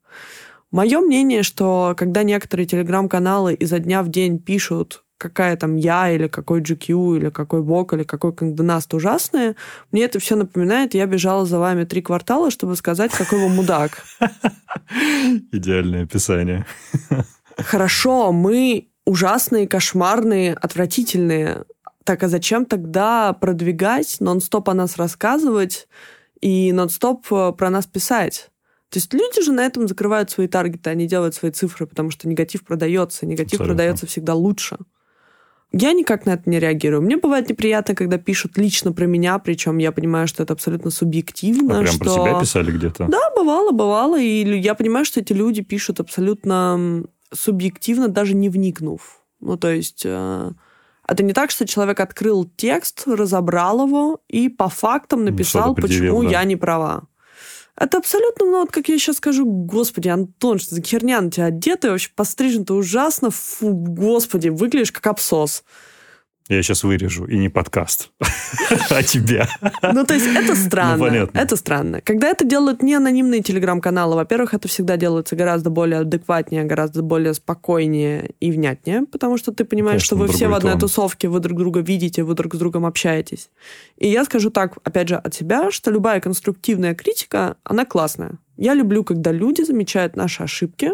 Мое 0.71 1.01
мнение, 1.01 1.43
что 1.43 1.95
когда 1.97 2.23
некоторые 2.23 2.67
телеграм-каналы 2.67 3.55
изо 3.55 3.81
дня 3.81 4.03
в 4.05 4.09
день 4.09 4.39
пишут, 4.39 5.03
какая 5.19 5.57
там 5.57 5.77
я, 5.77 6.11
или 6.11 6.29
какой 6.29 6.61
GQ, 6.63 7.17
или 7.17 7.31
какой 7.31 7.63
Бог, 7.63 7.93
или 7.93 8.05
какой 8.05 8.33
Канденаст 8.33 8.95
ужасные, 8.95 9.57
мне 9.91 10.05
это 10.05 10.19
все 10.21 10.37
напоминает, 10.37 10.95
я 10.95 11.07
бежала 11.07 11.45
за 11.45 11.59
вами 11.59 11.85
три 11.85 12.01
квартала, 12.01 12.51
чтобы 12.51 12.77
сказать, 12.77 13.11
какой 13.13 13.41
вы 13.41 13.49
мудак. 13.49 14.03
Идеальное 15.53 16.05
описание. 16.05 16.65
Хорошо, 17.65 18.33
мы 18.33 18.89
ужасные, 19.05 19.67
кошмарные, 19.67 20.55
отвратительные. 20.55 21.65
Так 22.05 22.23
а 22.23 22.29
зачем 22.29 22.65
тогда 22.65 23.33
продвигать, 23.33 24.17
нон-стоп 24.21 24.69
о 24.71 24.75
нас 24.75 24.97
рассказывать 24.97 25.89
и 26.41 26.73
нон-стоп 26.73 27.27
э, 27.33 27.53
про 27.53 27.71
нас 27.71 27.87
писать? 27.87 28.51
То 28.89 28.99
есть 28.99 29.13
люди 29.15 29.43
же 29.43 29.53
на 29.53 29.65
этом 29.65 29.87
закрывают 29.87 30.31
свои 30.31 30.49
таргеты, 30.49 30.91
они 30.91 31.07
делают 31.07 31.35
свои 31.35 31.53
цифры, 31.53 31.87
потому 31.87 32.11
что 32.11 32.29
негатив 32.29 32.65
продается, 32.65 33.25
негатив 33.25 33.61
Абсолютно. 33.61 33.75
продается 33.75 34.07
всегда 34.07 34.35
лучше. 34.35 34.79
Я 35.73 35.93
никак 35.93 36.27
на 36.27 36.31
это 36.31 36.51
не 36.51 36.59
реагирую. 36.59 37.01
Мне 37.01 37.17
бывает 37.17 37.49
неприятно, 37.49 37.95
когда 37.95 38.19
пишут 38.19 38.59
лично 38.59 38.93
про 38.93 39.07
меня, 39.07 39.39
причем 39.39 39.79
я 39.79 39.93
понимаю, 39.93 40.27
что 40.27 40.43
это 40.43 40.55
абсолютно 40.55 40.91
субъективно. 40.91 41.79
А 41.79 41.83
прям 41.83 41.95
что... 41.95 42.05
про 42.05 42.11
себя 42.11 42.41
писали 42.41 42.73
где-то? 42.73 43.07
Да, 43.07 43.31
бывало, 43.37 43.71
бывало. 43.71 44.21
И 44.21 44.59
я 44.59 44.75
понимаю, 44.75 45.05
что 45.05 45.21
эти 45.21 45.33
люди 45.33 45.63
пишут 45.63 46.01
абсолютно 46.01 47.05
субъективно, 47.33 48.09
даже 48.09 48.35
не 48.35 48.49
вникнув. 48.49 49.21
Ну, 49.41 49.57
то 49.57 49.71
есть... 49.71 50.03
э, 50.05 50.53
это 51.11 51.25
не 51.25 51.33
так, 51.33 51.51
что 51.51 51.67
человек 51.67 51.99
открыл 51.99 52.49
текст, 52.57 53.03
разобрал 53.07 53.85
его 53.85 54.21
и 54.29 54.49
по 54.49 54.69
фактам 54.69 55.25
написал, 55.25 55.63
что-то 55.63 55.83
предъявил, 55.83 56.15
почему 56.15 56.31
да. 56.31 56.39
я 56.39 56.45
не 56.45 56.55
права. 56.55 57.09
Это 57.77 57.99
абсолютно, 57.99 58.47
ну 58.47 58.61
вот 58.61 58.71
как 58.71 58.89
я 58.89 58.97
сейчас 58.97 59.17
скажу, 59.17 59.45
господи, 59.45 60.09
Антон, 60.09 60.61
что 60.61 60.77
за 60.77 60.83
херня 60.83 61.21
на 61.21 61.31
тебя 61.31 61.47
одета, 61.47 61.91
вообще 61.91 62.11
пострижен-то 62.15 62.75
ужасно, 62.75 63.31
фу, 63.31 63.73
господи, 63.73 64.51
выглядишь 64.51 64.93
как 64.93 65.07
абсос. 65.09 65.65
Я 66.51 66.65
сейчас 66.65 66.83
вырежу, 66.83 67.27
и 67.27 67.39
не 67.39 67.49
подкаст. 67.49 68.11
А 68.91 69.03
тебя. 69.05 69.49
Ну, 69.83 70.05
то 70.05 70.15
есть 70.15 70.27
это 70.27 70.57
странно. 70.57 70.97
Ну, 70.97 71.05
понятно. 71.05 71.39
Это 71.39 71.55
странно. 71.55 72.01
Когда 72.01 72.29
это 72.29 72.45
делают 72.45 72.83
не 72.83 72.95
анонимные 72.95 73.41
телеграм-каналы, 73.41 74.17
во-первых, 74.17 74.55
это 74.55 74.67
всегда 74.67 74.97
делается 74.97 75.37
гораздо 75.37 75.71
более 75.71 76.01
адекватнее, 76.01 76.65
гораздо 76.65 77.03
более 77.03 77.35
спокойнее 77.35 78.33
и 78.41 78.51
внятнее, 78.51 79.07
потому 79.07 79.37
что 79.37 79.53
ты 79.53 79.65
понимаешь, 79.65 80.03
Конечно, 80.03 80.07
что 80.07 80.17
вы 80.17 80.29
все 80.29 80.49
в 80.49 80.55
одной 80.55 80.73
тон. 80.73 80.81
тусовке, 80.81 81.29
вы 81.29 81.39
друг 81.39 81.59
друга 81.59 81.81
видите, 81.81 82.25
вы 82.25 82.35
друг 82.35 82.55
с 82.55 82.59
другом 82.59 82.85
общаетесь. 82.85 83.51
И 83.97 84.09
я 84.09 84.25
скажу 84.25 84.51
так, 84.51 84.79
опять 84.83 85.09
же, 85.09 85.15
от 85.15 85.33
себя, 85.33 85.71
что 85.71 85.93
любая 85.93 86.21
конструктивная 86.21 86.95
критика, 86.97 87.57
она 87.63 87.85
классная. 87.85 88.33
Я 88.57 88.75
люблю, 88.75 89.05
когда 89.05 89.31
люди 89.31 89.63
замечают 89.63 90.17
наши 90.17 90.43
ошибки 90.43 90.91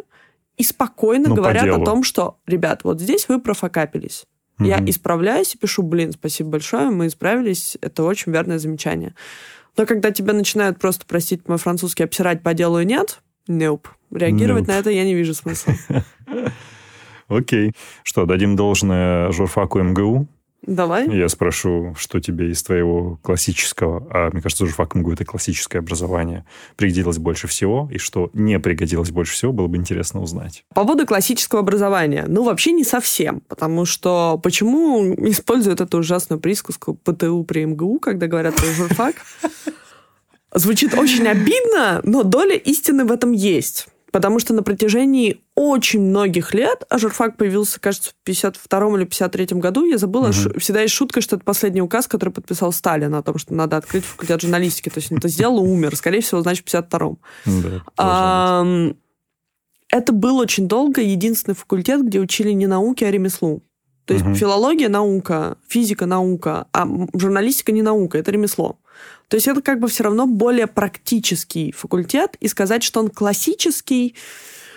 и 0.58 0.62
спокойно 0.62 1.30
Ну, 1.30 1.34
говорят 1.34 1.66
о 1.66 1.82
том, 1.82 2.02
что, 2.02 2.36
ребят, 2.46 2.84
вот 2.84 3.00
здесь 3.00 3.28
вы 3.28 3.40
профокапились. 3.40 4.26
Я 4.58 4.78
Мгм. 4.78 4.88
исправляюсь 4.90 5.54
и 5.54 5.58
пишу, 5.58 5.82
блин, 5.82 6.12
спасибо 6.12 6.50
большое, 6.50 6.90
мы 6.90 7.08
исправились, 7.08 7.76
это 7.82 8.04
очень 8.04 8.32
верное 8.32 8.58
замечание. 8.58 9.14
Но 9.76 9.84
когда 9.84 10.10
тебя 10.10 10.32
начинают 10.32 10.78
просто 10.78 11.04
просить 11.04 11.46
мой 11.48 11.58
французский 11.58 12.04
обсирать 12.04 12.42
по 12.42 12.54
делу 12.54 12.80
и 12.80 12.84
нет, 12.86 13.20
nope. 13.48 13.86
Реагировать 14.10 14.64
Nope. 14.64 14.68
на 14.68 14.78
это 14.78 14.90
я 14.90 15.04
не 15.04 15.14
вижу 15.14 15.34
смысла. 15.34 15.74
Окей. 17.28 17.72
Что, 18.02 18.24
дадим 18.24 18.56
должное 18.56 19.30
журфаку 19.32 19.80
МГУ? 19.80 20.26
Давай. 20.66 21.08
Я 21.08 21.28
спрошу, 21.28 21.94
что 21.96 22.20
тебе 22.20 22.50
из 22.50 22.62
твоего 22.62 23.18
классического, 23.22 24.06
а 24.10 24.30
мне 24.32 24.42
кажется, 24.42 24.66
журфак 24.66 24.94
МГУ 24.94 25.12
это 25.12 25.24
классическое 25.24 25.80
образование, 25.80 26.44
пригодилось 26.76 27.18
больше 27.18 27.46
всего, 27.46 27.88
и 27.92 27.98
что 27.98 28.30
не 28.32 28.58
пригодилось 28.58 29.10
больше 29.10 29.32
всего, 29.32 29.52
было 29.52 29.68
бы 29.68 29.76
интересно 29.76 30.20
узнать. 30.20 30.64
По 30.74 30.82
поводу 30.82 31.06
классического 31.06 31.60
образования. 31.60 32.24
Ну, 32.26 32.42
вообще 32.42 32.72
не 32.72 32.84
совсем. 32.84 33.40
Потому 33.48 33.84
что 33.84 34.40
почему 34.42 35.14
используют 35.30 35.80
эту 35.80 35.98
ужасную 35.98 36.40
присказку 36.40 36.94
ПТУ 36.94 37.44
при 37.44 37.64
МГУ, 37.64 38.00
когда 38.00 38.26
говорят 38.26 38.56
про 38.56 38.66
журфак? 38.66 39.16
Звучит 40.54 40.94
очень 40.94 41.26
обидно, 41.28 42.00
но 42.02 42.22
доля 42.22 42.56
истины 42.56 43.04
в 43.04 43.12
этом 43.12 43.32
есть. 43.32 43.88
Потому 44.10 44.38
что 44.38 44.54
на 44.54 44.62
протяжении 44.62 45.40
очень 45.56 46.02
многих 46.02 46.52
лет, 46.52 46.84
а 46.90 46.98
журфак 46.98 47.38
появился, 47.38 47.80
кажется, 47.80 48.10
в 48.10 48.14
52 48.24 48.98
или 48.98 49.04
53 49.04 49.46
году, 49.58 49.84
я 49.86 49.96
забыла, 49.96 50.28
угу. 50.28 50.60
всегда 50.60 50.82
есть 50.82 50.94
шутка, 50.94 51.22
что 51.22 51.36
это 51.36 51.44
последний 51.44 51.80
указ, 51.80 52.06
который 52.06 52.30
подписал 52.30 52.72
Сталин 52.72 53.14
о 53.14 53.22
том, 53.22 53.38
что 53.38 53.54
надо 53.54 53.78
открыть 53.78 54.04
факультет 54.04 54.42
журналистики. 54.42 54.90
То 54.90 54.98
есть 54.98 55.10
он 55.10 55.18
это 55.18 55.28
сделал 55.28 55.64
и 55.64 55.68
умер. 55.68 55.96
Скорее 55.96 56.20
всего, 56.20 56.42
значит, 56.42 56.68
в 56.68 56.72
52-м. 56.72 57.18
Да, 57.96 58.94
это 59.90 60.12
был 60.12 60.38
очень 60.38 60.68
долго 60.68 61.00
единственный 61.00 61.54
факультет, 61.54 62.04
где 62.04 62.20
учили 62.20 62.50
не 62.50 62.66
науки, 62.66 63.04
а 63.04 63.10
ремеслу. 63.10 63.62
То 64.04 64.14
есть 64.14 64.26
угу. 64.26 64.34
филология– 64.34 64.88
наука, 64.90 65.56
физика– 65.66 66.06
наука, 66.06 66.66
а 66.72 66.86
журналистика 67.14 67.72
не 67.72 67.82
наука, 67.82 68.18
это 68.18 68.30
ремесло. 68.30 68.78
То 69.28 69.36
есть 69.36 69.48
это 69.48 69.62
как 69.62 69.80
бы 69.80 69.88
все 69.88 70.04
равно 70.04 70.26
более 70.26 70.68
практический 70.68 71.72
факультет, 71.72 72.36
и 72.40 72.46
сказать, 72.46 72.82
что 72.82 73.00
он 73.00 73.08
классический, 73.08 74.14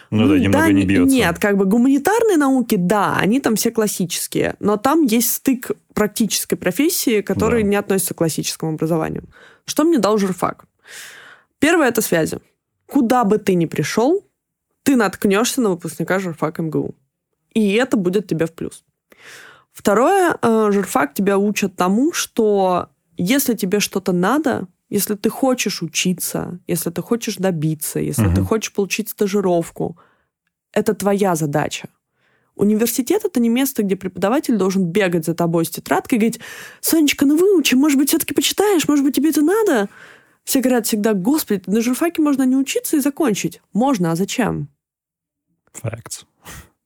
ну 0.09 0.27
да, 0.27 0.39
немного 0.39 0.65
да, 0.65 0.71
не 0.71 0.85
бьется. 0.85 1.15
Нет, 1.15 1.37
как 1.39 1.57
бы 1.57 1.65
гуманитарные 1.65 2.37
науки, 2.37 2.75
да, 2.75 3.15
они 3.15 3.39
там 3.39 3.55
все 3.55 3.71
классические, 3.71 4.55
но 4.59 4.77
там 4.77 5.03
есть 5.03 5.31
стык 5.31 5.71
практической 5.93 6.55
профессии, 6.55 7.21
который 7.21 7.63
да. 7.63 7.69
не 7.69 7.75
относится 7.75 8.13
к 8.13 8.17
классическому 8.17 8.73
образованию. 8.73 9.23
Что 9.65 9.83
мне 9.83 9.99
дал 9.99 10.17
журфак? 10.17 10.65
Первое– 11.59 11.87
это 11.89 12.01
связи. 12.01 12.39
Куда 12.87 13.23
бы 13.23 13.37
ты 13.37 13.53
ни 13.53 13.65
пришел, 13.65 14.25
ты 14.83 14.95
наткнешься 14.95 15.61
на 15.61 15.69
выпускника 15.69 16.19
журфака 16.19 16.63
МГУ. 16.63 16.95
И 17.53 17.73
это 17.73 17.97
будет 17.97 18.27
тебе 18.27 18.45
в 18.45 18.53
плюс. 18.53 18.83
Второе, 19.71 20.37
э, 20.41 20.69
журфак 20.71 21.13
тебя 21.13 21.37
учат 21.37 21.75
тому, 21.75 22.13
что 22.13 22.89
если 23.17 23.53
тебе 23.53 23.79
что-то 23.79 24.11
надо, 24.11 24.67
если 24.89 25.15
ты 25.15 25.29
хочешь 25.29 25.81
учиться, 25.81 26.59
если 26.67 26.89
ты 26.89 27.01
хочешь 27.01 27.35
добиться, 27.35 27.99
если 27.99 28.25
угу. 28.25 28.35
ты 28.35 28.43
хочешь 28.43 28.73
получить 28.73 29.09
стажировку, 29.09 29.97
это 30.73 30.93
твоя 30.93 31.35
задача. 31.35 31.89
Университет 32.55 33.23
это 33.23 33.39
не 33.39 33.49
место, 33.49 33.83
где 33.83 33.95
преподаватель 33.95 34.57
должен 34.57 34.85
бегать 34.85 35.25
за 35.25 35.33
тобой 35.33 35.65
с 35.65 35.69
тетрадкой 35.69 36.17
и 36.17 36.19
говорить, 36.19 36.39
Сонечка, 36.81 37.25
ну 37.25 37.37
выучи, 37.37 37.75
может 37.75 37.97
быть, 37.97 38.09
все-таки 38.09 38.33
почитаешь, 38.33 38.87
может 38.87 39.05
быть, 39.05 39.15
тебе 39.15 39.29
это 39.29 39.41
надо? 39.41 39.89
Все 40.43 40.59
говорят 40.59 40.87
всегда, 40.87 41.13
господи, 41.13 41.63
на 41.67 41.79
журфаке 41.81 42.21
можно 42.21 42.43
не 42.43 42.57
учиться 42.57 42.97
и 42.97 42.99
закончить. 42.99 43.61
Можно, 43.71 44.11
а 44.11 44.15
зачем? 44.15 44.67
Facts. 45.73 46.25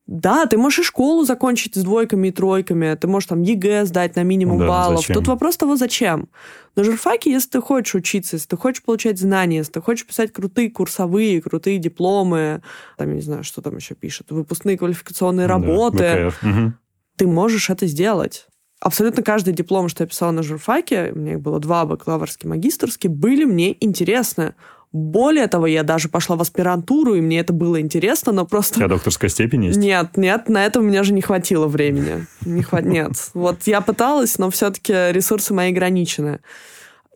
Да, 0.05 0.45
ты 0.47 0.57
можешь 0.57 0.79
и 0.79 0.83
школу 0.83 1.23
закончить 1.23 1.75
с 1.75 1.81
двойками 1.81 2.27
и 2.27 2.31
тройками, 2.31 2.93
ты 2.95 3.07
можешь 3.07 3.27
там 3.27 3.41
ЕГЭ 3.41 3.85
сдать 3.85 4.17
на 4.17 4.23
минимум 4.23 4.59
да, 4.59 4.67
баллов. 4.67 5.01
Зачем? 5.01 5.15
Тут 5.15 5.27
вопрос 5.27 5.55
того, 5.55 5.77
зачем. 5.77 6.27
На 6.75 6.83
журфаке, 6.83 7.31
если 7.31 7.51
ты 7.51 7.61
хочешь 7.61 7.95
учиться, 7.95 8.35
если 8.35 8.49
ты 8.49 8.57
хочешь 8.57 8.83
получать 8.83 9.17
знания, 9.17 9.57
если 9.57 9.73
ты 9.73 9.81
хочешь 9.81 10.05
писать 10.05 10.33
крутые 10.33 10.69
курсовые, 10.71 11.41
крутые 11.41 11.77
дипломы, 11.77 12.61
там, 12.97 13.09
я 13.09 13.15
не 13.15 13.21
знаю, 13.21 13.45
что 13.45 13.61
там 13.61 13.77
еще 13.77 13.95
пишут, 13.95 14.31
выпускные 14.31 14.77
квалификационные 14.77 15.47
работы, 15.47 16.33
да, 16.41 16.73
ты 17.15 17.25
можешь 17.25 17.69
это 17.69 17.87
сделать. 17.87 18.47
Абсолютно 18.81 19.23
каждый 19.23 19.53
диплом, 19.53 19.87
что 19.87 20.03
я 20.03 20.07
писала 20.09 20.31
на 20.31 20.43
журфаке, 20.43 21.13
у 21.15 21.17
меня 21.17 21.33
их 21.33 21.39
было 21.39 21.61
два, 21.61 21.85
бакалаврский, 21.85 22.49
магистрский, 22.49 23.07
были 23.07 23.45
мне 23.45 23.77
интересны. 23.79 24.55
Более 24.93 25.47
того, 25.47 25.65
я 25.65 25.81
даже 25.81 26.07
пошла 26.07 26.35
в 26.35 26.41
аспирантуру, 26.41 27.15
и 27.15 27.21
мне 27.21 27.39
это 27.39 27.51
было 27.51 27.81
интересно, 27.81 28.31
но 28.31 28.45
просто... 28.45 28.75
У 28.75 28.77
тебя 28.77 28.87
докторская 28.89 29.27
степень 29.27 29.65
есть? 29.65 29.79
Нет, 29.79 30.17
нет, 30.17 30.49
на 30.49 30.63
это 30.63 30.81
у 30.81 30.83
меня 30.83 31.01
же 31.01 31.13
не 31.13 31.21
хватило 31.21 31.65
времени. 31.65 32.27
Не 32.45 32.61
хват... 32.61 32.85
Нет. 32.85 33.13
Вот 33.33 33.63
я 33.65 33.81
пыталась, 33.81 34.37
но 34.37 34.51
все-таки 34.51 34.93
ресурсы 34.93 35.51
мои 35.51 35.71
ограничены. 35.71 36.41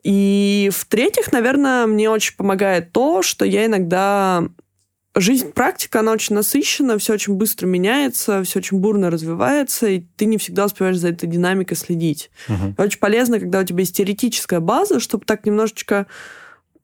И 0.02 0.70
в-третьих, 0.74 1.30
наверное, 1.30 1.86
мне 1.86 2.10
очень 2.10 2.36
помогает 2.36 2.90
то, 2.90 3.22
что 3.22 3.44
я 3.44 3.66
иногда... 3.66 4.42
Жизнь, 5.14 5.52
практика, 5.52 6.00
она 6.00 6.12
очень 6.12 6.34
насыщена, 6.34 6.98
все 6.98 7.14
очень 7.14 7.34
быстро 7.34 7.66
меняется, 7.66 8.42
все 8.42 8.58
очень 8.58 8.78
бурно 8.78 9.08
развивается, 9.08 9.86
и 9.86 10.00
ты 10.16 10.26
не 10.26 10.38
всегда 10.38 10.64
успеваешь 10.64 10.96
за 10.96 11.08
этой 11.08 11.28
динамикой 11.28 11.76
следить. 11.76 12.30
Угу. 12.48 12.74
Очень 12.78 12.98
полезно, 12.98 13.38
когда 13.38 13.60
у 13.60 13.64
тебя 13.64 13.80
есть 13.80 13.96
теоретическая 13.96 14.60
база, 14.60 14.98
чтобы 14.98 15.24
так 15.24 15.46
немножечко 15.46 16.06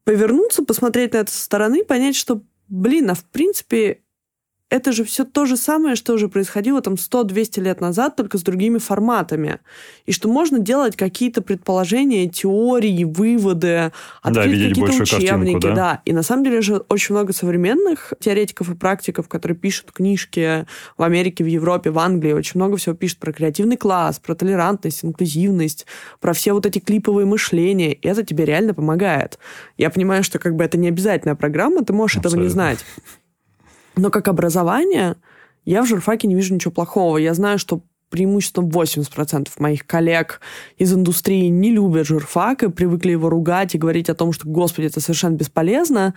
повернуться, 0.04 0.62
посмотреть 0.62 1.14
на 1.14 1.18
это 1.18 1.32
со 1.32 1.42
стороны, 1.42 1.84
понять, 1.84 2.16
что, 2.16 2.42
блин, 2.68 3.10
а 3.10 3.14
в 3.14 3.24
принципе 3.24 4.03
это 4.74 4.90
же 4.90 5.04
все 5.04 5.24
то 5.24 5.46
же 5.46 5.56
самое, 5.56 5.94
что 5.94 6.14
уже 6.14 6.28
происходило 6.28 6.80
там 6.82 6.94
100-200 6.94 7.60
лет 7.60 7.80
назад, 7.80 8.16
только 8.16 8.38
с 8.38 8.42
другими 8.42 8.78
форматами. 8.78 9.60
И 10.04 10.10
что 10.10 10.28
можно 10.28 10.58
делать 10.58 10.96
какие-то 10.96 11.42
предположения, 11.42 12.28
теории, 12.28 13.04
выводы, 13.04 13.92
открыть 14.20 14.60
да, 14.60 14.68
какие-то 14.68 15.02
учебники. 15.02 15.28
Картинку, 15.28 15.60
да? 15.60 15.74
да. 15.74 16.02
И 16.04 16.12
на 16.12 16.24
самом 16.24 16.42
деле 16.42 16.60
же 16.60 16.78
очень 16.88 17.14
много 17.14 17.32
современных 17.32 18.14
теоретиков 18.18 18.68
и 18.68 18.74
практиков, 18.74 19.28
которые 19.28 19.56
пишут 19.56 19.92
книжки 19.92 20.66
в 20.98 21.04
Америке, 21.04 21.44
в 21.44 21.46
Европе, 21.46 21.90
в 21.90 21.98
Англии, 22.00 22.32
очень 22.32 22.58
много 22.58 22.76
всего 22.76 22.96
пишут 22.96 23.18
про 23.18 23.32
креативный 23.32 23.76
класс, 23.76 24.18
про 24.18 24.34
толерантность, 24.34 25.04
инклюзивность, 25.04 25.86
про 26.20 26.32
все 26.32 26.52
вот 26.52 26.66
эти 26.66 26.80
клиповые 26.80 27.26
мышления. 27.26 27.92
И 27.92 28.08
это 28.08 28.24
тебе 28.24 28.44
реально 28.44 28.74
помогает. 28.74 29.38
Я 29.78 29.90
понимаю, 29.90 30.24
что 30.24 30.40
как 30.40 30.56
бы 30.56 30.64
это 30.64 30.76
не 30.78 30.88
обязательная 30.88 31.36
программа, 31.36 31.84
ты 31.84 31.92
можешь 31.92 32.16
Абсолютно. 32.16 32.38
этого 32.38 32.42
не 32.42 32.50
знать. 32.50 32.84
Но 33.96 34.10
как 34.10 34.28
образование 34.28 35.16
я 35.64 35.82
в 35.82 35.86
журфаке 35.86 36.28
не 36.28 36.34
вижу 36.34 36.54
ничего 36.54 36.72
плохого. 36.72 37.16
Я 37.16 37.34
знаю, 37.34 37.58
что 37.58 37.82
преимуществом 38.14 38.68
80% 38.68 39.48
моих 39.58 39.86
коллег 39.86 40.40
из 40.78 40.92
индустрии 40.92 41.48
не 41.48 41.72
любят 41.72 42.06
журфак 42.06 42.62
и 42.62 42.70
привыкли 42.70 43.10
его 43.10 43.28
ругать 43.28 43.74
и 43.74 43.78
говорить 43.78 44.08
о 44.08 44.14
том, 44.14 44.32
что, 44.32 44.48
господи, 44.48 44.86
это 44.86 45.00
совершенно 45.00 45.34
бесполезно. 45.34 46.14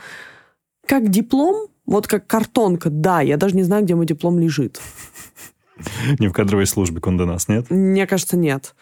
Как 0.86 1.09
диплом, 1.09 1.69
вот 1.88 2.05
как 2.05 2.28
картонка, 2.28 2.91
да, 2.91 3.21
я 3.21 3.38
даже 3.38 3.55
не 3.55 3.63
знаю, 3.63 3.84
где 3.84 3.95
мой 3.95 4.05
диплом 4.05 4.38
лежит. 4.38 4.80
Не 6.19 6.28
в 6.28 6.34
кадровой 6.34 6.65
службе 6.65 7.01
Конденас, 7.01 7.47
нет? 7.47 7.69
Мне 7.69 8.07
кажется, 8.07 8.36
нет. 8.36 8.73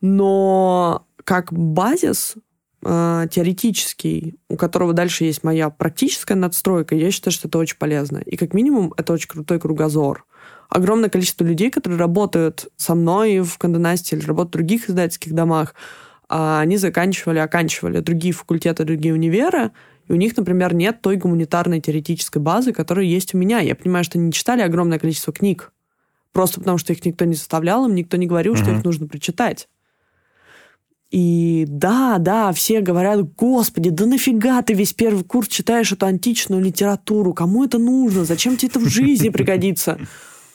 Но 0.00 1.04
как 1.24 1.52
базис 1.52 2.36
теоретический, 2.82 4.36
у 4.48 4.56
которого 4.56 4.92
дальше 4.92 5.24
есть 5.24 5.42
моя 5.42 5.68
практическая 5.68 6.36
надстройка, 6.36 6.94
я 6.94 7.10
считаю, 7.10 7.32
что 7.32 7.48
это 7.48 7.58
очень 7.58 7.76
полезно. 7.76 8.18
И 8.18 8.36
как 8.36 8.54
минимум 8.54 8.94
это 8.96 9.12
очень 9.12 9.28
крутой 9.28 9.58
кругозор. 9.58 10.24
Огромное 10.68 11.08
количество 11.08 11.44
людей, 11.44 11.70
которые 11.70 11.98
работают 11.98 12.68
со 12.76 12.94
мной 12.94 13.40
в 13.40 13.56
Канденасте 13.58 14.16
или 14.16 14.24
работают 14.24 14.50
в 14.50 14.58
других 14.58 14.90
издательских 14.90 15.32
домах, 15.32 15.74
э, 16.28 16.58
они 16.60 16.76
заканчивали, 16.76 17.38
оканчивали 17.38 18.00
другие 18.00 18.34
факультеты, 18.34 18.84
другие 18.84 19.14
универы, 19.14 19.72
и 20.08 20.12
у 20.12 20.16
них, 20.16 20.36
например, 20.36 20.74
нет 20.74 21.00
той 21.00 21.16
гуманитарной 21.16 21.80
теоретической 21.80 22.40
базы, 22.40 22.72
которая 22.72 23.06
есть 23.06 23.34
у 23.34 23.38
меня. 23.38 23.60
Я 23.60 23.74
понимаю, 23.74 24.04
что 24.04 24.18
они 24.18 24.32
читали 24.32 24.62
огромное 24.62 24.98
количество 24.98 25.32
книг, 25.32 25.72
просто 26.32 26.60
потому 26.60 26.78
что 26.78 26.92
их 26.92 27.04
никто 27.04 27.24
не 27.24 27.34
заставлял, 27.34 27.86
им 27.86 27.94
никто 27.94 28.16
не 28.16 28.26
говорил, 28.26 28.54
mm-hmm. 28.54 28.62
что 28.62 28.70
их 28.70 28.84
нужно 28.84 29.06
прочитать. 29.06 29.68
И 31.10 31.64
да, 31.66 32.18
да, 32.18 32.52
все 32.52 32.80
говорят, 32.80 33.32
господи, 33.34 33.88
да 33.88 34.04
нафига 34.04 34.60
ты 34.62 34.74
весь 34.74 34.92
первый 34.92 35.24
курс 35.24 35.48
читаешь 35.48 35.90
эту 35.90 36.04
античную 36.04 36.62
литературу? 36.62 37.32
Кому 37.32 37.64
это 37.64 37.78
нужно? 37.78 38.24
Зачем 38.24 38.56
тебе 38.56 38.68
это 38.68 38.78
в 38.80 38.88
жизни 38.88 39.30
пригодится? 39.30 39.98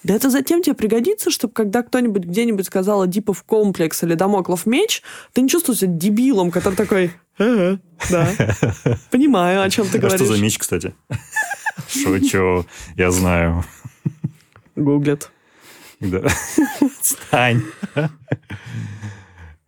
Да 0.04 0.14
это 0.14 0.30
затем 0.30 0.62
тебе 0.62 0.76
пригодится, 0.76 1.32
чтобы 1.32 1.54
когда 1.54 1.82
кто-нибудь 1.82 2.26
где-нибудь 2.26 2.66
сказал 2.66 3.06
Эдипов 3.06 3.42
комплекс 3.44 4.04
или 4.04 4.16
Дамоклов 4.16 4.66
меч, 4.66 5.02
ты 5.32 5.42
не 5.42 5.48
чувствуешь 5.48 5.80
себя 5.80 5.94
дебилом, 5.94 6.52
который 6.52 6.76
такой, 6.76 7.12
ага, 7.38 7.80
да, 8.10 8.30
понимаю, 9.12 9.62
о 9.62 9.70
чем 9.70 9.88
ты 9.88 10.00
говоришь. 10.00 10.20
А 10.20 10.26
что 10.26 10.36
за 10.36 10.42
меч, 10.42 10.58
кстати? 10.58 10.94
Шучу, 11.88 12.66
я 12.98 13.12
знаю. 13.12 13.64
Гуглят. 14.76 15.32
Да. 16.02 16.28
Стань. 17.02 17.64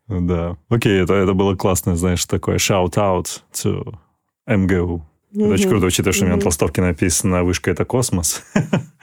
Да. 0.08 0.58
Окей, 0.70 1.02
это, 1.02 1.14
это 1.14 1.34
было 1.34 1.56
классно, 1.56 1.96
знаешь, 1.96 2.26
такое 2.26 2.58
shout-out 2.58 3.42
to 3.54 3.96
МГУ. 4.48 5.06
Это 5.34 5.50
очень 5.50 5.68
круто, 5.68 5.88
учитывая, 5.88 6.14
что 6.14 6.24
у 6.24 6.28
меня 6.28 6.38
на 6.38 6.42
толстовке 6.42 6.82
написано 6.82 7.44
«Вышка– 7.44 7.70
это 7.72 7.84
космос». 7.84 8.42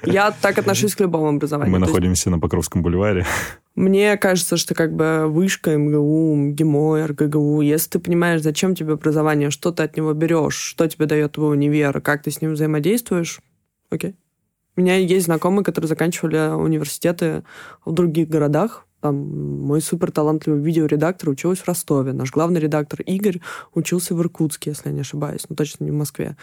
Я 0.04 0.30
так 0.30 0.58
отношусь 0.58 0.94
к 0.94 1.00
любому 1.00 1.28
образованию. 1.28 1.72
Мы 1.72 1.78
находимся 1.78 2.30
на 2.30 2.38
Покровском 2.38 2.82
бульваре. 2.82 3.26
Мне 3.74 4.16
кажется, 4.16 4.56
что 4.56 4.74
как 4.74 4.94
бы 4.94 5.26
вышка, 5.28 5.76
МГУ, 5.76 6.52
ГИМО, 6.52 7.06
РГГУ, 7.08 7.60
если 7.60 7.90
ты 7.90 7.98
понимаешь, 7.98 8.40
зачем 8.40 8.74
тебе 8.74 8.94
образование, 8.94 9.50
что 9.50 9.72
ты 9.72 9.82
от 9.82 9.96
него 9.96 10.12
берешь, 10.14 10.56
что 10.56 10.88
тебе 10.88 11.06
дает 11.06 11.32
твой 11.32 11.52
универ, 11.52 12.00
как 12.00 12.22
ты 12.22 12.30
с 12.30 12.40
ним 12.40 12.52
взаимодействуешь, 12.52 13.40
окей. 13.90 14.14
У 14.74 14.80
меня 14.80 14.96
есть 14.96 15.26
знакомые, 15.26 15.64
которые 15.64 15.88
заканчивали 15.88 16.54
университеты 16.54 17.44
в 17.84 17.92
других 17.92 18.28
городах, 18.28 18.86
там, 19.02 19.16
мой 19.66 19.80
супер 19.80 20.12
талантливый 20.12 20.62
видеоредактор 20.62 21.30
учился 21.30 21.64
в 21.64 21.68
Ростове. 21.68 22.12
Наш 22.12 22.30
главный 22.30 22.60
редактор 22.60 23.02
Игорь 23.02 23.40
учился 23.74 24.14
в 24.14 24.20
Иркутске, 24.20 24.70
если 24.70 24.90
я 24.90 24.94
не 24.94 25.00
ошибаюсь, 25.00 25.44
но 25.48 25.56
точно 25.56 25.84
не 25.84 25.90
в 25.90 25.94
Москве. 25.94 26.36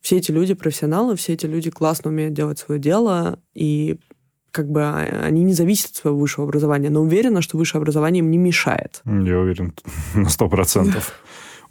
Все 0.00 0.18
эти 0.18 0.30
люди 0.30 0.54
профессионалы, 0.54 1.16
все 1.16 1.32
эти 1.32 1.46
люди 1.46 1.70
классно 1.70 2.10
умеют 2.10 2.32
делать 2.32 2.60
свое 2.60 2.80
дело, 2.80 3.40
и 3.52 3.98
как 4.52 4.70
бы 4.70 4.82
а, 4.82 5.24
они 5.24 5.42
не 5.42 5.54
зависят 5.54 5.90
от 5.90 5.96
своего 5.96 6.18
высшего 6.20 6.46
образования, 6.46 6.88
но 6.88 7.02
уверена, 7.02 7.42
что 7.42 7.58
высшее 7.58 7.80
образование 7.80 8.20
им 8.20 8.30
не 8.30 8.38
мешает. 8.38 9.02
Я 9.04 9.40
уверен 9.40 9.74
на 10.14 10.28
сто 10.28 10.48
процентов. 10.48 11.12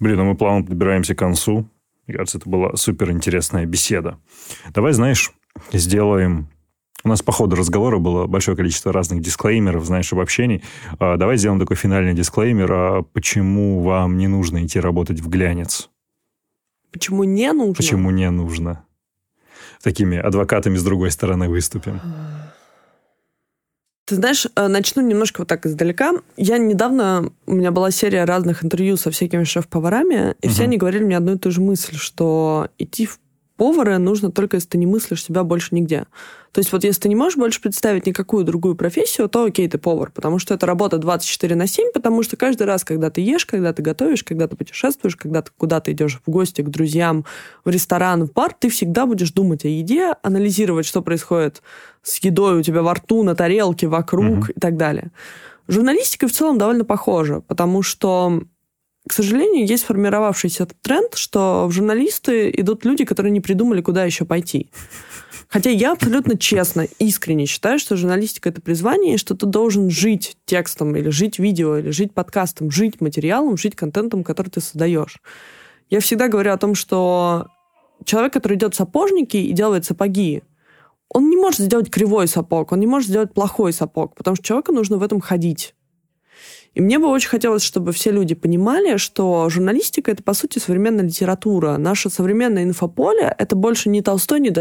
Блин, 0.02 0.18
ну 0.18 0.26
мы 0.26 0.36
плавно 0.36 0.66
подбираемся 0.66 1.16
к 1.16 1.20
концу. 1.20 1.70
Мне 2.06 2.18
кажется, 2.18 2.38
это 2.38 2.50
была 2.50 2.76
супер 2.76 3.12
интересная 3.12 3.66
беседа. 3.66 4.20
Давай, 4.74 4.92
знаешь, 4.92 5.32
сделаем 5.72 6.50
у 7.04 7.10
нас 7.10 7.22
по 7.22 7.32
ходу 7.32 7.56
разговора 7.56 8.00
было 8.00 8.28
большое 8.28 8.56
количество 8.56 8.94
разных 8.94 9.22
дисклеймеров, 9.22 9.86
знаешь, 9.86 10.12
обобщений. 10.14 10.64
А, 11.00 11.18
давай 11.18 11.38
сделаем 11.38 11.60
такой 11.60 11.76
финальный 11.76 12.14
дисклеймер. 12.14 12.72
А 12.72 13.02
почему 13.02 13.82
вам 13.82 14.18
не 14.18 14.28
нужно 14.28 14.66
идти 14.66 14.80
работать 14.80 15.20
в 15.20 15.28
глянец? 15.30 15.90
Почему 16.92 17.24
не 17.24 17.52
нужно? 17.52 17.74
Почему 17.74 18.12
не 18.12 18.30
нужно? 18.30 18.86
Такими 19.82 20.18
адвокатами 20.18 20.78
с 20.78 20.84
другой 20.84 21.12
стороны 21.12 21.50
выступим. 21.50 22.00
Ты 24.06 24.16
знаешь, 24.16 24.48
э, 24.56 24.68
начну 24.68 25.02
немножко 25.02 25.42
вот 25.42 25.48
так 25.48 25.66
издалека. 25.66 26.14
Я 26.36 26.58
недавно, 26.58 27.32
у 27.46 27.54
меня 27.54 27.72
была 27.72 27.90
серия 27.90 28.26
разных 28.26 28.64
интервью 28.64 28.98
со 28.98 29.12
всякими 29.12 29.46
шеф-поварами, 29.46 30.36
и 30.42 30.48
угу. 30.48 30.54
все 30.54 30.64
они 30.64 30.78
говорили 30.78 31.04
мне 31.04 31.18
одну 31.18 31.36
и 31.36 31.38
ту 31.38 31.52
же 31.52 31.62
мысль, 31.62 31.96
что 31.96 32.68
идти 32.78 33.06
в 33.06 33.20
повара 33.58 33.98
нужно 33.98 34.32
только, 34.32 34.58
если 34.58 34.70
ты 34.70 34.78
не 34.78 34.86
мыслишь 34.86 35.24
себя 35.24 35.44
больше 35.44 35.70
нигде. 35.76 36.06
То 36.52 36.60
есть 36.60 36.72
вот 36.72 36.84
если 36.84 37.02
ты 37.02 37.10
не 37.10 37.16
можешь 37.16 37.38
больше 37.38 37.62
представить 37.62 38.06
никакую 38.06 38.44
другую 38.44 38.76
профессию, 38.76 39.28
то 39.28 39.46
окей, 39.46 39.68
ты 39.68 39.78
повар, 39.80 40.12
потому 40.12 40.38
что 40.38 40.54
это 40.54 40.68
работа 40.68 40.98
24 40.98 41.56
на 41.56 41.66
7, 41.66 41.92
потому 41.94 42.22
что 42.22 42.38
каждый 42.38 42.64
раз, 42.64 42.84
когда 42.84 43.10
ты 43.10 43.22
ешь, 43.22 43.46
когда 43.46 43.74
ты 43.74 43.82
готовишь, 43.82 44.24
когда 44.24 44.48
ты 44.48 44.56
путешествуешь, 44.56 45.16
когда 45.16 45.42
ты 45.42 45.52
куда-то 45.58 45.92
идешь 45.92 46.20
в 46.26 46.30
гости 46.30 46.62
к 46.62 46.70
друзьям, 46.70 47.26
в 47.66 47.70
ресторан, 47.70 48.26
в 48.26 48.34
бар, 48.34 48.56
ты 48.58 48.70
всегда 48.70 49.06
будешь 49.08 49.32
думать 49.32 49.66
о 49.66 49.68
еде, 49.68 50.14
анализировать, 50.22 50.86
что 50.86 51.02
происходит 51.02 51.64
с 52.04 52.18
едой 52.24 52.60
у 52.60 52.62
тебя 52.62 52.84
во 52.84 52.94
рту, 52.94 53.24
на 53.24 53.34
тарелке, 53.34 53.88
вокруг 53.88 54.40
угу. 54.40 54.52
и 54.56 54.60
так 54.60 54.78
далее. 54.78 55.12
Журналистика 55.68 56.28
в 56.28 56.32
целом 56.32 56.58
довольно 56.58 56.86
похожа, 56.86 57.40
потому 57.40 57.82
что 57.82 58.44
к 59.08 59.12
сожалению, 59.12 59.68
есть 59.68 59.84
сформировавшийся 59.84 60.66
тренд, 60.82 61.16
что 61.16 61.68
в 61.68 61.72
журналисты 61.72 62.50
идут 62.56 62.86
люди, 62.86 63.04
которые 63.04 63.32
не 63.32 63.42
придумали, 63.42 63.82
куда 63.82 64.06
еще 64.06 64.24
пойти. 64.24 64.70
Хотя 65.50 65.70
я 65.70 65.92
абсолютно 65.92 66.38
честно, 66.38 66.88
искренне 67.00 67.46
считаю, 67.46 67.80
что 67.80 67.98
журналистика— 67.98 68.50
это 68.50 68.62
призвание, 68.62 69.16
и 69.16 69.18
что 69.18 69.36
ты 69.36 69.46
должен 69.46 69.90
жить 69.90 70.38
текстом, 70.46 70.96
или 70.96 71.10
жить 71.10 71.38
видео, 71.38 71.78
или 71.78 71.92
жить 71.92 72.14
подкастом, 72.14 72.72
жить 72.72 73.02
материалом, 73.02 73.58
жить 73.58 73.76
контентом, 73.76 74.24
который 74.24 74.50
ты 74.50 74.62
создаешь. 74.62 75.22
Я 75.90 76.00
всегда 76.00 76.30
говорю 76.30 76.54
о 76.54 76.58
том, 76.58 76.74
что 76.74 77.48
человек, 78.06 78.34
который 78.34 78.58
идет 78.58 78.74
в 78.74 78.78
сапожники 78.78 79.38
и 79.38 79.52
делает 79.52 79.86
сапоги, 79.86 80.44
он 81.10 81.30
не 81.30 81.36
может 81.36 81.60
сделать 81.60 81.92
кривой 81.92 82.28
сапог, 82.28 82.72
он 82.72 82.80
не 82.80 82.88
может 82.88 83.10
сделать 83.10 83.34
плохой 83.34 83.74
сапог, 83.74 84.16
потому 84.16 84.36
что 84.36 84.46
человеку 84.46 84.72
нужно 84.72 84.98
в 84.98 85.04
этом 85.04 85.22
ходить. 85.22 85.76
И 86.74 86.82
мне 86.82 86.98
бы 86.98 87.08
очень 87.08 87.30
хотелось, 87.30 87.62
чтобы 87.62 87.92
все 87.92 88.12
люди 88.12 88.34
понимали, 88.34 88.98
что 88.98 89.48
журналистика— 89.50 90.10
это, 90.14 90.24
по 90.24 90.34
сути, 90.34 90.58
современная 90.58 91.06
литература. 91.06 91.78
Наше 91.78 92.10
современное 92.10 92.64
инфополе— 92.64 93.34
это 93.38 93.56
больше 93.56 93.90
не 93.90 94.02
Толстой, 94.02 94.40
не, 94.40 94.52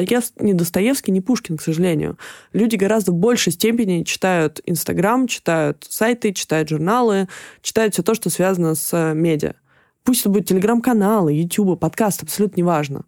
не 0.40 0.52
Достоевский, 0.52 1.10
не 1.10 1.22
Пушкин, 1.22 1.56
к 1.56 1.62
сожалению. 1.62 2.18
Люди 2.52 2.76
гораздо 2.76 3.12
в 3.12 3.14
большей 3.14 3.52
степени 3.52 4.02
читают 4.02 4.60
Инстаграм, 4.66 5.26
читают 5.26 5.86
сайты, 5.88 6.34
читают 6.34 6.68
журналы, 6.68 7.28
читают 7.62 7.94
все 7.94 8.02
то, 8.02 8.14
что 8.14 8.28
связано 8.28 8.74
с 8.74 9.14
медиа. 9.14 9.54
Пусть 10.04 10.20
это 10.20 10.28
будет 10.28 10.48
телеграм-каналы, 10.48 11.32
YouTube, 11.32 11.80
подкаст, 11.80 12.24
абсолютно 12.24 12.60
неважно. 12.60 13.04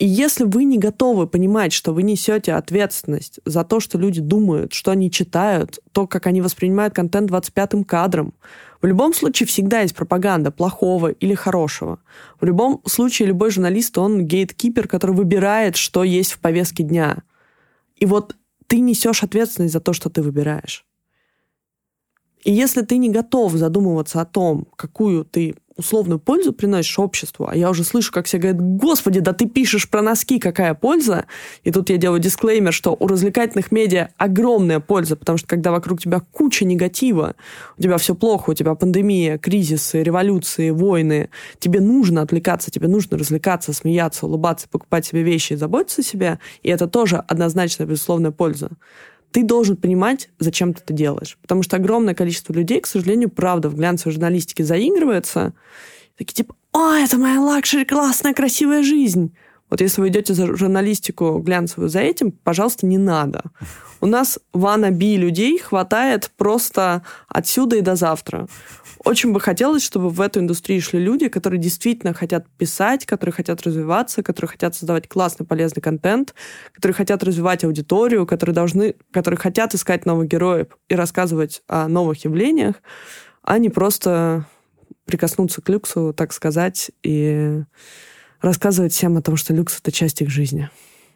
И 0.00 0.06
если 0.06 0.44
вы 0.44 0.64
не 0.64 0.78
готовы 0.78 1.26
понимать, 1.26 1.74
что 1.74 1.92
вы 1.92 2.02
несете 2.02 2.54
ответственность 2.54 3.38
за 3.44 3.64
то, 3.64 3.80
что 3.80 3.98
люди 3.98 4.22
думают, 4.22 4.72
что 4.72 4.92
они 4.92 5.10
читают, 5.10 5.78
то, 5.92 6.06
как 6.06 6.26
они 6.26 6.40
воспринимают 6.40 6.94
контент 6.94 7.30
25-м 7.30 7.84
кадром, 7.84 8.32
в 8.80 8.86
любом 8.86 9.12
случае 9.12 9.46
всегда 9.46 9.80
есть 9.80 9.94
пропаганда 9.94 10.52
плохого 10.52 11.08
или 11.08 11.34
хорошего. 11.34 11.98
В 12.40 12.46
любом 12.46 12.80
случае 12.86 13.28
любой 13.28 13.50
журналист, 13.50 13.98
он 13.98 14.24
гейткипер, 14.24 14.88
который 14.88 15.14
выбирает, 15.14 15.76
что 15.76 16.02
есть 16.02 16.32
в 16.32 16.38
повестке 16.38 16.82
дня. 16.82 17.18
И 17.96 18.06
вот 18.06 18.36
ты 18.68 18.80
несешь 18.80 19.22
ответственность 19.22 19.74
за 19.74 19.80
то, 19.80 19.92
что 19.92 20.08
ты 20.08 20.22
выбираешь. 20.22 20.86
И 22.42 22.52
если 22.52 22.82
ты 22.82 22.96
не 22.96 23.10
готов 23.10 23.52
задумываться 23.52 24.20
о 24.20 24.24
том, 24.24 24.66
какую 24.76 25.24
ты 25.24 25.56
условную 25.80 26.18
пользу 26.18 26.52
приносишь 26.52 26.98
обществу, 26.98 27.48
а 27.50 27.56
я 27.56 27.70
уже 27.70 27.84
слышу, 27.84 28.12
как 28.12 28.26
все 28.26 28.38
говорят, 28.38 28.60
господи, 28.60 29.20
да 29.20 29.32
ты 29.32 29.46
пишешь 29.46 29.88
про 29.88 30.02
носки, 30.02 30.38
какая 30.38 30.74
польза? 30.74 31.24
И 31.64 31.70
тут 31.70 31.90
я 31.90 31.96
делаю 31.96 32.20
дисклеймер, 32.20 32.72
что 32.72 32.96
у 32.98 33.06
развлекательных 33.06 33.72
медиа 33.72 34.10
огромная 34.18 34.80
польза, 34.80 35.16
потому 35.16 35.38
что 35.38 35.48
когда 35.48 35.72
вокруг 35.72 36.00
тебя 36.00 36.20
куча 36.20 36.64
негатива, 36.64 37.34
у 37.78 37.82
тебя 37.82 37.96
все 37.96 38.14
плохо, 38.14 38.50
у 38.50 38.54
тебя 38.54 38.74
пандемия, 38.74 39.38
кризисы, 39.38 40.02
революции, 40.02 40.70
войны, 40.70 41.30
тебе 41.58 41.80
нужно 41.80 42.22
отвлекаться, 42.22 42.70
тебе 42.70 42.88
нужно 42.88 43.16
развлекаться, 43.18 43.72
смеяться, 43.72 44.26
улыбаться, 44.26 44.68
покупать 44.68 45.06
себе 45.06 45.22
вещи 45.22 45.54
и 45.54 45.56
заботиться 45.56 46.02
о 46.02 46.04
себе, 46.04 46.38
и 46.62 46.68
это 46.68 46.88
тоже 46.88 47.24
однозначно 47.26 47.84
безусловная 47.84 48.32
польза 48.32 48.70
ты 49.30 49.44
должен 49.44 49.76
понимать, 49.76 50.28
зачем 50.38 50.74
ты 50.74 50.82
это 50.82 50.92
делаешь. 50.92 51.38
Потому 51.42 51.62
что 51.62 51.76
огромное 51.76 52.14
количество 52.14 52.52
людей, 52.52 52.80
к 52.80 52.86
сожалению, 52.86 53.30
правда, 53.30 53.68
в 53.68 53.76
глянцевой 53.76 54.12
журналистике 54.12 54.64
заигрывается. 54.64 55.54
Такие 56.16 56.34
типа, 56.34 56.54
о, 56.72 56.94
это 56.94 57.18
моя 57.18 57.40
luxury, 57.40 57.84
классная, 57.84 58.34
красивая 58.34 58.82
жизнь. 58.82 59.34
Вот 59.70 59.80
если 59.80 60.00
вы 60.00 60.08
идете 60.08 60.34
за 60.34 60.54
журналистику 60.56 61.38
глянцевую 61.38 61.88
за 61.88 62.00
этим, 62.00 62.32
пожалуйста, 62.32 62.86
не 62.86 62.98
надо. 62.98 63.44
У 64.00 64.06
нас 64.06 64.38
wannabe 64.52 65.16
людей 65.16 65.58
хватает 65.58 66.30
просто 66.36 67.02
отсюда 67.28 67.76
и 67.76 67.80
до 67.80 67.94
завтра. 67.94 68.48
Очень 69.04 69.32
бы 69.32 69.40
хотелось, 69.40 69.82
чтобы 69.82 70.10
в 70.10 70.20
эту 70.20 70.40
индустрию 70.40 70.82
шли 70.82 70.98
люди, 71.00 71.28
которые 71.28 71.60
действительно 71.60 72.12
хотят 72.12 72.46
писать, 72.58 73.06
которые 73.06 73.32
хотят 73.32 73.62
развиваться, 73.62 74.22
которые 74.22 74.50
хотят 74.50 74.74
создавать 74.74 75.08
классный, 75.08 75.46
полезный 75.46 75.80
контент, 75.80 76.34
которые 76.72 76.94
хотят 76.94 77.22
развивать 77.22 77.64
аудиторию, 77.64 78.26
которые 78.26 78.54
должны, 78.54 78.96
которые 79.10 79.38
хотят 79.38 79.74
искать 79.74 80.04
новых 80.04 80.28
героев 80.28 80.66
и 80.88 80.94
рассказывать 80.94 81.62
о 81.66 81.88
новых 81.88 82.24
явлениях, 82.24 82.76
а 83.42 83.58
не 83.58 83.70
просто 83.70 84.46
прикоснуться 85.06 85.62
к 85.62 85.68
люксу, 85.68 86.12
так 86.14 86.32
сказать, 86.32 86.90
и 87.02 87.62
рассказывать 88.40 88.92
всем 88.92 89.16
о 89.16 89.22
том, 89.22 89.36
что 89.36 89.54
люкс— 89.54 89.78
это 89.82 89.92
часть 89.92 90.22
их 90.22 90.30
жизни. 90.30 90.70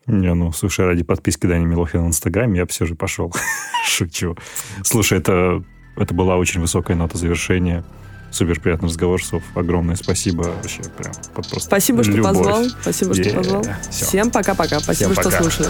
Не, 0.07 0.35
ну, 0.35 0.53
слушай, 0.53 0.85
ради 0.85 1.03
подписки 1.03 1.47
Дани 1.47 1.65
Милохина 1.65 2.05
в 2.05 2.09
Инстаграме 2.09 2.59
я 2.59 2.67
бы 2.67 2.71
все 2.71 2.85
же 2.85 2.95
пошел. 2.95 3.33
Шучу. 3.87 4.37
Слушай, 4.83 5.19
это 5.19 5.65
это 5.97 6.13
была 6.13 6.37
очень 6.37 6.61
высокая 6.61 6.97
нота 6.97 7.19
завершения. 7.19 7.85
Супер 8.31 8.59
приятный 8.59 8.89
разговор, 8.89 9.23
Соф. 9.23 9.45
Огромное 9.55 9.95
спасибо. 9.95 10.43
Вообще 10.43 10.83
прям 10.99 11.13
просто 11.33 11.61
Спасибо, 11.61 12.03
что 12.03 12.21
позвал. 12.21 12.65
Спасибо, 12.83 13.15
что 13.15 13.35
позвал. 13.35 13.65
Всем 13.91 14.31
пока-пока. 14.31 14.81
Спасибо, 14.81 15.15
что 15.15 15.31
слушали. 15.31 15.69